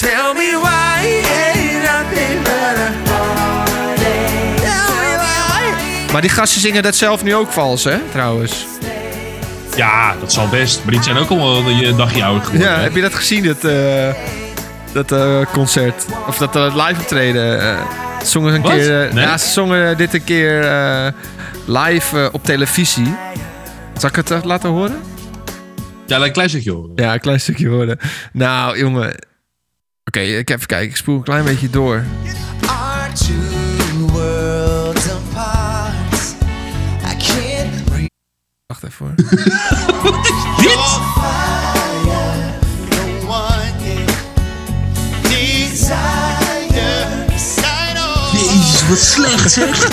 Tell 0.00 0.32
me 0.34 0.58
why 0.62 0.75
Maar 6.12 6.20
die 6.20 6.30
gasten 6.30 6.60
zingen 6.60 6.82
dat 6.82 6.94
zelf 6.96 7.22
nu 7.22 7.34
ook 7.34 7.52
vals, 7.52 7.84
hè, 7.84 7.96
trouwens. 8.12 8.66
Ja, 9.76 10.14
dat 10.20 10.32
zal 10.32 10.48
best. 10.48 10.84
Maar 10.84 10.94
die 10.94 11.02
zijn 11.02 11.16
ook 11.16 11.28
allemaal 11.30 11.56
een 11.56 11.84
een 11.86 11.96
dagje 11.96 12.24
ouder 12.24 12.44
geworden. 12.44 12.68
Ja, 12.68 12.76
hè? 12.76 12.82
heb 12.82 12.94
je 12.94 13.00
dat 13.00 13.14
gezien, 13.14 13.44
dat, 13.44 13.64
eh, 13.64 14.12
dat 14.92 15.12
eh, 15.12 15.40
concert? 15.52 16.06
Of 16.26 16.38
dat 16.38 16.56
eh, 16.56 16.86
live 16.86 17.00
optreden? 17.00 17.60
eh 17.60 17.80
zongen 18.22 18.50
ze 18.50 18.56
een 18.56 18.62
Wat? 18.62 18.72
keer... 18.72 19.14
Nee. 19.14 19.24
Ja, 19.24 19.38
ze 19.38 19.48
zongen 19.48 19.96
dit 19.96 20.14
een 20.14 20.24
keer 20.24 20.62
eh, 20.64 21.06
live 21.66 22.28
op 22.32 22.44
televisie. 22.44 23.14
Zal 23.98 24.08
ik 24.08 24.16
het 24.16 24.44
laten 24.44 24.70
horen? 24.70 25.00
Ja, 26.06 26.18
een 26.20 26.32
klein 26.32 26.48
stukje 26.48 26.70
horen. 26.72 26.92
Ja, 26.94 27.12
een 27.12 27.20
klein 27.20 27.40
stukje 27.40 27.68
horen. 27.68 27.98
Nou, 28.32 28.78
jongen. 28.78 29.14
Oké, 30.04 30.20
ik 30.20 30.50
even 30.50 30.66
kijken. 30.66 30.88
Ik 30.88 30.96
spoel 30.96 31.16
een 31.16 31.22
klein 31.22 31.44
beetje 31.44 31.70
door. 31.70 32.02
Wacht 38.80 38.92
even 38.92 39.06
hoor. 39.06 39.14
Sign 47.38 47.96
on. 47.96 48.32
Jezus, 48.32 48.88
wat 48.88 48.98
slecht 48.98 49.50
zeg. 49.52 49.88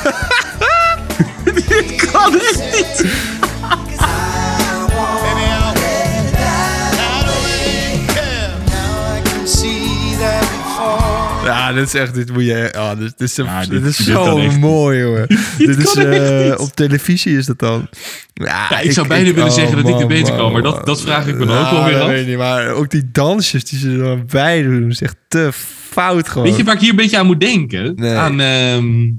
Tell 0.03 0.30
before. 10.17 11.45
Ja, 11.45 11.73
dit 11.73 11.87
is 11.87 11.93
echt, 11.93 12.13
dit 12.13 12.33
moet 12.33 12.43
je, 12.43 12.69
ja, 12.73 12.95
dit, 12.95 13.13
dit 13.17 13.27
is, 13.27 13.33
zo- 13.33 13.43
Ja, 13.43 13.59
dit- 13.59 13.69
dit 13.69 13.83
is 13.85 13.97
dit 13.97 14.05
zo 14.05 14.37
niet. 14.37 14.59
mooi, 14.59 14.99
jongen. 14.99 15.27
dit 15.57 15.77
is, 15.77 15.95
eh, 15.95 16.43
niet. 16.49 16.57
op 16.57 16.69
televisie 16.75 17.37
is 17.37 17.45
dat 17.45 17.59
dan. 17.59 17.87
Ja, 18.33 18.67
Ja, 18.69 18.79
ik 18.79 18.91
zou 18.91 19.07
bijna 19.07 19.33
willen 19.33 19.51
zeggen 19.51 19.83
dat 19.83 19.87
ik 19.93 19.99
er 19.99 20.07
beter 20.07 20.35
kan, 20.35 20.51
maar 20.51 20.61
dat- 20.61 20.85
dat 20.85 21.01
vraag 21.01 21.27
ik 21.27 21.35
me 21.35 21.45
dan 21.45 21.57
ook 21.65 21.71
wel 21.71 21.83
weer 21.85 21.99
af. 22.01 22.07
weet 22.07 22.27
niet, 22.27 22.37
maar 22.37 22.67
ook 22.69 22.89
die 22.89 23.09
dansjes 23.11 23.63
die 23.63 23.79
ze 23.79 23.89
er 23.91 23.97
dan 23.97 24.23
bij 24.31 24.63
doen, 24.63 24.89
is 24.89 25.01
echt 25.01 25.15
te 25.27 25.49
fout 25.89 26.29
gewoon. 26.29 26.47
Weet 26.47 26.57
je 26.57 26.63
waar 26.63 26.73
ik 26.75 26.79
hier 26.81 26.89
een 26.89 26.95
beetje 26.95 27.17
aan 27.17 27.25
moet 27.25 27.39
denken? 27.39 27.93
Nee. 27.95 28.15
Aan, 28.15 28.39
ehm, 28.39 29.03
eh, 29.03 29.09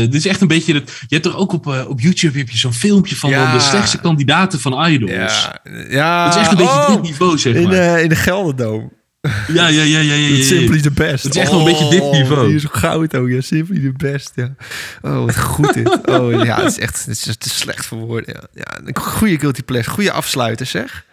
dit 0.00 0.14
is 0.14 0.26
echt 0.26 0.40
een 0.40 0.48
beetje... 0.48 0.72
Dat, 0.72 0.88
je 0.88 1.06
hebt 1.08 1.22
toch 1.22 1.36
ook 1.36 1.52
op, 1.52 1.66
eh, 1.66 1.88
op 1.88 2.00
YouTube 2.00 2.38
heb 2.38 2.48
je 2.48 2.58
zo'n 2.58 2.72
filmpje 2.72 3.16
van 3.16 3.30
Ja. 3.30 3.52
de 3.54 3.60
slechtste 3.60 3.98
kandidaten 4.00 4.60
van 4.60 4.86
Idols. 4.90 5.10
ja, 5.12 5.60
ja, 5.88 6.24
Dat 6.24 6.34
is 6.34 6.40
echt 6.40 6.50
een 6.50 6.56
beetje 6.56 6.72
oh, 6.72 6.88
dit 6.92 7.02
niveau, 7.02 7.38
zeg 7.38 7.54
in, 7.54 7.62
maar. 7.62 7.72
eh, 7.72 8.02
in 8.02 8.08
de 8.08 8.16
Gelderdoom. 8.16 8.92
ja, 9.20 9.66
ja, 9.68 9.68
ja, 9.68 9.82
ja, 9.82 9.98
ja, 10.00 10.14
ja, 10.14 10.36
ja. 10.36 10.42
Simply 10.42 10.80
the 10.80 10.90
best. 10.90 11.24
Het 11.24 11.34
is 11.34 11.40
echt 11.40 11.50
wel 11.50 11.58
een 11.58 11.64
beetje 11.64 11.88
dit 11.88 12.10
niveau. 12.10 12.46
Die 12.46 12.56
is 12.56 12.64
goud 12.70 13.16
ook, 13.16 13.28
ja. 13.28 13.40
Simply 13.40 13.80
the 13.80 13.92
best, 13.96 14.32
ja. 14.34 14.54
Oh, 15.02 15.24
wat 15.24 15.38
goed 15.38 15.74
dit. 15.74 15.98
Oh, 16.08 16.44
ja, 16.44 16.56
het 16.62 16.70
is 16.70 16.78
echt 16.78 16.98
het 17.06 17.26
is 17.26 17.36
te 17.38 17.48
slecht 17.48 17.86
voor 17.86 17.98
woorden, 17.98 18.34
ja. 18.34 18.62
ja 18.62 18.80
een 18.84 18.96
goede 19.02 19.38
guilty 19.38 19.62
pleasure. 19.62 19.94
Goede 19.94 20.12
afsluiter, 20.12 20.66
zeg. 20.66 21.04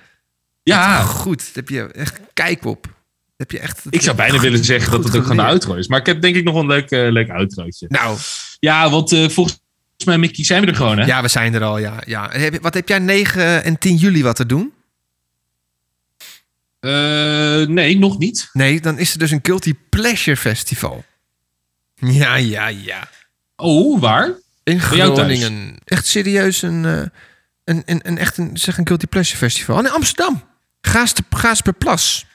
Ja, 0.63 1.01
Goed, 1.01 1.43
heb 1.53 1.69
je 1.69 1.81
echt 1.83 2.19
kijk 2.33 2.65
op. 2.65 2.87
Heb 3.37 3.51
je 3.51 3.59
echt, 3.59 3.81
ik 3.89 4.01
zou 4.01 4.15
bijna 4.15 4.39
willen 4.39 4.63
zeggen 4.65 4.91
dat 4.91 5.03
het 5.03 5.15
ook 5.15 5.21
gewoon 5.21 5.37
de 5.37 5.43
outro 5.43 5.73
is. 5.73 5.87
Maar 5.87 5.99
ik 5.99 6.05
heb 6.05 6.21
denk 6.21 6.35
ik 6.35 6.43
nog 6.43 6.55
een 6.55 6.67
leuk, 6.67 6.91
eh, 6.91 7.11
leuk 7.11 7.29
outrootje. 7.29 7.85
Nou, 7.89 8.17
Ja, 8.61 8.89
want 8.89 9.11
eh, 9.11 9.29
volgens 9.29 9.59
mij, 10.05 10.17
Mickey, 10.17 10.43
zijn 10.43 10.61
we 10.61 10.67
er 10.67 10.75
gewoon, 10.75 10.97
hè? 10.97 11.05
ja, 11.05 11.21
we 11.21 11.27
zijn 11.27 11.53
er 11.53 11.63
al, 11.63 11.77
ja. 11.77 12.03
ja. 12.05 12.31
Wat 12.61 12.73
heb 12.73 12.87
jij 12.87 12.99
9 12.99 13.63
en 13.63 13.77
10 13.77 13.95
juli 13.95 14.23
wat 14.23 14.35
te 14.35 14.45
doen? 14.45 14.73
Eh, 16.79 17.67
nee, 17.67 17.97
nog 17.97 18.17
niet. 18.17 18.49
Nee, 18.53 18.81
dan 18.81 18.97
is 18.97 19.13
er 19.13 19.19
dus 19.19 19.31
een 19.31 19.39
Guilty 19.41 19.73
Pleasure 19.89 20.37
Festival. 20.37 21.03
Ja, 21.95 22.35
ja, 22.35 22.67
ja. 22.67 23.09
Oh, 23.55 23.99
waar? 23.99 24.31
In? 24.63 24.79
Groningen. 24.79 25.77
Echt 25.85 26.05
serieus 26.05 26.61
een, 26.61 26.85
eh, 26.85 27.01
een, 27.63 27.83
een, 27.85 27.99
een, 28.03 28.17
echt 28.17 28.37
een, 28.37 28.57
zeg 28.57 28.77
een 28.77 28.87
Guilty 28.87 29.07
Pleasure 29.07 29.37
Festival. 29.37 29.77
Oh, 29.77 29.83
in 29.83 29.91
Amsterdam. 29.91 30.43
Gaasper, 30.81 31.23
Gaasperplas. 31.29 32.25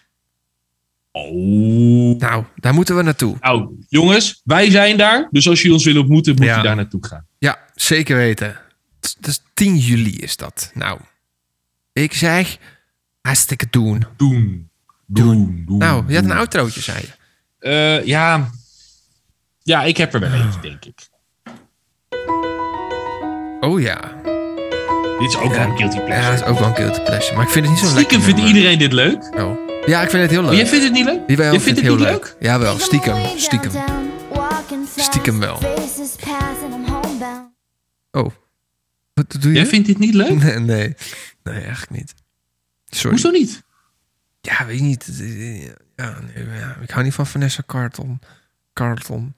Oh. 1.17 2.19
Nou, 2.19 2.45
daar 2.57 2.75
moeten 2.75 2.97
we 2.97 3.03
naartoe. 3.03 3.37
Nou, 3.41 3.71
jongens, 3.89 4.41
wij 4.45 4.71
zijn 4.71 4.97
daar. 4.97 5.29
Dus 5.31 5.49
als 5.49 5.63
je 5.63 5.73
ons 5.73 5.85
wil 5.85 5.99
ontmoeten, 6.01 6.35
moet 6.35 6.45
Ja. 6.45 6.57
je 6.57 6.63
daar 6.63 6.77
naartoe 6.77 7.07
gaan. 7.07 7.27
Ja, 7.39 7.59
zeker 7.75 8.17
weten. 8.17 8.57
Is 9.21 9.43
10 9.55 9.77
juli 9.77 10.17
is 10.17 10.37
dat. 10.37 10.71
Nou, 10.75 11.01
ik 11.93 12.13
zeg 12.13 12.57
hartstikke 13.21 13.67
doen. 13.71 14.05
Doen. 14.17 14.71
Doen. 15.07 15.63
doen 15.67 15.79
Nou, 15.79 16.05
je 16.09 16.15
had 16.15 16.25
een 16.25 16.31
outrootje, 16.31 16.81
zei 16.81 16.99
je. 17.01 17.13
Eh, 17.69 18.07
ja. 18.07 18.51
Ja, 19.63 19.83
ik 19.83 19.97
heb 19.97 20.15
er 20.15 20.21
wel 20.21 20.33
eentje, 20.33 20.61
denk 20.61 20.85
ik. 20.85 21.09
Oh 23.61 23.81
ja. 23.81 24.01
Dit 25.19 25.29
is 25.29 25.37
ook 25.37 25.53
wel 25.53 25.61
een 25.71 25.77
guilty 25.77 25.97
Ja, 25.97 26.05
pleasure. 26.05 26.31
dat 26.31 26.41
is 26.41 26.45
ook 26.47 26.59
wel 26.59 26.69
een 26.69 26.75
Guilty 26.75 27.01
Pleasure. 27.01 27.37
Maar 27.37 27.45
ik 27.45 27.51
vind 27.53 27.65
het 27.67 27.75
niet 27.75 27.85
zo 27.85 27.95
lekker. 27.95 28.05
Stiekem 28.05 28.35
vindt 28.35 28.41
iedereen 28.41 28.79
dit 28.79 28.93
leuk. 28.93 29.35
Oh. 29.39 29.66
Ja, 29.87 30.03
ik 30.03 30.11
vind 30.11 30.23
het 30.23 30.31
heel 30.31 30.41
leuk. 30.41 30.51
Maar 30.51 30.59
jij 30.59 30.67
vindt 30.67 30.85
het 30.85 30.93
niet 30.93 31.05
leuk? 31.05 31.21
Jawel, 31.27 31.47
Jij 31.47 31.55
ik 31.55 31.61
vind 31.61 31.79
vindt 31.79 31.81
het 31.81 31.99
niet 31.99 32.09
leuk? 32.09 32.37
Jawel, 32.41 32.79
stiekem. 32.79 33.39
Stiekem. 33.39 33.71
Stiekem 34.97 35.39
wel. 35.39 35.59
Oh. 38.11 38.31
Wat 39.15 39.37
doe 39.41 39.53
je? 39.53 39.57
Jij 39.59 39.67
vindt 39.67 39.87
dit 39.87 39.99
niet 39.99 40.15
leuk? 40.15 40.43
Nee, 40.43 40.59
nee. 40.59 40.95
Nee, 41.43 41.55
eigenlijk 41.61 41.91
niet. 41.91 42.15
Sorry. 42.87 43.11
Hoezo 43.11 43.31
niet? 43.31 43.65
Ja, 44.41 44.67
weet 44.67 44.79
je 44.79 44.85
niet. 44.85 45.07
Ja, 45.97 46.19
nee, 46.35 46.47
ja, 46.59 46.77
ik 46.83 46.91
hou 46.91 47.05
niet 47.05 47.15
van 47.15 47.27
Vanessa 47.27 47.63
Carlton. 47.67 48.21
Carlton. 48.73 49.35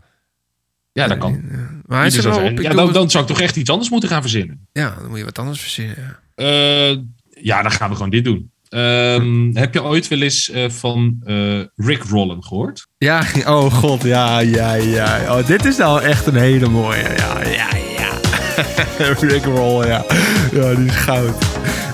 Ja, 0.93 1.07
dat 1.07 1.19
kan. 1.19 1.43
Maar 1.87 1.99
hij 1.99 2.07
is 2.07 2.17
er 2.17 2.31
wel 2.31 2.51
op. 2.51 2.59
Ja, 2.59 2.73
dan, 2.73 2.93
dan 2.93 3.11
zou 3.11 3.25
ik 3.25 3.31
toch 3.31 3.41
echt 3.41 3.57
iets 3.57 3.71
anders 3.71 3.91
moeten 3.91 4.09
gaan 4.09 4.21
verzinnen. 4.21 4.69
ja, 4.73 4.95
dan 5.01 5.09
moet 5.09 5.19
je 5.19 5.25
wat 5.25 5.39
anders 5.39 5.61
verzinnen. 5.61 5.97
Ja. 5.97 6.21
Eh, 6.35 6.99
ja, 7.43 7.63
dan 7.63 7.71
gaan 7.71 7.89
we 7.89 7.95
gewoon 7.95 8.11
dit 8.11 8.25
doen. 8.25 8.53
Ehm, 8.69 9.51
heb 9.53 9.75
je 9.75 9.83
ooit 9.83 10.09
wel 10.09 10.21
eens 10.21 10.51
eh, 10.51 10.65
van 10.69 11.17
eh, 11.25 11.61
Rick 11.77 12.03
Rollen 12.03 12.45
gehoord? 12.45 12.87
Ja, 12.99 13.23
oh 13.47 13.73
god, 13.73 14.03
ja, 14.03 14.39
ja, 14.39 14.75
ja. 14.75 15.39
Oh, 15.39 15.47
dit 15.47 15.65
is 15.65 15.77
nou 15.77 16.03
echt 16.03 16.27
een 16.27 16.37
hele 16.37 16.69
mooie. 16.69 17.03
Ja, 17.17 17.41
ja, 17.45 17.69
ja. 17.99 18.09
Rick 19.29 19.45
Roll, 19.45 19.87
ja. 19.87 20.05
Ja, 20.53 20.75
die 20.75 20.87
is 20.87 20.97
goud. 20.97 21.47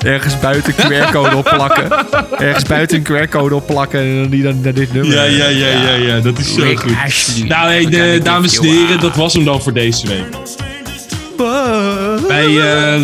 Ergens 0.05 0.41
buiten 0.41 0.75
QR-code 0.75 1.37
opplakken. 1.37 1.91
Ergens 2.39 2.64
buiten 2.64 2.97
een 2.97 3.05
QR-code 3.05 3.55
opplakken 3.55 4.01
en 4.01 4.20
dan 4.20 4.31
die 4.31 4.43
dan 4.43 4.61
naar 4.61 4.75
dit 4.75 4.93
nummer. 4.93 5.14
Ja, 5.14 5.22
ja, 5.22 5.47
ja, 5.49 5.68
ja, 5.68 5.95
ja. 5.95 6.20
Dat 6.20 6.39
is 6.39 6.55
zo 6.55 6.62
Rick 6.62 6.81
goed. 6.81 6.97
Ashley. 7.05 7.49
Nou, 7.49 7.66
hey, 7.66 7.87
de, 7.87 8.20
dames 8.22 8.59
en 8.59 8.64
heren, 8.64 9.01
dat 9.01 9.16
was 9.16 9.35
hem 9.35 9.45
dan 9.45 9.62
voor 9.62 9.72
deze 9.72 10.07
week. 10.07 10.27
Wij 12.29 12.61
eh, 12.61 13.03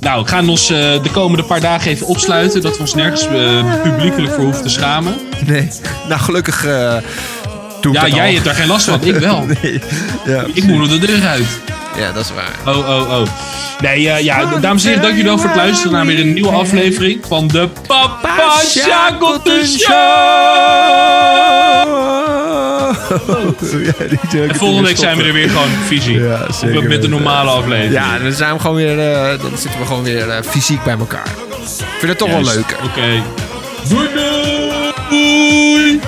nou, 0.00 0.26
gaan 0.26 0.48
ons 0.48 0.70
eh, 0.70 0.76
de 1.02 1.10
komende 1.12 1.42
paar 1.44 1.60
dagen 1.60 1.90
even 1.90 2.06
opsluiten. 2.06 2.60
Dat 2.62 2.74
we 2.74 2.80
ons 2.80 2.94
nergens 2.94 3.26
eh, 3.26 3.82
publiekelijk 3.82 4.32
voor 4.32 4.44
hoeven 4.44 4.62
te 4.62 4.68
schamen. 4.68 5.14
Nee, 5.46 5.68
nou 6.08 6.20
gelukkig 6.20 6.64
eh 6.66 6.96
doe 7.80 7.94
ik 7.94 8.00
Ja, 8.00 8.06
jij 8.08 8.26
al. 8.26 8.32
hebt 8.32 8.44
daar 8.44 8.54
geen 8.54 8.66
last 8.68 8.84
van. 8.84 8.98
Ik 9.02 9.16
wel. 9.16 9.46
Nee. 9.62 9.80
Ja, 10.24 10.44
Ik 10.52 10.64
moet 10.64 10.78
nog 10.78 10.88
de 10.88 10.98
deur 10.98 11.26
uit. 11.26 11.46
ja, 11.96 12.12
dat 12.12 12.24
is 12.24 12.30
waar. 12.34 12.74
Oh, 12.74 12.88
oh, 12.88 13.20
oh. 13.20 13.26
Nee, 13.80 14.10
eh, 14.10 14.24
ja, 14.24 14.44
dames 14.58 14.82
en 14.82 14.88
heren, 14.88 15.02
dank 15.02 15.14
jullie 15.16 15.28
wel 15.30 15.38
voor 15.38 15.48
het 15.48 15.56
luisteren 15.58 15.92
naar 15.92 16.06
weer 16.06 16.20
een 16.20 16.32
nieuwe 16.32 16.50
aflevering 16.50 17.20
van 17.28 17.48
de 17.48 17.68
Papa 17.86 18.50
Shackleton 18.64 19.66
Show. 19.66 19.98
Ja, 23.60 23.92
die 24.30 24.42
En 24.42 24.54
volgende 24.54 24.88
week 24.88 24.96
zijn 24.96 25.16
we 25.16 25.22
er 25.24 25.32
weer 25.32 25.48
gewoon 25.48 25.68
fysiek. 25.86 26.18
Ja, 26.18 26.52
zeker 26.52 26.88
met 26.88 27.02
de 27.02 27.08
normale 27.08 27.50
aflevering. 27.50 27.92
Ja, 27.92 28.18
dan 28.18 28.32
zijn 28.32 28.54
we 28.54 28.60
gewoon 28.60 28.76
weer, 28.76 28.98
eh, 28.98 29.40
dan 29.40 29.50
zitten 29.58 29.80
we 29.80 29.86
gewoon 29.86 30.02
weer 30.02 30.28
eh, 30.28 30.42
fysiek 30.42 30.82
bij 30.82 30.96
elkaar. 30.98 31.28
Ik 31.60 31.86
vind 31.98 32.08
het 32.08 32.18
toch 32.18 32.28
Juist. 32.28 32.44
wel 32.46 32.54
leuker. 32.54 32.76
Oké. 32.84 33.22
Doei 33.88 34.08
doei! 34.14 36.00